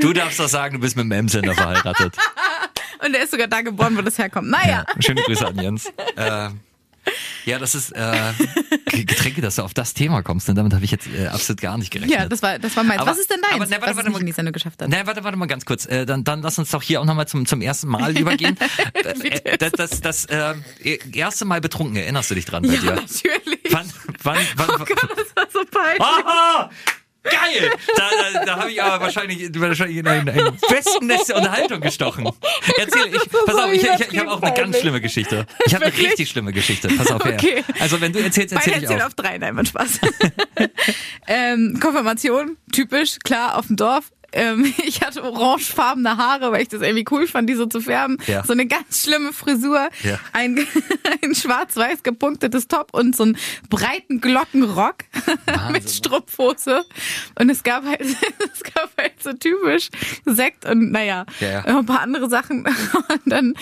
du 0.00 0.14
darfst 0.14 0.40
doch 0.40 0.48
sagen, 0.48 0.76
du 0.76 0.80
bist 0.80 0.96
mit 0.96 1.04
dem 1.04 1.12
M-Sender 1.12 1.52
verheiratet. 1.54 2.16
Und 3.04 3.14
er 3.14 3.24
ist 3.24 3.32
sogar 3.32 3.48
da 3.48 3.60
geboren, 3.60 3.94
wo 3.94 4.00
das 4.00 4.16
herkommt. 4.16 4.48
Naja. 4.48 4.86
Schöne 5.00 5.20
Grüße 5.20 5.46
an 5.46 5.56
Jens. 5.58 5.92
Äh, 6.16 6.48
ja, 7.44 7.58
das 7.58 7.74
ist 7.74 7.92
äh, 7.92 8.32
Getränke, 8.92 9.40
dass 9.40 9.56
du 9.56 9.62
auf 9.62 9.74
das 9.74 9.94
Thema 9.94 10.22
kommst. 10.22 10.48
Und 10.48 10.54
damit 10.56 10.74
habe 10.74 10.84
ich 10.84 10.90
jetzt 10.90 11.06
äh, 11.06 11.26
absolut 11.28 11.60
gar 11.60 11.78
nicht 11.78 11.90
gerechnet. 11.90 12.18
Ja, 12.18 12.28
das 12.28 12.42
war, 12.42 12.58
das 12.58 12.76
war 12.76 12.84
meins. 12.84 13.00
Aber- 13.00 13.10
was 13.12 13.18
ist 13.18 13.30
denn 13.30 13.40
deins? 13.40 13.54
aber, 13.54 13.66
ne, 13.66 13.72
warte, 13.72 13.86
was 13.86 13.96
warte 13.96 14.10
mal. 14.10 14.20
in 14.20 14.26
die 14.26 14.32
Sendung 14.32 14.52
geschafft 14.52 14.82
hat? 14.82 14.88
Na, 14.88 15.06
warte, 15.06 15.24
warte 15.24 15.36
mal 15.38 15.46
ganz 15.46 15.64
kurz. 15.64 15.86
Äh, 15.86 16.06
dann, 16.06 16.24
dann 16.24 16.42
lass 16.42 16.58
uns 16.58 16.70
doch 16.70 16.82
hier 16.82 17.00
auch 17.00 17.04
nochmal 17.04 17.26
zum, 17.28 17.46
zum 17.46 17.60
ersten 17.62 17.88
Mal 17.88 18.16
übergehen. 18.16 18.56
äh, 18.94 19.58
das 19.58 19.72
das, 19.72 20.00
das 20.00 20.24
äh, 20.26 20.54
erste 21.12 21.44
Mal 21.44 21.60
betrunken, 21.60 21.96
erinnerst 21.96 22.30
du 22.30 22.34
dich 22.34 22.44
dran 22.44 22.62
bei 22.62 22.74
ja, 22.74 22.80
dir? 22.80 22.94
natürlich. 22.94 23.60
Wann, 23.70 23.90
wann, 24.22 24.38
wann, 24.56 24.70
Oh 24.70 24.84
Gott, 24.84 25.10
das 25.16 25.36
war 25.36 25.46
so 25.52 25.60
peinlich. 25.70 26.00
Aha! 26.00 26.70
Geil! 27.22 27.70
Da, 27.96 28.10
da, 28.32 28.44
da 28.44 28.56
habe 28.56 28.70
ich 28.72 28.82
aber 28.82 29.04
wahrscheinlich, 29.04 29.50
wahrscheinlich 29.54 29.98
in 29.98 30.06
ein, 30.06 30.28
ein 30.28 30.36
Wespennest 30.68 31.28
der 31.28 31.36
Unterhaltung 31.36 31.80
gestochen. 31.80 32.30
Erzähl, 32.78 33.14
ich, 33.14 33.30
pass 33.30 33.54
auf, 33.54 33.72
ich, 33.72 33.82
ich, 33.82 34.12
ich 34.12 34.18
habe 34.18 34.30
auch 34.30 34.40
eine 34.40 34.54
ganz 34.54 34.78
schlimme 34.78 35.00
Geschichte. 35.00 35.46
Ich 35.66 35.74
habe 35.74 35.86
eine 35.86 35.96
richtig 35.96 36.30
schlimme 36.30 36.52
Geschichte. 36.52 36.88
Pass 36.88 37.10
auf 37.10 37.22
her. 37.24 37.34
Okay. 37.34 37.62
Also 37.78 38.00
wenn 38.00 38.12
du 38.12 38.20
erzählst, 38.20 38.54
Beide 38.54 38.66
erzähl 38.66 38.76
ich 38.78 38.82
erzählen 38.84 39.02
auch. 39.02 39.06
auf 39.06 39.14
drei, 39.14 39.36
nein, 39.36 39.54
mein 39.54 39.66
Spaß. 39.66 40.00
ähm, 41.26 41.78
Konfirmation, 41.80 42.56
typisch, 42.72 43.18
klar, 43.22 43.58
auf 43.58 43.66
dem 43.66 43.76
Dorf. 43.76 44.10
Ähm, 44.32 44.72
ich 44.84 45.00
hatte 45.02 45.22
orangefarbene 45.24 46.16
Haare, 46.16 46.52
weil 46.52 46.62
ich 46.62 46.68
das 46.68 46.82
irgendwie 46.82 47.04
cool 47.10 47.26
fand, 47.26 47.48
die 47.50 47.54
so 47.54 47.66
zu 47.66 47.80
färben. 47.80 48.18
Ja. 48.26 48.44
So 48.44 48.52
eine 48.52 48.66
ganz 48.66 49.02
schlimme 49.04 49.32
Frisur, 49.32 49.88
Ja. 50.02 50.18
ein, 50.32 50.66
ein 51.22 51.34
schwarz-weiß 51.34 52.02
gepunktetes 52.02 52.68
Top 52.68 52.88
und 52.92 53.16
so 53.16 53.24
einen 53.24 53.36
breiten 53.68 54.20
Glockenrock 54.20 54.96
mit 55.72 55.88
Strumpfhose. 55.90 56.84
Und 57.38 57.50
es 57.50 57.62
gab 57.62 57.84
halt, 57.84 58.00
es 58.02 58.62
gab 58.74 58.90
halt 58.98 59.22
so 59.22 59.32
typisch 59.32 59.88
Sekt 60.26 60.64
und 60.64 60.90
naja, 60.92 61.26
Ja, 61.40 61.64
ein 61.64 61.86
paar 61.86 62.00
andere 62.00 62.28
Sachen. 62.28 62.66
Und 62.66 63.20
dann, 63.26 63.54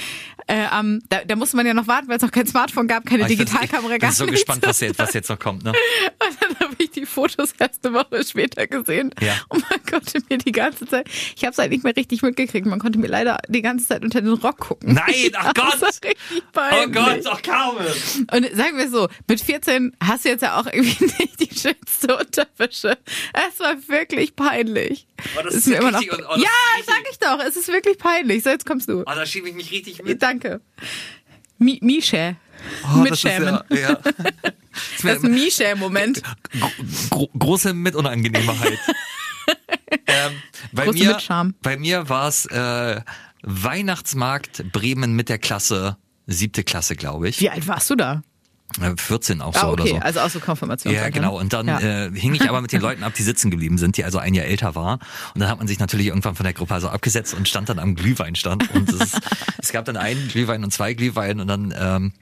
äh, 0.47 0.65
am- 0.71 1.01
da, 1.09 1.25
da 1.27 1.37
musste 1.37 1.57
man 1.57 1.67
ja 1.67 1.75
noch 1.75 1.87
warten, 1.87 2.09
weil 2.09 2.17
es 2.17 2.23
noch 2.23 2.31
kein 2.31 2.47
Smartphone 2.47 2.87
gab, 2.89 3.05
keine 3.07 3.25
Ah, 3.25 3.27
ich 3.29 3.37
bin- 3.37 3.47
Digitalkamera 3.47 3.95
ich 3.95 4.01
gab. 4.01 4.11
bin 4.11 4.17
so 4.17 4.27
gespannt, 4.27 4.65
was 4.67 4.81
jetzt, 4.81 4.99
was 4.99 5.13
jetzt 5.15 5.29
noch 5.29 5.39
kommt. 5.39 5.65
Ne? 5.65 5.71
Und 5.71 6.37
dann 6.41 6.59
habe 6.69 6.75
ich 6.79 6.91
die 6.91 7.07
Fotos 7.07 7.53
erst 7.59 7.85
eine 7.87 7.95
Woche 7.95 8.25
später 8.25 8.67
gesehen. 8.67 9.15
Ja. 9.21 9.35
Und 9.49 9.65
man 9.71 9.81
konnte 9.89 10.21
mir 10.29 10.39
die 10.39 10.53
ganze 10.59 10.87
Zeit, 10.87 11.09
ich 11.37 11.43
habe 11.45 11.53
es 11.53 11.59
halt 11.59 11.71
nicht 11.71 11.83
mehr 11.85 11.97
richtig 11.97 12.23
mitgekriegt, 12.23 12.67
man 12.67 12.79
konnte 12.79 12.99
mir 12.99 13.09
leider 13.09 13.39
die 13.49 13.63
ganze 13.63 13.87
Zeit 13.89 14.03
unter 14.05 14.21
den 14.21 14.33
Rock 14.35 14.59
gucken. 14.59 14.95
Nein, 14.95 15.33
ach 15.35 15.53
Das 15.55 15.65
Gott! 15.65 15.81
war 15.83 15.89
richtig 15.89 16.43
Oh. 16.55 16.89
Gott, 16.91 17.21
ach 17.27 17.43
Carmen! 17.43 17.87
Und 18.33 18.57
sagen 18.57 18.77
wir 18.79 18.89
so, 18.91 19.09
mit 19.29 19.41
14 19.41 19.97
hast 20.03 20.25
du 20.25 20.29
jetzt 20.29 20.43
ja 20.43 20.61
auch 20.61 20.67
irgendwie 20.67 21.05
nicht 21.19 21.41
die 21.41 21.59
schönste 21.59 22.17
Unterwäsche. 22.17 22.99
Es 23.33 23.61
war 23.61 23.75
wirklich 23.89 24.37
peinlich. 24.37 25.07
Oh, 25.39 25.43
das 25.43 25.55
ist 25.55 25.67
mir 25.67 25.77
immer 25.77 25.91
noch. 25.93 26.01
und- 26.01 26.11
oh, 26.11 26.35
das 26.35 26.43
ja, 26.43 26.85
sag 26.87 27.03
ich 27.11 27.19
doch, 27.19 27.41
es 27.47 27.57
ist 27.57 27.69
wirklich 27.69 27.99
peinlich. 27.99 28.43
So, 28.45 28.51
jetzt 28.51 28.67
kommst 28.67 28.89
du. 28.89 29.01
Oh, 29.01 29.05
da 29.05 29.25
schiebe 29.27 29.49
ich 29.49 29.55
mich 29.55 29.71
richtig 29.71 30.03
mit. 30.03 30.23
Danke. 30.23 30.61
Mi 31.59 31.79
Misha. 31.83 32.37
Oh, 32.85 32.99
mit 32.99 33.13
das 33.13 33.19
ist 33.19 33.25
ja, 33.25 33.65
ja. 33.71 34.01
Das 35.03 35.23
Misha-Moment. 35.23 36.23
Gro 37.11 37.29
große 37.39 37.73
Mitunangenehmheit. 37.75 38.79
ähm, 40.27 40.33
bei, 40.73 40.85
Große 40.85 40.99
mir, 40.99 41.13
Mitscham. 41.13 41.55
bei 41.63 41.77
mir 41.77 42.09
war 42.09 42.29
es 42.29 42.47
äh, 42.47 43.01
Weihnachtsmarkt 43.43 44.73
Bremen 44.73 45.15
mit 45.15 45.29
der 45.29 45.39
Klasse, 45.39 45.97
siebte 46.27 46.65
Klasse, 46.65 46.97
glaube 46.97 47.29
ich. 47.29 47.41
Wie 47.41 47.51
alt 47.51 47.67
warst 47.69 47.91
du 47.91 47.95
da? 47.97 48.23
Äh, 48.83 48.95
14 48.97 49.41
auch 49.41 49.55
so 49.55 49.61
Ah, 49.61 49.71
oder 49.71 49.85
okay, 49.85 49.95
so. 49.95 50.01
also 50.01 50.21
auch 50.21 50.29
so 50.31 50.41
Konfirmation. 50.41 50.93
Ja, 50.93 51.09
genau. 51.09 51.39
Und 51.39 51.53
dann 51.55 51.69
äh, 51.69 52.11
hing 52.13 52.35
ich 52.35 52.49
aber 52.49 52.61
mit 52.61 52.71
den 52.71 52.83
Leuten 52.83 53.03
ab, 53.03 53.15
die 53.15 53.23
sitzen 53.23 53.51
geblieben 53.51 53.79
sind, 53.79 53.97
die 53.97 54.05
also 54.05 54.19
ein 54.19 54.35
Jahr 54.35 54.45
älter 54.45 54.75
waren. 54.75 54.99
Und 55.35 55.41
dann 55.41 55.49
hat 55.49 55.59
man 55.59 55.67
sich 55.67 55.79
natürlich 55.79 56.09
irgendwann 56.09 56.35
von 56.35 56.45
der 56.45 56.53
Gruppe 56.53 56.75
also 56.75 56.89
abgesetzt 56.91 57.33
und 57.33 57.49
stand 57.49 57.71
dann 57.71 57.79
am 57.79 57.95
Glühweinstand. 57.95 58.71
Und 58.75 58.91
es, 58.91 59.13
es 59.57 59.73
gab 59.73 59.87
dann 59.87 59.97
einen 59.97 60.29
Glühwein 60.29 60.65
und 60.65 60.71
zwei 60.73 60.93
Glühwein 60.93 61.41
und 61.41 61.49
dann 61.49 61.75
ähm, 61.79 62.13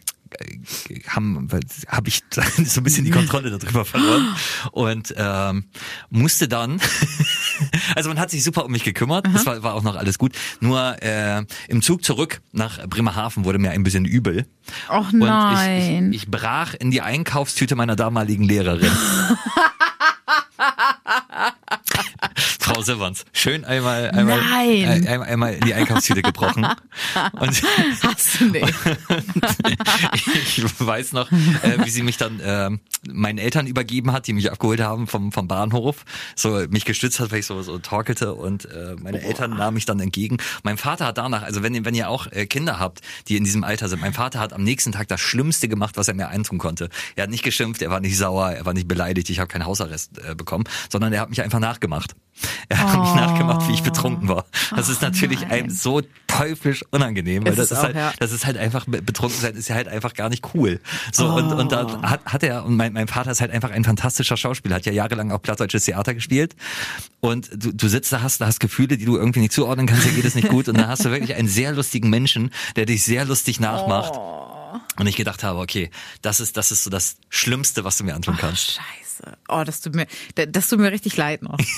haben 1.08 1.48
habe 1.88 2.08
ich 2.08 2.22
so 2.30 2.80
ein 2.80 2.84
bisschen 2.84 3.04
die 3.04 3.10
Kontrolle 3.10 3.56
darüber 3.56 3.84
verloren 3.84 4.34
und 4.72 5.14
ähm, 5.16 5.64
musste 6.10 6.48
dann 6.48 6.80
also 7.94 8.08
man 8.08 8.18
hat 8.18 8.30
sich 8.30 8.42
super 8.44 8.64
um 8.64 8.72
mich 8.72 8.84
gekümmert 8.84 9.26
das 9.32 9.46
war, 9.46 9.62
war 9.62 9.74
auch 9.74 9.82
noch 9.82 9.96
alles 9.96 10.18
gut 10.18 10.32
nur 10.60 11.02
äh, 11.02 11.44
im 11.68 11.82
Zug 11.82 12.04
zurück 12.04 12.40
nach 12.52 12.86
Bremerhaven 12.86 13.44
wurde 13.44 13.58
mir 13.58 13.70
ein 13.70 13.82
bisschen 13.82 14.04
übel 14.04 14.46
Och 14.88 15.12
und 15.12 15.20
nein. 15.20 16.10
ich, 16.10 16.16
ich, 16.16 16.22
ich 16.22 16.30
brach 16.30 16.74
in 16.74 16.90
die 16.90 17.00
Einkaufstüte 17.00 17.76
meiner 17.76 17.96
damaligen 17.96 18.44
Lehrerin. 18.44 18.90
Frau 22.60 22.82
Silberns, 22.82 23.24
schön 23.32 23.64
einmal, 23.64 24.10
einmal, 24.10 24.40
Nein. 24.40 25.04
äh, 25.04 25.08
einmal, 25.08 25.28
einmal 25.28 25.54
in 25.54 25.60
die 25.60 25.74
Einkaufstüte 25.74 26.22
gebrochen. 26.22 26.64
Und 27.38 27.62
Hast 28.02 28.40
du 28.40 28.44
nicht. 28.46 28.74
ich 30.56 30.80
weiß 30.80 31.12
noch, 31.12 31.30
äh, 31.30 31.84
wie 31.84 31.90
sie 31.90 32.02
mich 32.02 32.16
dann 32.16 32.40
äh, 32.40 32.70
meinen 33.08 33.38
Eltern 33.38 33.66
übergeben 33.66 34.12
hat, 34.12 34.26
die 34.26 34.32
mich 34.32 34.50
abgeholt 34.50 34.80
haben 34.80 35.06
vom, 35.06 35.32
vom 35.32 35.46
Bahnhof, 35.48 36.04
so 36.34 36.64
mich 36.70 36.84
gestützt 36.84 37.20
hat, 37.20 37.30
weil 37.30 37.40
ich 37.40 37.46
so, 37.46 37.62
so 37.62 37.78
torkelte 37.78 38.34
und 38.34 38.64
äh, 38.66 38.96
meine 39.00 39.20
Eltern 39.22 39.50
nahmen 39.56 39.74
mich 39.74 39.84
dann 39.84 40.00
entgegen. 40.00 40.38
Mein 40.62 40.76
Vater 40.78 41.06
hat 41.06 41.18
danach, 41.18 41.42
also 41.42 41.62
wenn, 41.62 41.74
ihr- 41.74 41.84
wenn 41.84 41.94
ihr 41.94 42.08
auch 42.08 42.26
äh, 42.32 42.46
Kinder 42.46 42.78
habt, 42.80 43.00
die 43.28 43.36
in 43.36 43.44
diesem 43.44 43.62
Alter 43.64 43.88
sind, 43.88 44.00
mein 44.00 44.12
Vater 44.14 44.40
hat 44.40 44.52
am 44.52 44.64
nächsten 44.64 44.92
Tag 44.92 45.08
das 45.08 45.20
Schlimmste 45.20 45.68
gemacht, 45.68 45.96
was 45.96 46.08
er 46.08 46.14
mir 46.14 46.28
eintun 46.28 46.58
konnte. 46.58 46.88
Er 47.14 47.24
hat 47.24 47.30
nicht 47.30 47.44
geschimpft, 47.44 47.82
er 47.82 47.90
war 47.90 48.00
nicht 48.00 48.16
sauer, 48.16 48.50
er 48.52 48.64
war 48.66 48.72
nicht 48.74 48.88
beleidigt, 48.88 49.30
ich 49.30 49.38
habe 49.38 49.48
keinen 49.48 49.66
Hausarrest 49.66 50.18
äh, 50.18 50.34
bekommen, 50.34 50.64
sondern 50.90 51.12
er 51.12 51.25
hat 51.26 51.30
mich 51.30 51.42
einfach 51.42 51.58
nachgemacht. 51.58 52.14
Er 52.68 52.78
hat 52.78 53.00
mich 53.00 53.14
nachgemacht, 53.14 53.66
wie 53.68 53.72
ich 53.72 53.82
betrunken 53.82 54.28
war. 54.28 54.44
Das 54.74 54.88
ist 54.88 55.00
natürlich 55.00 55.46
einem 55.46 55.70
so 55.70 56.02
teuflisch 56.26 56.84
unangenehm, 56.90 57.44
weil 57.46 57.54
das 57.54 57.70
ist 57.70 57.78
auch, 57.78 57.84
halt, 57.84 57.96
ja. 57.96 58.12
das 58.18 58.32
ist 58.32 58.44
halt 58.44 58.58
einfach, 58.58 58.84
betrunken 58.86 59.40
sein 59.40 59.54
ist 59.54 59.68
ja 59.68 59.74
halt 59.74 59.88
einfach 59.88 60.14
gar 60.14 60.28
nicht 60.28 60.44
cool. 60.54 60.80
So, 61.12 61.28
und, 61.28 61.52
und 61.52 61.72
da 61.72 62.02
hat, 62.02 62.24
hat 62.26 62.42
er, 62.42 62.64
und 62.64 62.76
mein, 62.76 62.92
mein 62.92 63.08
Vater 63.08 63.30
ist 63.30 63.40
halt 63.40 63.50
einfach 63.50 63.70
ein 63.70 63.84
fantastischer 63.84 64.36
Schauspieler, 64.36 64.76
hat 64.76 64.86
ja 64.86 64.92
jahrelang 64.92 65.32
auch 65.32 65.40
plattdeutsches 65.40 65.86
Theater 65.86 66.14
gespielt. 66.14 66.54
Und 67.20 67.50
du, 67.52 67.72
du 67.72 67.88
sitzt 67.88 68.12
da, 68.12 68.22
hast, 68.22 68.40
da 68.40 68.46
hast 68.46 68.60
Gefühle, 68.60 68.98
die 68.98 69.04
du 69.04 69.16
irgendwie 69.16 69.40
nicht 69.40 69.52
zuordnen 69.52 69.86
kannst, 69.86 70.04
dir 70.04 70.12
geht 70.12 70.24
es 70.24 70.34
nicht 70.34 70.48
gut. 70.48 70.68
Und 70.68 70.78
dann 70.78 70.88
hast 70.88 71.04
du 71.04 71.10
wirklich 71.10 71.34
einen 71.34 71.48
sehr 71.48 71.72
lustigen 71.72 72.10
Menschen, 72.10 72.50
der 72.76 72.86
dich 72.86 73.02
sehr 73.02 73.24
lustig 73.24 73.60
nachmacht. 73.60 74.12
Und 74.98 75.06
ich 75.06 75.16
gedacht 75.16 75.42
habe, 75.42 75.58
okay, 75.58 75.90
das 76.22 76.40
ist, 76.40 76.56
das 76.56 76.70
ist 76.70 76.84
so 76.84 76.90
das 76.90 77.16
Schlimmste, 77.30 77.84
was 77.84 77.96
du 77.96 78.04
mir 78.04 78.14
antun 78.14 78.36
kannst. 78.36 78.72
Scheiße. 78.72 79.05
Oh, 79.48 79.62
das 79.64 79.80
tut 79.80 79.94
mir, 79.94 80.06
das 80.34 80.68
tut 80.68 80.78
mir 80.78 80.92
richtig 80.92 81.16
leid 81.16 81.42
noch. 81.42 81.58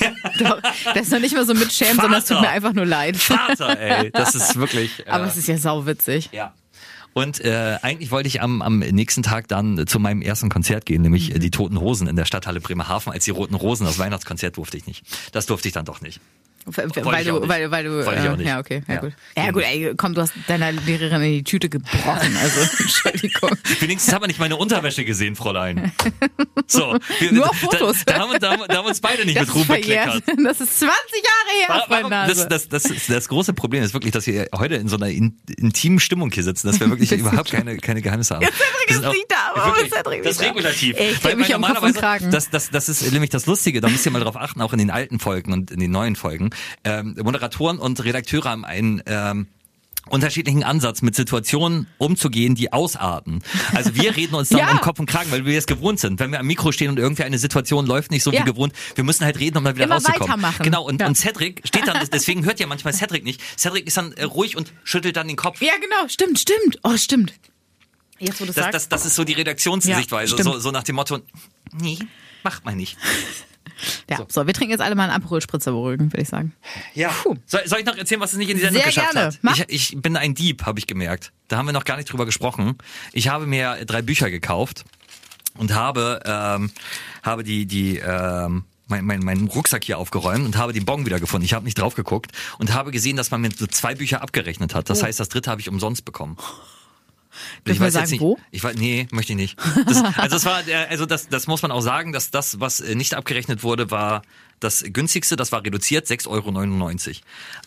Das 0.95 1.03
ist 1.03 1.13
noch 1.13 1.21
nicht 1.21 1.35
mal 1.35 1.47
so 1.47 1.55
mit 1.55 1.73
Schämen, 1.73 1.97
sondern 1.97 2.21
es 2.21 2.27
tut 2.27 2.41
mir 2.41 2.49
einfach 2.49 2.73
nur 2.73 2.87
leid. 2.87 3.17
Vater, 3.17 3.79
ey, 3.79 4.11
das 4.11 4.35
ist 4.35 4.57
wirklich. 4.57 4.91
Äh, 5.07 5.11
Aber 5.11 5.27
es 5.27 5.37
ist 5.37 5.49
ja 5.49 5.57
sauwitzig. 5.59 6.31
Ja. 6.33 6.55
Und 7.13 7.41
äh, 7.45 7.79
eigentlich 7.83 8.11
wollte 8.11 8.29
ich 8.29 8.43
am, 8.43 8.63
am 8.63 8.79
nächsten 8.79 9.23
Tag 9.23 9.49
dann 9.49 9.87
zu 9.87 9.99
meinem 9.99 10.23
ersten 10.23 10.49
Konzert 10.49 10.87
gehen, 10.87 11.03
nämlich 11.03 11.35
äh, 11.35 11.39
die 11.39 11.51
Toten 11.51 11.81
Hosen 11.81 12.07
in 12.09 12.17
der 12.17 12.25
Stadthalle 12.25 12.61
Bremerhaven. 12.61 13.13
Als 13.13 13.25
die 13.25 13.31
Roten 13.31 13.55
Rosen, 13.55 13.87
das 13.87 13.99
Weihnachtskonzert 13.99 14.57
durfte 14.57 14.77
ich 14.77 14.87
nicht. 14.87 15.05
Das 15.33 15.47
durfte 15.47 15.69
ich 15.69 15.75
dann 15.75 15.85
doch 15.85 16.01
nicht. 16.01 16.21
Weil 16.77 17.31
auch 17.31 17.41
du, 17.41 17.49
weil, 17.49 17.71
weil 17.71 17.85
du, 17.85 18.05
Wollte 18.05 18.21
ich 18.23 18.29
auch 18.29 18.35
äh, 18.35 18.37
nicht. 18.37 18.47
ja, 18.47 18.59
okay, 18.59 18.83
ja, 18.87 18.95
Ja. 18.95 19.01
gut. 19.01 19.12
Ja, 19.37 19.51
gut, 19.51 19.62
ey, 19.62 19.93
komm, 19.97 20.14
du 20.14 20.21
hast 20.23 20.33
deiner 20.47 20.73
Lehrerin 20.73 21.23
in 21.23 21.33
die 21.33 21.45
Tüte 21.45 21.69
gebrochen, 21.69 22.37
also, 22.41 22.61
Entschuldigung. 22.79 23.51
Wenigstens 23.81 24.12
haben 24.14 24.23
wir 24.23 24.27
nicht 24.29 24.39
meine 24.41 24.57
Unterwäsche 24.57 25.05
gesehen, 25.05 25.37
Fräulein. 25.37 25.93
So, 26.66 26.99
wir, 27.21 27.33
Nur 27.33 27.53
Fotos. 27.55 28.05
Da, 28.05 28.14
da, 28.14 28.19
haben, 28.21 28.33
wir- 28.33 28.39
da, 28.39 28.57
da 28.57 28.77
haben 28.79 28.87
uns 28.87 29.01
beide 29.01 29.25
nicht 29.25 29.37
Das 29.39 29.47
mit 29.47 29.55
Ruhm 29.55 29.62
ist 29.62 29.66
verjährt. 29.69 30.25
bekleckert. 30.27 30.47
Das 30.47 30.61
ist 30.61 30.79
20 30.81 30.93
Jahre 31.14 31.79
her, 31.79 31.85
Warum- 31.89 32.11
Nase. 32.11 32.35
Das, 32.49 32.69
das, 32.69 32.69
das, 32.69 32.85
ist, 32.91 33.09
das 33.11 33.29
große 33.29 33.53
Problem 33.55 33.83
ist 33.83 33.95
wirklich, 33.95 34.12
dass 34.12 34.27
wir 34.27 34.49
heute 34.55 34.75
in 34.77 34.89
so 34.89 34.97
einer 34.97 35.09
in, 35.09 35.39
intimen 35.57 36.01
Stimmung 36.01 36.31
hier 36.31 36.43
sitzen, 36.43 36.66
dass 36.66 36.79
wir 36.81 36.89
wirklich 36.91 37.11
überhaupt 37.19 37.51
keine, 37.51 37.77
keine 37.79 38.03
Geheimnisse 38.03 38.35
haben. 38.37 38.47
Ist 38.89 39.05
auch- 39.05 39.12
nicht 39.12 39.27
da, 39.29 39.37
warum 39.55 39.71
wirklich, 39.75 39.87
ist 39.93 39.97
Cedric 39.97 40.23
Das 40.23 40.33
ist 40.37 40.43
regulativ. 40.43 40.97
Ey, 40.99 41.11
ich 41.12 41.25
Weil- 41.25 41.37
mich 41.37 41.49
weil 41.49 41.53
normalerweise-. 41.59 42.29
Das, 42.31 42.51
das, 42.51 42.71
das 42.71 42.89
ist 42.89 43.12
nämlich 43.12 43.31
das 43.31 43.47
Lustige, 43.47 43.81
da 43.81 43.89
müsst 43.89 44.05
ihr 44.07 44.12
mal 44.12 44.21
drauf 44.21 44.37
achten, 44.37 44.61
auch 44.61 44.73
in 44.73 44.79
den 44.79 44.91
alten 44.91 45.19
Folgen 45.19 45.53
und 45.53 45.71
in 45.71 45.81
den 45.81 45.91
neuen 45.91 46.16
Folgen. 46.16 46.51
Ähm, 46.85 47.17
Moderatoren 47.23 47.79
und 47.79 48.03
Redakteure 48.05 48.45
haben 48.51 48.65
einen 48.65 49.03
ähm, 49.07 49.47
unterschiedlichen 50.09 50.65
Ansatz, 50.65 51.03
mit 51.03 51.15
Situationen 51.15 51.87
umzugehen, 51.99 52.55
die 52.55 52.73
ausarten. 52.73 53.43
Also 53.75 53.95
wir 53.95 54.17
reden 54.17 54.35
uns 54.37 54.49
dann 54.49 54.59
Ja. 54.61 54.71
um 54.71 54.81
Kopf 54.81 54.99
und 55.01 55.07
Kragen, 55.07 55.31
weil 55.31 55.45
wir 55.45 55.59
es 55.59 55.67
gewohnt 55.67 56.01
sind. 56.01 56.19
Wenn 56.19 56.33
wir 56.33 56.41
am 56.41 56.47
Mikro 56.47 56.73
stehen 56.73 56.89
und 56.89 56.99
irgendwie 56.99 57.25
eine 57.25 57.37
Situation 57.39 57.85
läuft 57.85 58.11
nicht 58.11 58.23
so 58.23 58.33
Ja. 58.33 58.41
wie 58.41 58.45
gewohnt, 58.45 58.73
wir 58.95 59.05
müssen 59.05 59.25
halt 59.27 59.39
reden, 59.39 59.59
um 59.59 59.65
da 59.65 59.75
wieder 59.75 59.85
Immer 59.85 59.97
rauszukommen. 59.97 60.29
weitermachen. 60.29 60.63
Genau, 60.63 60.83
und, 60.85 61.01
Ja. 61.01 61.09
und 61.09 61.15
Cedric 61.15 61.61
steht 61.65 61.87
dann, 61.87 61.99
deswegen 62.13 62.45
hört 62.47 62.59
ja 62.59 62.67
manchmal 62.67 62.95
Cedric 62.95 63.23
nicht. 63.23 63.43
Cedric 63.59 63.87
ist 63.87 63.99
dann 63.99 64.13
äh, 64.13 64.25
ruhig 64.25 64.57
und 64.57 64.73
schüttelt 64.83 65.15
dann 65.17 65.29
den 65.29 65.37
Kopf. 65.37 65.61
Ja, 65.61 65.75
genau, 65.75 66.09
stimmt, 66.09 66.39
stimmt. 66.39 66.79
Oh, 66.85 66.97
stimmt. 66.97 67.35
Jetzt, 68.19 68.41
wo 68.41 68.47
du 68.47 68.53
Das, 68.53 68.57
sagst. 68.65 68.75
das, 68.75 68.89
das 68.89 69.05
ist 69.07 69.15
so 69.15 69.25
die 69.25 69.35
Redaktionssichtweise, 69.35 70.43
so, 70.43 70.59
so 70.59 70.71
nach 70.71 70.85
dem 70.85 70.97
Motto, 70.97 71.19
nee, 71.79 71.99
macht 72.43 72.65
man 72.65 72.77
nicht. 72.79 72.97
ja, 74.09 74.24
so. 74.29 74.47
wir 74.47 74.55
trinken 74.55 74.72
jetzt 74.72 74.81
alle 74.81 74.95
mal 74.95 75.05
einen 75.05 75.22
Aperol-Spritzer 75.22 75.72
beruhigen, 75.72 76.12
würde 76.12 76.22
ich 76.22 76.29
sagen. 76.29 76.55
Ja. 76.95 77.11
Soll, 77.47 77.66
soll 77.66 77.81
ich 77.81 77.85
noch 77.85 77.97
erzählen, 77.97 78.20
was 78.20 78.33
es 78.33 78.39
nicht 78.39 78.51
in 78.51 78.57
die 78.57 78.62
Sendung 78.62 78.83
Sehr 78.83 78.91
geschafft 78.91 79.12
gerne. 79.12 79.26
hat? 79.29 79.39
Mach. 79.43 79.59
Ich, 79.68 79.93
ich 79.93 80.03
bin 80.03 80.16
ein 80.16 80.35
Dieb, 80.35 80.66
habe 80.66 80.79
ich 80.79 80.87
gemerkt. 80.87 81.33
Da 81.49 81.57
haben 81.57 81.66
wir 81.66 81.72
noch 81.72 81.85
gar 81.85 81.97
nicht 81.97 82.11
drüber 82.11 82.26
gesprochen. 82.26 82.76
Ich 83.12 83.29
habe 83.29 83.47
mir 83.47 83.85
drei 83.85 84.03
Bücher 84.03 84.31
gekauft 84.31 84.85
und 85.57 85.74
habe, 85.74 86.20
ähm, 86.24 86.70
habe 87.22 87.45
die, 87.45 87.66
die, 87.66 87.99
ähm, 87.99 88.64
mein, 88.89 89.05
mein, 89.05 89.20
meinen 89.20 89.49
Rucksack 89.49 89.85
hier 89.85 89.99
aufgeräumt 89.99 90.45
und 90.45 90.57
habe 90.57 90.72
den 90.72 90.85
Bon 90.85 91.05
wieder 91.05 91.20
gefunden. 91.20 91.45
Ich 91.45 91.53
habe 91.53 91.64
nicht 91.64 91.79
drauf 91.79 91.95
geguckt 91.95 92.33
und 92.59 92.72
habe 92.72 92.91
gesehen, 92.91 93.16
dass 93.16 93.31
man 93.31 93.41
mir 93.41 93.51
so 93.57 93.66
zwei 93.66 93.95
Bücher 93.95 94.22
abgerechnet 94.22 94.74
hat. 94.74 94.91
Das 94.91 95.03
heißt, 95.03 95.20
das 95.20 95.29
dritte 95.29 95.51
habe 95.51 95.61
ich 95.61 95.68
umsonst 95.68 96.05
bekommen. 96.05 96.37
Oh. 97.39 97.62
Dürfen 97.66 97.82
wir 97.82 97.91
sagen, 97.91 98.11
nicht, 98.11 98.20
wo? 98.20 98.39
Ich 98.51 98.62
weiß, 98.64 98.76
nee, 98.76 99.07
möchte 99.11 99.32
ich 99.32 99.36
nicht. 99.39 99.59
Das, 99.86 100.03
also 100.16 100.36
das 100.36 100.45
war, 100.45 100.62
der- 100.62 100.89
also 100.91 101.07
das, 101.07 101.28
das 101.28 101.47
muss 101.47 101.62
man 101.62 101.70
auch 101.70 101.80
sagen, 101.80 102.12
dass 102.12 102.30
das, 102.30 102.61
was 102.61 102.80
äh, 102.80 102.95
nicht 102.95 103.14
abgerechnet 103.14 103.62
wurde, 103.62 103.91
war 103.91 104.22
das 104.61 104.84
günstigste, 104.93 105.36
das 105.36 105.53
war 105.53 105.64
reduziert, 105.64 106.07
6,99 106.09 106.26
Euro. 106.28 107.16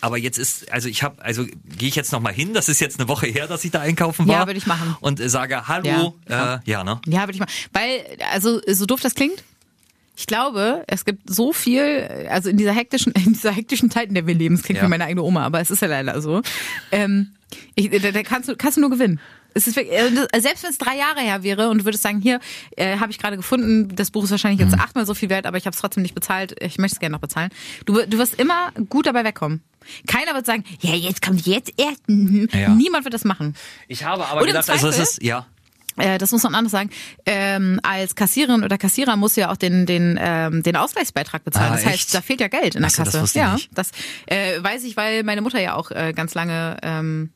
Aber 0.02 0.18
jetzt 0.18 0.38
ist, 0.38 0.72
also 0.74 0.90
ich 0.90 1.04
habe, 1.04 1.24
also 1.24 1.46
gehe 1.46 1.88
ich 1.88 1.96
jetzt 1.96 2.12
nochmal 2.12 2.34
hin, 2.34 2.54
das 2.54 2.68
ist 2.68 2.82
jetzt 2.82 3.00
eine 3.00 3.08
Woche 3.08 3.28
her, 3.28 3.48
dass 3.48 3.64
ich 3.64 3.72
da 3.72 3.80
einkaufen 3.80 4.28
war. 4.28 4.42
Ja, 4.42 4.46
würde 4.48 4.58
ich 4.58 4.68
machen. 4.68 4.98
Und 5.00 5.20
äh, 5.22 5.30
sage, 5.30 5.68
hallo, 5.70 6.16
Ja, 6.28 6.56
äh, 6.56 6.60
ja 6.66 6.84
ne? 6.84 7.00
Ja, 7.08 7.22
würde 7.22 7.34
ich 7.34 7.40
mal. 7.40 7.48
Weil, 7.72 8.02
also, 8.34 8.60
so 8.68 8.86
doof 8.86 9.00
das 9.00 9.16
klingt, 9.16 9.42
Ich 10.18 10.28
glaube, 10.28 10.84
es 10.88 11.06
gibt 11.06 11.30
so 11.30 11.54
viel, 11.54 12.28
also 12.30 12.50
in 12.50 12.58
dieser 12.58 12.74
hektischen, 12.74 13.14
in 13.26 13.34
dieser 13.34 13.52
hektischen 13.54 13.90
Zeit, 13.90 14.10
in 14.10 14.14
der 14.16 14.28
wir 14.28 14.36
leben, 14.36 14.56
das 14.58 14.64
klingt 14.66 14.80
Ja. 14.82 14.86
wie 14.86 14.90
meine 14.90 15.06
eigene 15.06 15.24
Oma, 15.24 15.46
aber 15.46 15.62
es 15.62 15.72
ist 15.72 15.82
ja 15.82 15.88
leider 15.88 16.22
so. 16.22 16.42
Ähm, 16.92 17.32
ich, 17.76 17.90
da, 17.90 18.12
da 18.12 18.22
kannst 18.24 18.50
du, 18.50 18.58
kannst 18.58 18.76
du 18.76 18.82
nur 18.82 18.90
gewinnen. 18.90 19.20
Es 19.54 19.68
ist 19.68 19.76
wirklich, 19.76 19.98
also 20.00 20.28
das- 20.32 20.44
selbst 20.44 20.64
wenn 20.64 20.70
es 20.72 20.78
drei 20.78 20.96
Jahre 20.98 21.20
her 21.22 21.44
wäre 21.44 21.70
und 21.70 21.80
du 21.80 21.86
würdest 21.86 22.04
sagen, 22.04 22.22
hier 22.22 22.40
äh, 22.78 22.98
habe 22.98 23.12
ich 23.12 23.20
gerade 23.20 23.36
gefunden, 23.38 23.96
das 23.96 24.12
Buch 24.12 24.24
ist 24.24 24.32
wahrscheinlich 24.32 24.60
jetzt 24.62 24.80
achtmal 24.80 25.06
so 25.06 25.14
viel 25.14 25.30
wert, 25.30 25.46
aber 25.46 25.58
ich 25.58 25.66
habe 25.66 25.74
es 25.74 25.82
trotzdem 25.82 26.04
nicht 26.04 26.16
bezahlt. 26.16 26.56
Ich 26.62 26.78
möchte 26.78 26.96
es 26.96 27.00
gerne 27.00 27.14
noch 27.14 27.20
bezahlen. 27.22 27.50
Du, 27.86 27.94
du 28.06 28.18
wirst 28.18 28.36
immer 28.40 28.72
gut 28.90 29.06
dabei 29.08 29.24
wegkommen. 29.24 29.62
Keiner 30.08 30.34
wird 30.36 30.46
sagen, 30.46 30.64
ja, 30.80 30.94
jetzt 30.94 31.22
kommt 31.22 31.46
jetzt 31.46 31.74
erst. 31.78 32.08
Mhm. 32.08 32.48
Ja. 32.54 32.70
Niemand 32.70 33.04
wird 33.04 33.14
das 33.14 33.24
machen. 33.26 33.56
Ich 33.88 34.04
habe 34.06 34.26
aber 34.26 34.42
Und 34.42 34.48
im 34.48 34.54
gedacht, 34.54 34.70
also 34.70 34.88
es 34.88 34.96
Zweifel- 34.96 35.04
ist, 35.12 35.24
ja. 35.24 35.46
Äh, 35.98 36.18
das 36.18 36.32
muss 36.32 36.42
man 36.44 36.56
anders 36.56 36.72
sagen. 36.72 36.90
Ähm, 37.26 37.80
als 37.84 38.16
Kassiererin 38.16 38.64
oder 38.64 38.78
Kassierer 38.78 39.18
musst 39.18 39.36
du 39.36 39.42
ja 39.42 39.52
auch 39.52 39.58
den 39.58 39.86
den 39.86 40.18
ähm, 40.22 40.64
den 40.64 40.78
Ausgleichsbeitrag 40.78 41.44
bezahlen. 41.44 41.74
Ah, 41.74 41.76
das 41.76 41.86
heißt, 41.86 41.96
echt? 41.96 42.14
da 42.14 42.22
fehlt 42.22 42.40
ja 42.40 42.48
Geld 42.48 42.76
in 42.76 42.82
der 42.82 42.90
Ach 42.92 42.96
so, 42.96 43.04
das 43.04 43.14
Kasse. 43.14 43.26
ich 43.26 43.36
ja, 43.36 43.54
nicht. 43.56 43.70
das 43.74 43.92
äh, 44.28 44.64
weiß 44.64 44.86
ich, 44.86 44.96
weil 44.96 45.24
meine 45.24 45.42
Mutter 45.42 45.60
ja 45.60 45.76
auch 45.76 45.92
äh, 45.92 46.14
ganz 46.16 46.34
lange 46.34 46.78
ähm, 46.82 47.32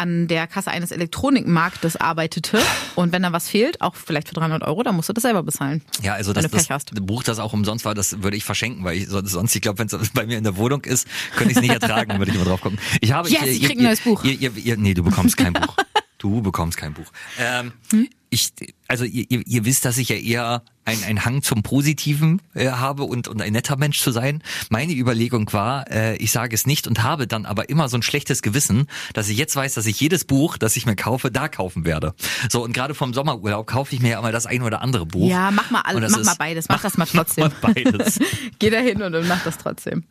an 0.00 0.26
der 0.26 0.46
Kasse 0.46 0.70
eines 0.70 0.90
Elektronikmarktes 0.90 1.96
arbeitete. 1.96 2.60
Und 2.96 3.12
wenn 3.12 3.22
da 3.22 3.32
was 3.32 3.48
fehlt, 3.48 3.80
auch 3.80 3.94
vielleicht 3.94 4.28
für 4.28 4.34
300 4.34 4.62
Euro, 4.62 4.82
dann 4.82 4.96
musst 4.96 5.08
du 5.08 5.12
das 5.12 5.22
selber 5.22 5.42
bezahlen. 5.42 5.82
Ja, 6.02 6.14
also 6.14 6.32
das, 6.32 6.44
du 6.44 6.50
das. 6.50 6.84
Buch, 7.02 7.22
das 7.22 7.38
auch 7.38 7.52
umsonst 7.52 7.84
war, 7.84 7.94
das 7.94 8.22
würde 8.22 8.36
ich 8.36 8.44
verschenken, 8.44 8.82
weil 8.84 8.96
ich 8.96 9.08
sonst, 9.08 9.54
ich 9.54 9.62
glaube, 9.62 9.78
wenn 9.78 9.86
es 9.86 10.10
bei 10.14 10.26
mir 10.26 10.38
in 10.38 10.44
der 10.44 10.56
Wohnung 10.56 10.82
ist, 10.84 11.06
könnte 11.36 11.52
ich 11.52 11.56
es 11.56 11.62
nicht 11.62 11.74
ertragen, 11.74 12.18
würde 12.18 12.30
ich 12.30 12.36
immer 12.36 12.46
drauf 12.46 12.62
gucken. 12.62 12.78
Ich 13.00 13.12
habe, 13.12 13.28
Yes, 13.28 13.44
ich 13.44 13.62
krieg 13.62 13.78
ein 13.78 13.84
neues 13.84 14.00
Buch. 14.00 14.24
Ihr, 14.24 14.32
ihr, 14.32 14.56
ihr, 14.56 14.76
nee, 14.76 14.94
du 14.94 15.02
bekommst 15.02 15.36
kein 15.36 15.52
Buch. 15.52 15.76
Du 16.18 16.42
bekommst 16.42 16.76
kein 16.76 16.92
Buch. 16.94 17.10
Ähm, 17.38 17.72
Hm? 17.90 18.08
Ich, 18.32 18.52
also 18.86 19.04
ihr, 19.04 19.26
ihr, 19.28 19.64
wisst, 19.64 19.84
dass 19.84 19.98
ich 19.98 20.08
ja 20.08 20.14
eher 20.14 20.62
ein, 20.84 21.02
ein 21.02 21.24
Hang 21.24 21.42
zum 21.42 21.64
Positiven 21.64 22.40
äh, 22.54 22.70
habe 22.70 23.02
und, 23.02 23.26
und 23.26 23.42
ein 23.42 23.52
netter 23.52 23.76
Mensch 23.76 24.00
zu 24.00 24.12
sein. 24.12 24.40
Meine 24.68 24.92
Überlegung 24.92 25.52
war, 25.52 25.90
äh, 25.90 26.14
ich 26.16 26.30
sage 26.30 26.54
es 26.54 26.64
nicht 26.64 26.86
und 26.86 27.02
habe 27.02 27.26
dann 27.26 27.44
aber 27.44 27.68
immer 27.70 27.88
so 27.88 27.96
ein 27.98 28.02
schlechtes 28.02 28.40
Gewissen, 28.42 28.86
dass 29.14 29.28
ich 29.28 29.36
jetzt 29.36 29.56
weiß, 29.56 29.74
dass 29.74 29.84
ich 29.86 29.98
jedes 29.98 30.24
Buch, 30.24 30.58
das 30.58 30.76
ich 30.76 30.86
mir 30.86 30.94
kaufe, 30.94 31.32
da 31.32 31.48
kaufen 31.48 31.84
werde. 31.84 32.14
So 32.48 32.62
und 32.62 32.72
gerade 32.72 32.94
vom 32.94 33.12
Sommerurlaub 33.14 33.66
kaufe 33.66 33.96
ich 33.96 34.00
mir 34.00 34.10
ja 34.10 34.18
immer 34.20 34.30
das 34.30 34.46
ein 34.46 34.62
oder 34.62 34.80
andere 34.80 35.06
Buch. 35.06 35.28
Ja, 35.28 35.50
mach 35.50 35.70
mal 35.72 35.80
alles, 35.80 36.12
mach 36.12 36.20
ist- 36.20 36.26
mal 36.26 36.36
beides, 36.38 36.68
mach 36.68 36.82
das 36.82 36.96
mal 36.96 37.06
trotzdem. 37.06 37.50
Mach 37.62 37.62
mal 37.62 37.74
beides. 37.74 38.20
Geh 38.60 38.70
da 38.70 38.78
hin 38.78 39.02
und, 39.02 39.12
und 39.14 39.26
mach 39.26 39.42
das 39.42 39.58
trotzdem. 39.58 40.04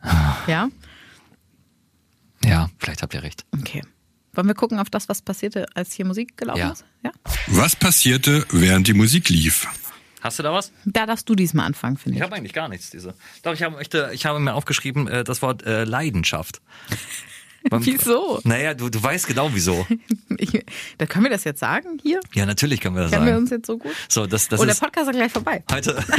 Ja? 0.46 0.68
Ja, 2.44 2.70
vielleicht 2.80 3.02
habt 3.02 3.14
ihr 3.14 3.24
recht. 3.24 3.46
Okay. 3.58 3.82
Wollen 4.34 4.48
wir 4.48 4.54
gucken 4.56 4.80
auf 4.80 4.90
das, 4.90 5.10
was 5.10 5.22
passierte, 5.22 5.66
als 5.74 5.94
hier 5.94 6.06
Musik 6.06 6.38
gelaufen 6.38 6.60
Ja. 6.60 6.72
ist? 6.72 6.86
Ja. 7.04 7.12
Was 7.48 7.76
passierte, 7.76 8.46
während 8.52 8.88
die 8.88 8.94
Musik 8.94 9.30
lief? 9.30 9.68
Hast 10.22 10.38
du 10.38 10.44
da 10.44 10.52
was? 10.54 10.72
Da 10.86 11.06
darfst 11.06 11.30
du 11.30 11.36
diesmal 11.36 11.66
anfangen, 11.66 11.96
finde 11.98 12.16
Ich 12.16 12.18
ich. 12.20 12.24
habe 12.24 12.36
eigentlich 12.36 12.54
gar 12.54 12.68
nichts, 12.68 12.90
diese. 12.90 13.14
Doch, 13.42 13.54
ich 13.54 13.64
habe, 13.64 13.82
ich 14.14 14.26
habe 14.26 14.40
mir 14.40 14.54
aufgeschrieben, 14.54 15.08
äh, 15.08 15.24
das 15.24 15.42
Wort 15.42 15.64
äh, 15.66 15.86
Leidenschaft. 15.86 16.62
Beim- 17.70 17.86
Wieso? 17.86 18.40
Naja, 18.44 18.74
du, 18.74 18.90
du 18.90 19.02
weißt 19.02 19.28
genau 19.28 19.50
wieso. 19.54 19.86
Ich, 20.42 20.64
da 20.98 21.06
können 21.06 21.26
wir 21.26 21.32
das 21.32 21.44
jetzt 21.44 21.60
sagen 21.60 22.00
hier? 22.02 22.22
Ja, 22.34 22.46
natürlich 22.46 22.80
können 22.80 22.96
wir 22.96 23.02
das 23.02 23.12
Kennen 23.12 23.26
wir 23.26 23.32
sagen. 23.34 23.42
uns 23.42 23.50
jetzt 23.50 23.66
so 23.66 23.78
gut? 23.78 23.92
So, 24.08 24.26
das, 24.26 24.48
das 24.48 24.60
oh, 24.62 24.64
der 24.64 24.74
ist 24.74 24.80
Podcast 24.80 25.10
ist 25.10 25.16
gleich 25.16 25.32
vorbei. 25.32 25.64
heute. 25.72 26.02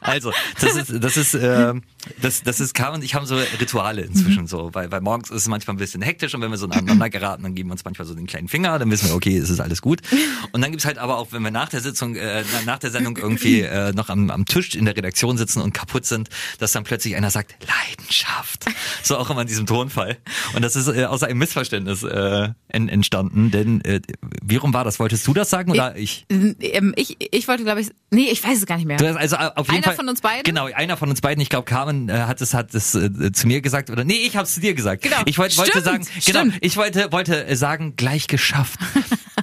Also, 0.00 0.30
das 0.60 0.76
ist, 0.76 1.02
das 1.02 1.16
ist, 1.16 1.34
äh, 1.34 1.74
das, 2.22 2.42
das 2.44 2.60
ist, 2.60 2.74
Carmen 2.74 2.96
und 2.98 3.02
ich 3.02 3.16
haben 3.16 3.26
so 3.26 3.34
Rituale 3.60 4.02
inzwischen 4.02 4.42
Mhm. 4.42 4.46
so, 4.46 4.70
weil, 4.72 4.92
weil 4.92 5.00
morgens 5.00 5.30
ist 5.30 5.42
es 5.42 5.48
manchmal 5.48 5.74
ein 5.74 5.78
bisschen 5.78 6.00
hektisch 6.00 6.32
und 6.32 6.42
wenn 6.42 6.50
wir 6.52 6.58
so 6.58 6.66
aneinander 6.68 7.10
geraten, 7.10 7.42
dann 7.42 7.56
geben 7.56 7.70
wir 7.70 7.72
uns 7.72 7.84
manchmal 7.84 8.06
so 8.06 8.14
den 8.14 8.26
kleinen 8.28 8.46
Finger, 8.46 8.78
dann 8.78 8.88
wissen 8.92 9.08
wir, 9.08 9.16
okay, 9.16 9.36
es 9.36 9.50
ist 9.50 9.58
alles 9.58 9.82
gut. 9.82 10.02
Und 10.52 10.60
dann 10.60 10.70
gibt's 10.70 10.84
halt 10.86 10.98
aber 10.98 11.16
auch, 11.18 11.32
wenn 11.32 11.42
wir 11.42 11.50
nach 11.50 11.70
der 11.70 11.80
Sitzung, 11.80 12.14
äh, 12.14 12.44
nach 12.66 12.78
der 12.78 12.92
Sendung 12.92 13.16
irgendwie 13.16 13.62
äh, 13.62 13.92
noch 13.94 14.08
am, 14.10 14.30
am 14.30 14.44
Tisch 14.44 14.76
in 14.76 14.84
der 14.84 14.96
Redaktion 14.96 15.38
sitzen 15.38 15.60
und 15.60 15.72
kaputt 15.72 16.06
sind, 16.06 16.28
dass 16.60 16.70
dann 16.70 16.84
plötzlich 16.84 17.16
einer 17.16 17.30
sagt, 17.32 17.56
Leidenschaft. 17.66 18.66
So 19.02 19.16
auch 19.16 19.28
immer 19.30 19.40
in 19.42 19.48
diesem 19.48 19.66
Tonfall. 19.66 20.18
Und 20.54 20.62
das 20.66 20.76
ist 20.76 20.88
äh, 20.88 21.04
aus 21.04 21.22
einem 21.22 21.38
Missverständnis 21.38 22.02
äh, 22.02 22.48
en, 22.68 22.88
entstanden, 22.88 23.50
denn 23.50 23.80
äh, 23.82 24.00
wie 24.42 24.56
rum 24.56 24.74
war 24.74 24.84
das? 24.84 24.98
Wolltest 24.98 25.26
du 25.26 25.32
das 25.34 25.48
sagen 25.50 25.70
oder 25.70 25.96
ich? 25.96 26.26
Ähm, 26.28 26.92
Ich, 26.96 27.16
ich 27.18 27.48
wollte, 27.48 27.62
glaube 27.64 27.80
ich, 27.80 27.90
nee, 28.10 28.28
ich 28.30 28.42
weiß 28.42 28.58
es 28.58 28.66
gar 28.66 28.76
nicht 28.76 28.86
mehr. 28.86 28.96
Du 28.96 29.06
hast 29.08 29.16
also 29.16 29.36
äh, 29.36 29.50
auf 29.54 29.66
jeden 29.68 29.76
Einer 29.78 29.84
Fall, 29.84 29.94
von 29.96 30.08
uns 30.08 30.20
beiden? 30.20 30.42
Genau, 30.42 30.66
einer 30.66 30.96
von 30.96 31.08
uns 31.08 31.20
beiden. 31.20 31.40
Ich 31.40 31.48
glaube, 31.48 31.64
Carmen 31.64 32.08
äh, 32.08 32.12
hat 32.12 32.40
es 32.40 32.52
hat 32.54 32.74
es 32.74 32.94
äh, 32.94 33.32
zu 33.32 33.46
mir 33.46 33.60
gesagt 33.60 33.90
oder 33.90 34.04
nee, 34.04 34.14
ich 34.26 34.36
habe 34.36 34.44
es 34.46 34.54
zu 34.54 34.60
dir 34.60 34.74
gesagt. 34.74 35.02
Genau. 35.02 35.16
Ich 35.26 35.38
wollte 35.38 35.56
wollte 35.56 35.70
Stimmt, 35.70 35.84
sagen, 35.84 36.06
genau, 36.26 36.56
ich 36.60 36.76
wollte 36.76 37.12
wollte 37.12 37.46
äh, 37.46 37.56
sagen, 37.56 37.94
gleich 37.96 38.26
geschafft. 38.26 38.78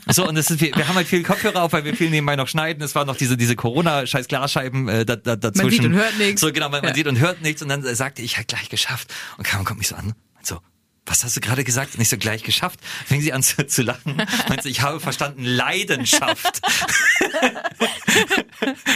so 0.09 0.27
und 0.27 0.35
das 0.35 0.51
ist 0.51 0.59
wir, 0.61 0.75
wir 0.75 0.87
haben 0.87 0.95
halt 0.95 1.07
viel 1.07 1.23
Kopfhörer 1.23 1.63
auf, 1.63 1.73
weil 1.73 1.85
wir 1.85 1.95
viel 1.95 2.09
nebenbei 2.09 2.35
noch 2.35 2.47
schneiden. 2.47 2.83
Es 2.83 2.95
waren 2.95 3.07
noch 3.07 3.15
diese 3.17 3.37
diese 3.37 3.55
Corona 3.55 4.05
Scheiß 4.05 4.27
Glasscheiben 4.27 4.89
äh, 4.89 5.05
da, 5.05 5.15
da, 5.15 5.35
dazwischen. 5.35 5.69
sieht 5.71 5.85
und 5.85 5.93
hört 5.93 6.17
nichts. 6.17 6.41
So 6.41 6.51
genau, 6.51 6.69
man, 6.69 6.81
man 6.81 6.89
Ja. 6.89 6.95
sieht 6.95 7.07
und 7.07 7.19
hört 7.19 7.41
nichts 7.41 7.61
und 7.61 7.69
dann 7.69 7.85
äh, 7.85 7.95
sagte 7.95 8.21
ich 8.21 8.37
halt 8.37 8.47
gleich 8.47 8.69
geschafft 8.69 9.13
und 9.37 9.43
Carmen 9.45 9.65
kommt 9.65 9.79
mich 9.79 9.87
so 9.87 9.95
an. 9.95 10.13
So 10.41 10.59
was 11.05 11.23
hast 11.23 11.35
du 11.35 11.41
gerade 11.41 11.63
gesagt? 11.63 11.95
Und 11.95 12.01
ich 12.01 12.09
so 12.09 12.17
gleich 12.17 12.43
geschafft. 12.43 12.79
Fing 13.05 13.21
sie 13.21 13.33
an 13.33 13.43
zu, 13.43 13.65
zu 13.67 13.81
lachen. 13.81 14.15
Meinte, 14.47 14.69
ich 14.69 14.81
habe 14.81 14.99
verstanden 14.99 15.43
Leidenschaft. 15.43 16.61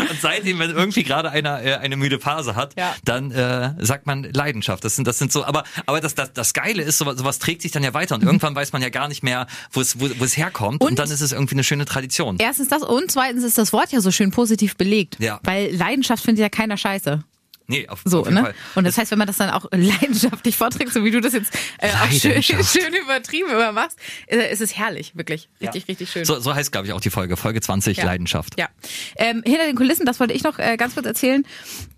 Und 0.09 0.21
seitdem, 0.21 0.59
wenn 0.59 0.69
irgendwie 0.71 1.03
gerade 1.03 1.29
einer 1.31 1.61
äh, 1.63 1.75
eine 1.75 1.97
müde 1.97 2.19
Phase 2.19 2.55
hat, 2.55 2.77
Ja. 2.77 2.95
dann 3.03 3.31
äh, 3.31 3.73
sagt 3.79 4.05
man 4.05 4.23
Leidenschaft. 4.23 4.83
Das 4.83 4.95
sind, 4.95 5.07
das 5.07 5.17
sind 5.17 5.31
so, 5.31 5.43
aber, 5.45 5.63
aber 5.85 5.99
das, 5.99 6.15
das, 6.15 6.31
das 6.33 6.53
Geile 6.53 6.83
ist, 6.83 6.97
sowas, 6.97 7.17
sowas 7.17 7.39
trägt 7.39 7.61
sich 7.61 7.71
dann 7.71 7.83
ja 7.83 7.93
weiter 7.93 8.15
und 8.15 8.23
irgendwann 8.23 8.55
weiß 8.55 8.71
man 8.73 8.81
ja 8.81 8.89
gar 8.89 9.07
nicht 9.07 9.23
mehr, 9.23 9.47
wo 9.71 9.81
es, 9.81 9.99
wo, 9.99 10.09
wo 10.17 10.23
es 10.23 10.37
herkommt 10.37 10.81
und, 10.81 10.89
Und- 10.91 10.99
dann 10.99 11.09
ist 11.11 11.21
es 11.21 11.31
irgendwie 11.31 11.55
eine 11.55 11.63
schöne 11.63 11.85
Tradition. 11.85 12.37
Erstens 12.39 12.69
das 12.69 12.83
und 12.83 13.11
zweitens 13.11 13.43
ist 13.43 13.57
das 13.57 13.73
Wort 13.73 13.91
ja 13.91 13.99
so 14.01 14.11
schön 14.11 14.31
positiv 14.31 14.77
belegt. 14.77 15.17
Ja. 15.19 15.39
Weil 15.43 15.75
Leidenschaft 15.75 16.23
findet 16.23 16.41
ja 16.41 16.49
keiner 16.49 16.77
scheiße. 16.77 17.23
Nee, 17.69 17.87
auf, 17.89 18.01
So, 18.05 18.21
auf 18.21 18.27
jeden 18.27 18.35
ne? 18.35 18.41
Fall. 18.43 18.55
Und 18.75 18.85
das 18.87 18.97
heißt, 18.97 19.11
wenn 19.11 19.17
man 19.17 19.27
das 19.27 19.37
dann 19.37 19.49
auch 19.49 19.65
leidenschaftlich 19.71 20.55
vorträgt, 20.55 20.93
so 20.93 21.03
wie 21.03 21.11
du 21.11 21.19
das 21.19 21.33
jetzt 21.33 21.53
äh, 21.79 21.89
auch 21.89 22.09
schön, 22.11 22.41
schön 22.41 22.93
übertrieben 23.03 23.49
immer 23.49 23.73
machst, 23.73 23.99
äh, 24.27 24.51
ist 24.51 24.61
es 24.61 24.77
herrlich, 24.77 25.15
wirklich. 25.15 25.49
Richtig, 25.61 25.83
Ja. 25.83 25.87
richtig 25.89 26.09
schön. 26.09 26.23
So, 26.25 26.39
so 26.39 26.55
heißt, 26.55 26.71
glaube 26.71 26.87
ich, 26.87 26.93
auch 26.93 27.01
die 27.01 27.09
Folge. 27.09 27.35
Folge 27.35 27.59
20, 27.59 27.97
Ja. 27.97 28.05
Leidenschaft. 28.05 28.57
Ja. 28.57 28.69
Ähm, 29.17 29.43
hinter 29.45 29.65
den 29.65 29.75
Kulissen, 29.75 30.05
das 30.05 30.19
wollte 30.19 30.33
ich 30.33 30.43
noch 30.43 30.59
äh, 30.59 30.77
ganz 30.77 30.93
kurz 30.93 31.05
erzählen, 31.05 31.43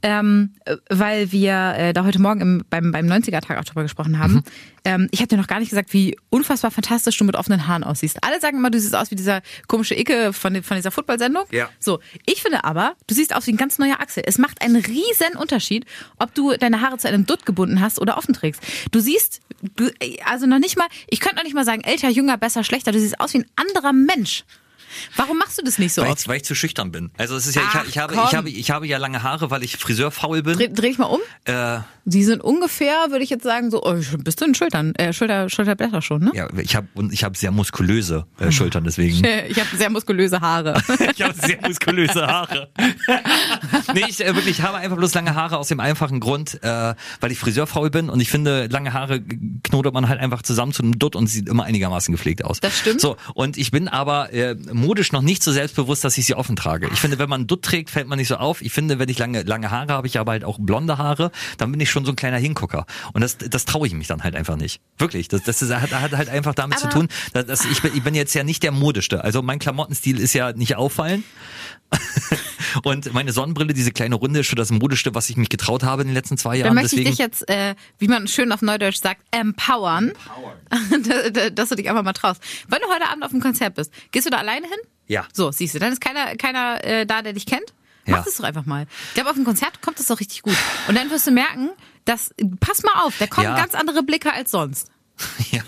ähm, 0.01 0.53
äh, 0.65 0.77
weil 0.89 1.31
wir 1.31 1.75
äh, 1.77 1.93
da 1.93 2.03
heute 2.03 2.19
Morgen 2.19 2.41
im, 2.41 2.63
beim, 2.69 2.91
beim 2.91 3.05
90er-Tag 3.05 3.57
auch 3.59 3.63
drüber 3.65 3.83
gesprochen 3.83 4.17
haben. 4.17 4.33
Mhm. 4.35 4.43
Ähm, 4.85 5.07
ich 5.11 5.19
habe 5.19 5.27
dir 5.27 5.37
noch 5.37 5.47
gar 5.47 5.59
nicht 5.59 5.69
gesagt, 5.69 5.93
wie 5.93 6.17
unfassbar 6.29 6.71
fantastisch 6.71 7.17
du 7.17 7.23
mit 7.23 7.35
offenen 7.35 7.67
Haaren 7.67 7.83
aussiehst. 7.83 8.23
Alle 8.23 8.39
sagen 8.39 8.57
immer, 8.57 8.69
du 8.69 8.79
siehst 8.79 8.95
aus 8.95 9.11
wie 9.11 9.15
dieser 9.15 9.41
komische 9.67 9.97
Icke 9.97 10.33
von, 10.33 10.63
von 10.63 10.75
dieser 10.77 10.91
Football-Sendung. 10.91 11.43
Ja. 11.51 11.69
So, 11.79 11.99
ich 12.25 12.41
finde 12.41 12.63
aber, 12.63 12.95
du 13.07 13.15
siehst 13.15 13.35
aus 13.35 13.47
wie 13.47 13.51
ein 13.51 13.57
ganz 13.57 13.77
neuer 13.77 13.99
Axel. 13.99 14.23
Es 14.25 14.37
macht 14.37 14.61
einen 14.61 14.77
riesen 14.77 15.37
Unterschied, 15.37 15.85
ob 16.17 16.33
du 16.33 16.55
deine 16.57 16.81
Haare 16.81 16.97
zu 16.97 17.07
einem 17.07 17.25
Dutt 17.25 17.45
gebunden 17.45 17.81
hast 17.81 17.99
oder 17.99 18.17
offen 18.17 18.33
trägst. 18.33 18.61
Du 18.91 18.99
siehst, 18.99 19.41
du, 19.75 19.91
also 20.25 20.45
noch 20.45 20.59
nicht 20.59 20.77
mal, 20.77 20.87
ich 21.09 21.19
könnte 21.19 21.37
noch 21.37 21.43
nicht 21.43 21.55
mal 21.55 21.65
sagen, 21.65 21.81
älter, 21.81 22.09
jünger, 22.09 22.37
besser, 22.37 22.63
schlechter. 22.63 22.91
Du 22.91 22.99
siehst 22.99 23.19
aus 23.19 23.33
wie 23.33 23.39
ein 23.39 23.45
anderer 23.55 23.93
Mensch. 23.93 24.43
Warum 25.15 25.37
machst 25.37 25.57
du 25.57 25.63
das 25.63 25.77
nicht 25.77 25.93
so 25.93 26.01
Weil 26.01 26.11
oft? 26.11 26.21
ich, 26.21 26.27
weil 26.27 26.37
ich 26.37 26.43
zu 26.43 26.55
schüchtern 26.55 26.91
bin. 26.91 27.11
Also 27.17 27.35
es 27.35 27.47
ist 27.47 27.55
ja, 27.55 27.63
Ach, 27.65 27.83
ich, 27.83 27.89
ich, 27.89 27.97
habe, 27.97 28.13
ich, 28.13 28.35
habe, 28.35 28.49
ich 28.49 28.71
habe 28.71 28.87
ja 28.87 28.97
lange 28.97 29.23
Haare, 29.23 29.51
weil 29.51 29.63
ich 29.63 29.77
Friseurfaul 29.77 30.43
bin. 30.43 30.57
Dreh, 30.57 30.67
dreh 30.69 30.87
ich 30.87 30.97
mal 30.97 31.05
um. 31.05 31.19
Äh, 31.45 31.79
Sie 32.05 32.23
sind 32.23 32.43
ungefähr, 32.43 32.95
würde 33.09 33.23
ich 33.23 33.29
jetzt 33.29 33.43
sagen, 33.43 33.69
so, 33.69 33.83
oh, 33.83 33.95
bist 34.17 34.41
du 34.41 34.45
in 34.45 34.55
Schultern, 34.55 34.95
äh, 34.95 35.13
Schulter, 35.13 35.49
Schulterblätter 35.49 36.01
schon, 36.01 36.23
ne? 36.23 36.31
ja, 36.33 36.47
ich 36.57 36.75
habe 36.75 36.87
ich 37.11 37.23
habe 37.23 37.37
sehr 37.37 37.51
muskulöse 37.51 38.25
äh, 38.39 38.51
Schultern, 38.51 38.83
deswegen. 38.83 39.23
Ich 39.49 39.59
habe 39.59 39.75
sehr 39.75 39.89
muskulöse 39.89 40.41
Haare. 40.41 40.81
Ich 41.15 41.21
habe 41.21 41.33
sehr 41.33 41.59
muskulöse 41.67 42.25
Haare. 42.25 42.69
nee, 43.93 44.03
ich 44.07 44.23
äh, 44.23 44.35
wirklich 44.35 44.59
ich 44.59 44.61
habe 44.61 44.77
einfach 44.77 44.97
bloß 44.97 45.13
lange 45.13 45.35
Haare 45.35 45.57
aus 45.57 45.69
dem 45.69 45.79
einfachen 45.79 46.19
Grund, 46.19 46.61
äh, 46.63 46.93
weil 47.19 47.31
ich 47.31 47.39
Friseurfaul 47.39 47.89
bin 47.89 48.09
und 48.09 48.19
ich 48.19 48.29
finde, 48.29 48.67
lange 48.67 48.93
Haare 48.93 49.21
knotet 49.63 49.93
man 49.93 50.09
halt 50.09 50.19
einfach 50.19 50.41
zusammen 50.41 50.73
zu 50.73 50.83
einem 50.83 50.99
Dutt 50.99 51.15
und 51.15 51.27
sieht 51.27 51.47
immer 51.47 51.63
einigermaßen 51.63 52.11
gepflegt 52.11 52.43
aus. 52.43 52.59
Das 52.59 52.77
stimmt. 52.77 53.01
So, 53.01 53.15
und 53.33 53.57
ich 53.57 53.71
bin 53.71 53.87
aber 53.87 54.33
äh, 54.33 54.55
modisch 54.79 55.11
noch 55.11 55.21
nicht 55.21 55.43
so 55.43 55.51
selbstbewusst, 55.51 56.03
dass 56.03 56.17
ich 56.17 56.25
sie 56.25 56.35
offen 56.35 56.55
trage. 56.55 56.89
Ich 56.93 56.99
finde, 56.99 57.19
wenn 57.19 57.29
man 57.29 57.47
Dutt 57.47 57.63
trägt, 57.63 57.89
fällt 57.89 58.07
man 58.07 58.17
nicht 58.17 58.27
so 58.27 58.37
auf. 58.37 58.61
Ich 58.61 58.71
finde, 58.71 58.99
wenn 58.99 59.09
ich 59.09 59.17
lange 59.19 59.43
lange 59.43 59.69
Haare 59.71 59.93
habe, 59.93 60.07
ich 60.07 60.17
aber 60.19 60.31
halt 60.31 60.43
auch 60.43 60.57
blonde 60.59 60.97
Haare, 60.97 61.31
dann 61.57 61.71
bin 61.71 61.79
ich 61.79 61.89
schon 61.89 62.05
so 62.05 62.11
ein 62.11 62.15
kleiner 62.15 62.37
Hingucker. 62.37 62.85
Und 63.13 63.21
das, 63.21 63.37
das 63.37 63.65
traue 63.65 63.87
ich 63.87 63.93
mich 63.93 64.07
dann 64.07 64.23
halt 64.23 64.35
einfach 64.35 64.55
nicht. 64.55 64.81
Wirklich. 64.97 65.27
Das, 65.27 65.43
das 65.43 65.61
ist, 65.61 65.73
hat, 65.73 65.91
hat 65.91 66.11
halt 66.13 66.29
einfach 66.29 66.55
damit 66.55 66.77
Aber- 66.81 66.89
zu 66.89 66.97
tun, 66.97 67.07
dass, 67.33 67.45
dass 67.45 67.65
ich, 67.65 67.81
bin, 67.81 67.91
ich 67.95 68.03
bin 68.03 68.15
jetzt 68.15 68.33
ja 68.33 68.43
nicht 68.43 68.63
der 68.63 68.71
modischste. 68.71 69.23
Also 69.23 69.41
mein 69.41 69.59
Klamottenstil 69.59 70.19
ist 70.19 70.33
ja 70.33 70.53
nicht 70.53 70.75
auffallen. 70.75 71.23
Und 72.83 73.13
meine 73.13 73.31
Sonnenbrille, 73.31 73.73
diese 73.73 73.91
kleine 73.91 74.15
Runde, 74.15 74.41
ist 74.41 74.47
schon 74.47 74.55
das 74.57 74.69
modischste, 74.71 75.15
was 75.15 75.29
ich 75.29 75.37
mich 75.37 75.49
getraut 75.49 75.83
habe 75.83 76.03
in 76.03 76.07
den 76.09 76.13
letzten 76.13 76.37
zwei 76.37 76.57
Dann 76.57 76.65
Jahren. 76.65 76.75
möchte 76.75 76.95
ich 76.97 77.03
Deswegen, 77.03 77.09
dich 77.09 77.17
jetzt, 77.17 77.49
äh, 77.49 77.75
wie 77.97 78.07
man 78.07 78.27
schön 78.27 78.51
auf 78.51 78.61
Neudeutsch 78.61 79.01
sagt, 79.01 79.21
empowern. 79.31 80.13
dass 81.55 81.69
du 81.69 81.75
dich 81.75 81.89
einfach 81.89 82.03
mal 82.03 82.13
traust. 82.13 82.41
Wenn 82.67 82.79
du 82.81 82.87
heute 82.93 83.07
Abend 83.09 83.23
auf 83.23 83.31
dem 83.31 83.41
Konzert 83.41 83.75
bist, 83.75 83.91
gehst 84.11 84.25
du 84.27 84.29
da 84.29 84.37
alleine 84.37 84.67
hin? 84.67 84.77
Ja. 85.07 85.25
So, 85.33 85.51
siehst 85.51 85.73
du, 85.73 85.79
dann 85.79 85.91
ist 85.91 86.01
keiner, 86.01 86.35
keiner 86.35 86.83
äh, 86.83 87.05
da, 87.05 87.21
der 87.21 87.33
dich 87.33 87.45
kennt. 87.45 87.73
Mach 88.05 88.19
Ja. 88.19 88.23
das 88.23 88.35
doch 88.37 88.43
einfach 88.45 88.65
mal. 88.65 88.85
Ich 89.09 89.13
glaube, 89.15 89.29
auf 89.29 89.35
dem 89.35 89.45
Konzert 89.45 89.81
kommt 89.81 89.99
das 89.99 90.07
doch 90.07 90.19
richtig 90.19 90.41
gut. 90.43 90.55
Und 90.87 90.95
dann 90.95 91.09
wirst 91.09 91.25
du 91.27 91.31
merken, 91.31 91.69
dass, 92.05 92.33
pass 92.59 92.83
mal 92.83 93.03
auf, 93.03 93.15
da 93.17 93.27
kommen 93.27 93.45
Ja. 93.45 93.55
ganz 93.55 93.73
andere 93.73 94.03
Blicke 94.03 94.31
als 94.33 94.51
sonst. 94.51 94.89
Ja, 95.51 95.61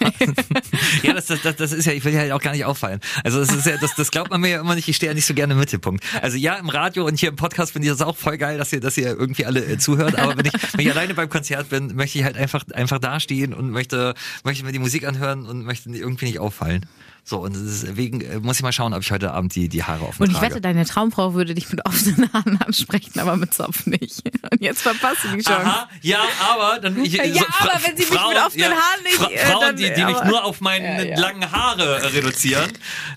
ja 1.04 1.14
das, 1.14 1.26
das, 1.26 1.56
das 1.56 1.72
ist 1.72 1.86
ja, 1.86 1.94
ich 1.94 2.04
will 2.06 2.14
ja 2.14 2.20
halt 2.20 2.32
auch 2.32 2.42
gar 2.42 2.52
nicht 2.52 2.66
auffallen. 2.66 3.00
Also 3.24 3.40
das 3.40 3.52
ist 3.52 3.66
ja, 3.66 3.78
das, 3.78 3.96
das 3.96 4.12
glaubt 4.12 4.30
man 4.30 4.42
mir 4.42 4.50
ja 4.50 4.62
immer 4.62 4.76
nicht, 4.76 4.88
ich 4.88 4.96
stehe 4.96 5.12
ja 5.12 5.14
nicht 5.14 5.26
so 5.26 5.34
gerne 5.34 5.54
im 5.54 5.60
Mittelpunkt. 5.60 6.04
Also 6.22 6.38
ja, 6.38 6.56
im 6.56 6.70
Radio 6.70 7.06
und 7.06 7.20
hier 7.20 7.30
im 7.30 7.36
Podcast 7.36 7.74
finde 7.74 7.88
ich 7.88 7.94
das 7.94 8.02
auch 8.02 8.16
voll 8.16 8.38
geil, 8.38 8.58
dass 8.58 8.72
ihr, 8.74 8.80
dass 8.80 8.98
ihr 8.98 9.08
irgendwie 9.08 9.46
alle 9.46 9.64
äh, 9.66 9.78
zuhört, 9.78 10.18
aber 10.18 10.38
wenn 10.38 10.46
ich, 10.46 10.54
wenn 10.74 10.86
ich 10.86 10.92
alleine 10.92 11.14
beim 11.14 11.30
Konzert 11.30 11.70
bin, 11.70 11.96
möchte 11.96 12.20
ich 12.20 12.24
halt 12.24 12.38
einfach, 12.38 12.64
einfach 12.74 13.00
dastehen 13.00 13.54
und 13.54 13.72
möchte, 13.72 14.14
möchte 14.44 14.64
mir 14.64 14.72
die 14.72 14.80
Musik 14.80 15.08
anhören 15.08 15.46
und 15.46 15.64
möchte 15.64 15.90
irgendwie 15.90 16.26
nicht 16.26 16.40
auffallen. 16.40 16.86
So, 17.24 17.38
und 17.40 17.54
deswegen 17.56 18.20
äh, 18.22 18.40
muss 18.40 18.58
ich 18.58 18.64
mal 18.64 18.72
schauen, 18.74 18.94
ob 18.94 19.02
ich 19.04 19.12
heute 19.12 19.32
Abend 19.32 19.54
die, 19.56 19.70
die 19.70 19.84
Haare 19.84 20.06
offen 20.08 20.24
Und 20.24 20.32
ich 20.32 20.38
trage. 20.38 20.52
wette, 20.56 20.62
deine 20.62 20.86
Traumfrau 20.86 21.34
würde 21.34 21.54
dich 21.54 21.70
mit 21.70 21.86
offenen 21.86 22.32
Haaren 22.34 22.60
ansprechen, 22.62 23.20
aber 23.20 23.38
mit 23.38 23.54
Zopf 23.54 23.86
nicht. 23.86 24.24
Und 24.52 24.60
jetzt 24.60 24.82
verpasst 24.82 25.24
du 25.24 25.38
die 25.38 25.44
Chance. 25.44 25.66
Aha, 25.66 25.90
ja, 26.02 26.20
aber 26.52 26.80
dann 26.80 27.02
ich, 27.02 27.14
Ja, 27.14 27.24
aber 27.60 27.74
wenn 27.86 27.96
sie 27.96 28.04
mich 28.04 28.12
mit 28.12 28.20
offenen 28.20 28.72
Haaren 28.72 29.04
nicht, 29.04 29.16
Fra 29.16 29.30
äh, 29.32 29.38
Frauen, 29.38 29.62
dann- 29.62 29.76
die, 29.78 29.94
die 29.94 30.04
mich 30.06 30.16
aber- 30.16 30.26
nur 30.26 30.44
auf 30.44 30.62
meine 30.62 31.06
Ja, 31.10 31.12
ja. 31.16 31.20
langen 31.20 31.50
Haare 31.52 32.12
reduzieren, 32.12 32.72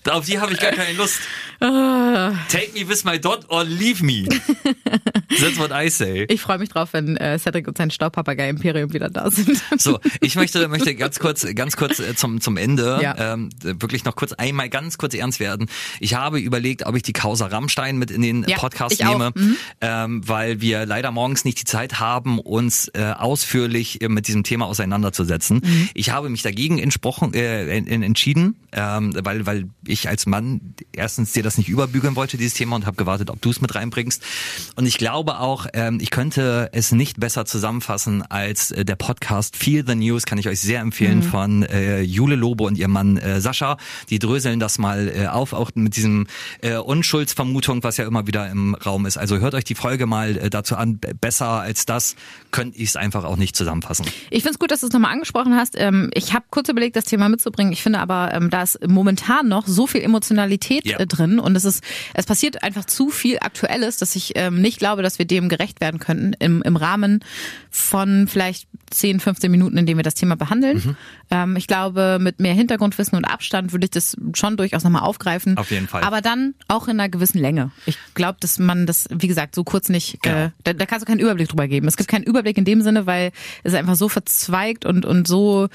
auf 0.09 0.25
die 0.25 0.39
habe 0.39 0.53
ich 0.53 0.59
gar 0.59 0.71
keine 0.71 0.93
Lust. 0.93 1.19
Ah. 1.59 2.33
Take 2.49 2.71
me 2.73 2.87
with 2.87 3.03
my 3.05 3.19
dot 3.19 3.49
or 3.49 3.63
leave 3.63 4.03
me. 4.03 4.27
That's 5.39 5.57
what 5.57 5.71
I 5.71 5.89
say. 5.89 6.25
Ich 6.29 6.41
freue 6.41 6.57
mich 6.59 6.69
drauf, 6.69 6.89
wenn 6.93 7.17
äh, 7.17 7.39
Cedric 7.39 7.67
und 7.67 7.77
sein 7.77 7.89
Staubpapagei-Imperium 7.91 8.93
wieder 8.93 9.09
da 9.09 9.31
sind. 9.31 9.61
So, 9.77 9.99
ich 10.21 10.35
möchte, 10.35 10.67
möchte 10.67 10.93
ganz 10.95 11.19
kurz, 11.19 11.45
ganz 11.55 11.75
kurz 11.75 12.01
zum, 12.17 12.39
zum 12.41 12.57
Ende 12.57 12.99
Ja. 13.01 13.33
ähm, 13.33 13.49
wirklich 13.61 13.94
noch 14.03 14.15
kurz 14.15 14.33
einmal 14.33 14.67
ganz 14.69 14.97
kurz 14.97 15.13
ernst 15.13 15.39
werden. 15.39 15.67
Ich 15.99 16.15
habe 16.15 16.39
überlegt, 16.39 16.85
ob 16.85 16.95
ich 16.95 17.03
die 17.03 17.13
Causa 17.13 17.45
Rammstein 17.47 17.97
mit 17.97 18.11
in 18.11 18.21
den 18.21 18.43
Ja, 18.47 18.57
Podcast 18.57 19.01
auch. 19.05 19.13
Mhm. 19.13 19.33
nehme, 19.41 19.55
ähm, 19.81 20.27
weil 20.27 20.59
wir 20.59 20.85
leider 20.85 21.11
morgens 21.11 21.45
nicht 21.45 21.59
die 21.61 21.65
Zeit 21.65 21.99
haben, 21.99 22.39
uns 22.39 22.89
äh, 22.93 23.13
ausführlich 23.17 24.01
äh, 24.01 24.09
mit 24.09 24.27
diesem 24.27 24.43
Thema 24.43 24.65
auseinanderzusetzen. 24.65 25.61
Mhm. 25.63 25.89
Ich 25.93 26.09
habe 26.09 26.29
mich 26.29 26.41
dagegen 26.41 26.79
entsprochen, 26.79 27.33
äh, 27.33 27.77
en- 27.77 27.87
en- 27.87 28.03
entschieden, 28.03 28.55
ähm, 28.73 29.13
weil, 29.23 29.45
weil 29.45 29.65
ich 29.85 30.09
als 30.09 30.25
Mann 30.25 30.73
erstens 30.91 31.31
dir 31.31 31.43
das 31.43 31.57
nicht 31.57 31.69
überbügeln 31.69 32.15
wollte, 32.15 32.37
dieses 32.37 32.55
Thema, 32.55 32.75
und 32.75 32.85
habe 32.85 32.97
gewartet, 32.97 33.29
ob 33.29 33.41
du 33.41 33.49
es 33.51 33.61
mit 33.61 33.75
reinbringst. 33.75 34.21
Und 34.75 34.85
ich 34.85 34.97
glaube 34.97 35.39
auch, 35.39 35.67
ähm, 35.73 35.99
ich 36.01 36.09
könnte 36.09 36.69
es 36.73 36.91
nicht 36.91 37.19
besser 37.19 37.45
zusammenfassen 37.45 38.23
als 38.23 38.71
äh, 38.71 38.83
der 38.83 38.95
Podcast 38.95 39.55
Feel 39.55 39.83
the 39.85 39.95
News, 39.95 40.25
kann 40.25 40.37
ich 40.37 40.47
euch 40.47 40.59
sehr 40.59 40.79
empfehlen, 40.79 41.21
von 41.23 41.63
äh, 41.63 42.01
Jule 42.01 42.35
Lobe 42.35 42.63
und 42.63 42.77
ihrem 42.77 42.91
Mann 42.91 43.17
äh, 43.17 43.39
Sascha. 43.41 43.77
Die 44.09 44.19
dröseln 44.19 44.59
das 44.59 44.77
mal 44.77 45.07
äh, 45.15 45.27
auf, 45.27 45.53
auch 45.53 45.71
mit 45.75 45.95
diesem 45.95 46.27
äh, 46.61 46.75
Unschuldsvermutung, 46.77 47.83
was 47.83 47.97
ja 47.97 48.05
immer 48.05 48.27
wieder 48.27 48.49
im 48.49 48.75
Raum 48.75 49.05
ist. 49.05 49.17
Also 49.17 49.37
hört 49.39 49.53
euch 49.53 49.63
die 49.63 49.75
Folge 49.75 50.05
mal 50.05 50.37
äh, 50.37 50.49
dazu 50.49 50.75
an. 50.75 50.99
Besser 51.21 51.47
als 51.47 51.85
das 51.85 52.15
könnte 52.51 52.77
ich 52.77 52.89
es 52.89 52.95
einfach 52.95 53.23
auch 53.23 53.37
nicht 53.37 53.55
zusammenfassen. 53.55 54.05
Ich 54.29 54.43
finde 54.43 54.51
es 54.53 54.59
gut, 54.59 54.71
dass 54.71 54.81
du 54.81 54.87
es 54.87 54.93
nochmal 54.93 55.11
angesprochen 55.13 55.55
hast. 55.55 55.75
Ähm, 55.77 56.09
ich 56.13 56.33
habe 56.33 56.45
kurz 56.49 56.69
überlegt, 56.69 56.95
das 56.95 57.05
Thema 57.05 57.29
mitzubringen. 57.29 57.71
Ich 57.73 57.83
finde 57.83 57.99
aber, 57.99 58.33
ähm, 58.33 58.49
da 58.49 58.63
ist 58.63 58.79
momentan 58.87 59.47
noch 59.47 59.67
so 59.67 59.87
viel 59.87 60.01
Emotionalität 60.01 60.85
Ja. 60.85 60.99
äh, 60.99 61.07
drin 61.07 61.39
und 61.39 61.55
es 61.55 61.65
ist, 61.65 61.83
es 62.13 62.25
passiert 62.25 62.63
einfach 62.63 62.85
zu 62.85 63.09
viel 63.09 63.37
Aktuelles, 63.39 63.97
dass 63.97 64.15
ich 64.15 64.33
ähm, 64.35 64.61
nicht 64.61 64.79
glaube, 64.79 65.01
dass 65.03 65.19
wir 65.19 65.25
dem 65.25 65.49
gerecht 65.49 65.81
werden 65.81 65.99
könnten 65.99 66.33
im, 66.39 66.61
im 66.61 66.75
Rahmen 66.75 67.23
von 67.69 68.27
vielleicht 68.27 68.67
10, 68.91 69.19
15 69.19 69.51
Minuten, 69.51 69.77
in 69.77 69.85
denen 69.85 69.97
wir 69.97 70.03
das 70.03 70.13
Thema 70.15 70.35
behandeln. 70.35 70.77
Mhm. 70.77 70.95
Ähm, 71.31 71.55
ich 71.55 71.67
glaube, 71.67 72.17
mit 72.21 72.39
mehr 72.39 72.53
Hintergrundwissen 72.53 73.17
und 73.17 73.25
Abstand 73.25 73.71
würde 73.71 73.85
ich 73.85 73.91
das 73.91 74.15
schon 74.35 74.57
durchaus 74.57 74.83
nochmal 74.83 75.01
aufgreifen. 75.01 75.57
Auf 75.57 75.71
jeden 75.71 75.87
Fall. 75.87 76.03
Aber 76.03 76.21
dann 76.21 76.53
auch 76.67 76.87
in 76.87 76.99
einer 76.99 77.09
gewissen 77.09 77.39
Länge. 77.39 77.71
Ich 77.87 77.97
glaube, 78.13 78.37
dass 78.39 78.59
man 78.59 78.85
das, 78.85 79.07
wie 79.11 79.27
gesagt, 79.27 79.55
so 79.55 79.63
kurz 79.63 79.89
nicht, 79.89 80.21
Genau. 80.21 80.35
äh, 80.45 80.49
da, 80.63 80.73
da 80.73 80.85
kannst 80.85 81.05
du 81.05 81.09
keinen 81.09 81.19
Überblick 81.19 81.47
drüber 81.49 81.67
geben. 81.67 81.87
Es 81.87 81.97
gibt 81.97 82.09
keinen 82.09 82.23
Überblick 82.23 82.57
in 82.57 82.65
dem 82.65 82.81
Sinne, 82.81 83.05
weil 83.05 83.31
es 83.63 83.73
einfach 83.73 83.95
so 83.95 84.07
verzweigt 84.09 84.85
und, 84.85 85.05
und 85.05 85.27
so, 85.27 85.67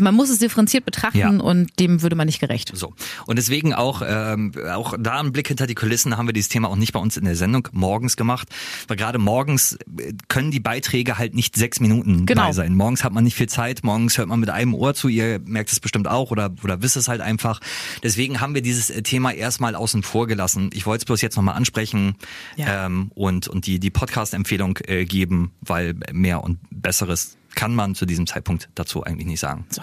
man 0.00 0.14
muss 0.14 0.30
es 0.30 0.38
differenziert 0.38 0.84
betrachten 0.84 1.18
Ja. 1.18 1.28
und 1.30 1.78
dem 1.78 2.02
würde 2.02 2.16
man 2.16 2.26
nicht 2.26 2.40
gerecht. 2.40 2.70
So. 2.74 2.94
Und 3.26 3.36
deswegen 3.36 3.74
auch, 3.74 4.02
ähm, 4.06 4.52
auch 4.72 4.94
da 4.98 5.20
ein 5.20 5.32
Blick 5.32 5.48
hinter 5.48 5.66
die 5.66 5.74
Kulissen 5.74 6.16
haben 6.16 6.26
wir 6.26 6.32
dieses 6.32 6.48
Thema 6.48 6.68
auch 6.68 6.76
nicht 6.76 6.92
bei 6.92 7.00
uns 7.00 7.16
in 7.16 7.24
der 7.24 7.36
Sendung 7.36 7.68
morgens 7.72 8.16
gemacht. 8.16 8.48
Weil 8.88 8.96
gerade 8.96 9.18
morgens 9.18 9.74
äh, 9.98 10.12
können 10.28 10.50
die 10.50 10.60
Beiträge 10.60 11.18
halt 11.18 11.34
nicht 11.34 11.56
sechs 11.56 11.80
Minuten 11.80 12.26
Genau. 12.26 12.46
bei 12.46 12.52
sein. 12.52 12.74
Morgens 12.74 13.04
hat 13.04 13.12
man 13.12 13.24
nicht 13.24 13.36
viel 13.36 13.48
Zeit, 13.48 13.84
morgens 13.84 14.18
hört 14.18 14.28
man 14.28 14.40
mit 14.40 14.50
einem 14.50 14.74
Ohr 14.74 14.94
zu, 14.94 15.08
ihr 15.08 15.40
merkt 15.44 15.72
es 15.72 15.80
bestimmt 15.80 16.08
auch 16.08 16.30
oder, 16.30 16.50
oder 16.62 16.82
wisst 16.82 16.96
es 16.96 17.08
halt 17.08 17.20
einfach. 17.20 17.60
Deswegen 18.02 18.40
haben 18.40 18.54
wir 18.54 18.62
dieses 18.62 18.90
äh, 18.90 19.02
Thema 19.02 19.32
erstmal 19.32 19.74
außen 19.74 20.02
vor 20.02 20.26
gelassen. 20.26 20.70
Ich 20.72 20.86
wollte 20.86 21.02
es 21.02 21.04
bloß 21.06 21.20
jetzt 21.20 21.36
nochmal 21.36 21.54
ansprechen 21.56 22.16
Ja. 22.56 22.86
ähm, 22.86 23.10
und, 23.14 23.48
und 23.48 23.66
die, 23.66 23.78
die 23.80 23.90
Podcast-Empfehlung 23.90 24.78
äh, 24.86 25.04
geben, 25.04 25.52
weil 25.60 25.94
mehr 26.12 26.42
und 26.44 26.58
Besseres 26.70 27.36
kann 27.54 27.74
man 27.74 27.94
zu 27.94 28.06
diesem 28.06 28.26
Zeitpunkt 28.26 28.68
dazu 28.74 29.04
eigentlich 29.04 29.26
nicht 29.26 29.40
sagen. 29.40 29.66
So. 29.70 29.82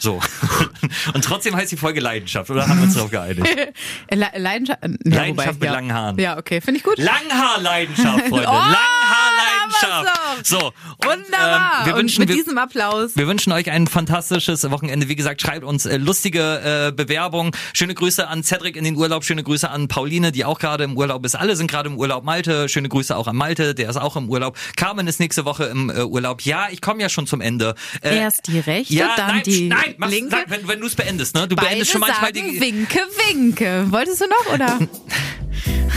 So. 0.00 0.18
Und 1.14 1.22
trotzdem 1.24 1.54
heißt 1.54 1.70
die 1.70 1.76
Folge 1.76 2.00
Leidenschaft, 2.00 2.50
oder 2.50 2.66
haben 2.66 2.78
wir 2.78 2.84
uns 2.84 2.94
darauf 2.94 3.10
geeinigt? 3.10 3.46
Le 4.10 4.26
Leidenschaft, 4.36 4.80
ja, 4.82 4.88
Leidenschaft 5.04 5.48
wobei, 5.48 5.52
mit 5.52 5.62
ja. 5.64 5.72
langen 5.72 5.92
Haaren. 5.92 6.18
Ja, 6.18 6.38
okay, 6.38 6.60
finde 6.60 6.78
ich 6.78 6.84
gut. 6.84 6.98
Langhaarleidenschaft, 6.98 8.28
Freunde. 8.28 8.40
Oh, 8.50 8.52
Langhaarleidenschaft. 8.52 10.46
So. 10.46 10.58
Und, 10.58 10.74
Wunderbar. 11.04 11.80
ähm, 11.80 11.86
wir 11.86 11.92
und 11.92 11.98
wünschen, 12.00 12.20
mit 12.20 12.28
wir, 12.30 12.36
diesem 12.36 12.58
Applaus. 12.58 13.16
wir 13.16 13.26
wünschen 13.26 13.52
euch 13.52 13.70
ein 13.70 13.86
fantastisches 13.86 14.68
Wochenende. 14.70 15.08
Wie 15.08 15.16
gesagt, 15.16 15.42
schreibt 15.42 15.64
uns 15.64 15.86
äh, 15.86 15.98
lustige 15.98 16.88
äh, 16.88 16.92
Bewerbungen. 16.92 17.52
Schöne 17.74 17.94
Grüße 17.94 18.26
an 18.26 18.42
Cedric 18.42 18.76
in 18.76 18.84
den 18.84 18.96
Urlaub. 18.96 19.24
Schöne 19.24 19.42
Grüße 19.42 19.70
an 19.70 19.88
Pauline, 19.88 20.32
die 20.32 20.44
auch 20.44 20.58
gerade 20.58 20.84
im 20.84 20.96
Urlaub 20.96 21.24
ist. 21.24 21.34
Alle 21.34 21.56
sind 21.56 21.70
gerade 21.70 21.88
im 21.88 21.98
Urlaub. 21.98 22.24
Malte, 22.24 22.68
schöne 22.68 22.88
Grüße 22.88 23.14
auch 23.16 23.26
an 23.26 23.36
Malte, 23.36 23.74
der 23.74 23.90
ist 23.90 23.96
auch 23.96 24.16
im 24.16 24.28
Urlaub. 24.30 24.56
Carmen 24.76 25.06
ist 25.06 25.20
nächste 25.20 25.44
Woche 25.44 25.64
im 25.64 25.90
äh, 25.90 26.02
Urlaub. 26.02 26.42
Ja, 26.42 26.68
ich 26.70 26.80
komme 26.80 27.02
ja 27.02 27.08
schon 27.08 27.26
zum 27.26 27.40
Ende. 27.40 27.74
Äh, 28.02 28.16
Erst 28.18 28.48
die 28.48 28.58
rechte, 28.58 28.94
ja, 28.94 29.14
dann 29.16 29.28
nein, 29.28 29.42
die 29.44 29.68
nein, 29.90 29.94
mach's, 29.98 30.12
linke. 30.12 30.30
Sag, 30.30 30.50
wenn, 30.50 30.68
wenn 30.68 30.80
du 30.80 30.86
es 30.86 30.94
beendest, 30.94 31.34
ne? 31.34 31.48
Du 31.48 31.56
Beide 31.56 31.68
beendest 31.68 31.90
schon 31.92 32.00
manchmal 32.00 32.34
sagen 32.34 32.50
die. 32.52 32.60
Winke, 32.60 33.00
Winke. 33.28 33.86
Wolltest 33.90 34.20
du 34.20 34.26
noch, 34.26 34.54
oder? 34.54 34.78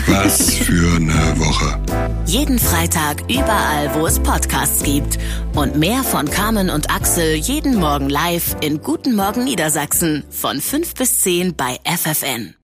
Was 0.08 0.56
für 0.56 0.96
eine 0.96 1.40
Woche. 1.40 1.80
Jeden 2.26 2.60
Freitag 2.60 3.22
überall, 3.32 3.94
wo 3.96 4.06
es 4.06 4.20
Podcasts 4.20 4.84
gibt. 4.84 5.18
Und 5.56 5.78
mehr 5.78 6.04
von 6.04 6.30
Carmen 6.30 6.70
und 6.70 6.90
Axel 6.90 7.36
jeden 7.36 7.76
Morgen 7.76 8.10
live 8.10 8.56
in 8.62 8.82
Guten 8.82 9.16
Morgen 9.16 9.44
Niedersachsen 9.46 10.24
von 10.30 10.60
5 10.60 10.96
bis 10.96 11.22
10 11.22 11.56
bei 11.56 11.80
FFN. 11.86 12.56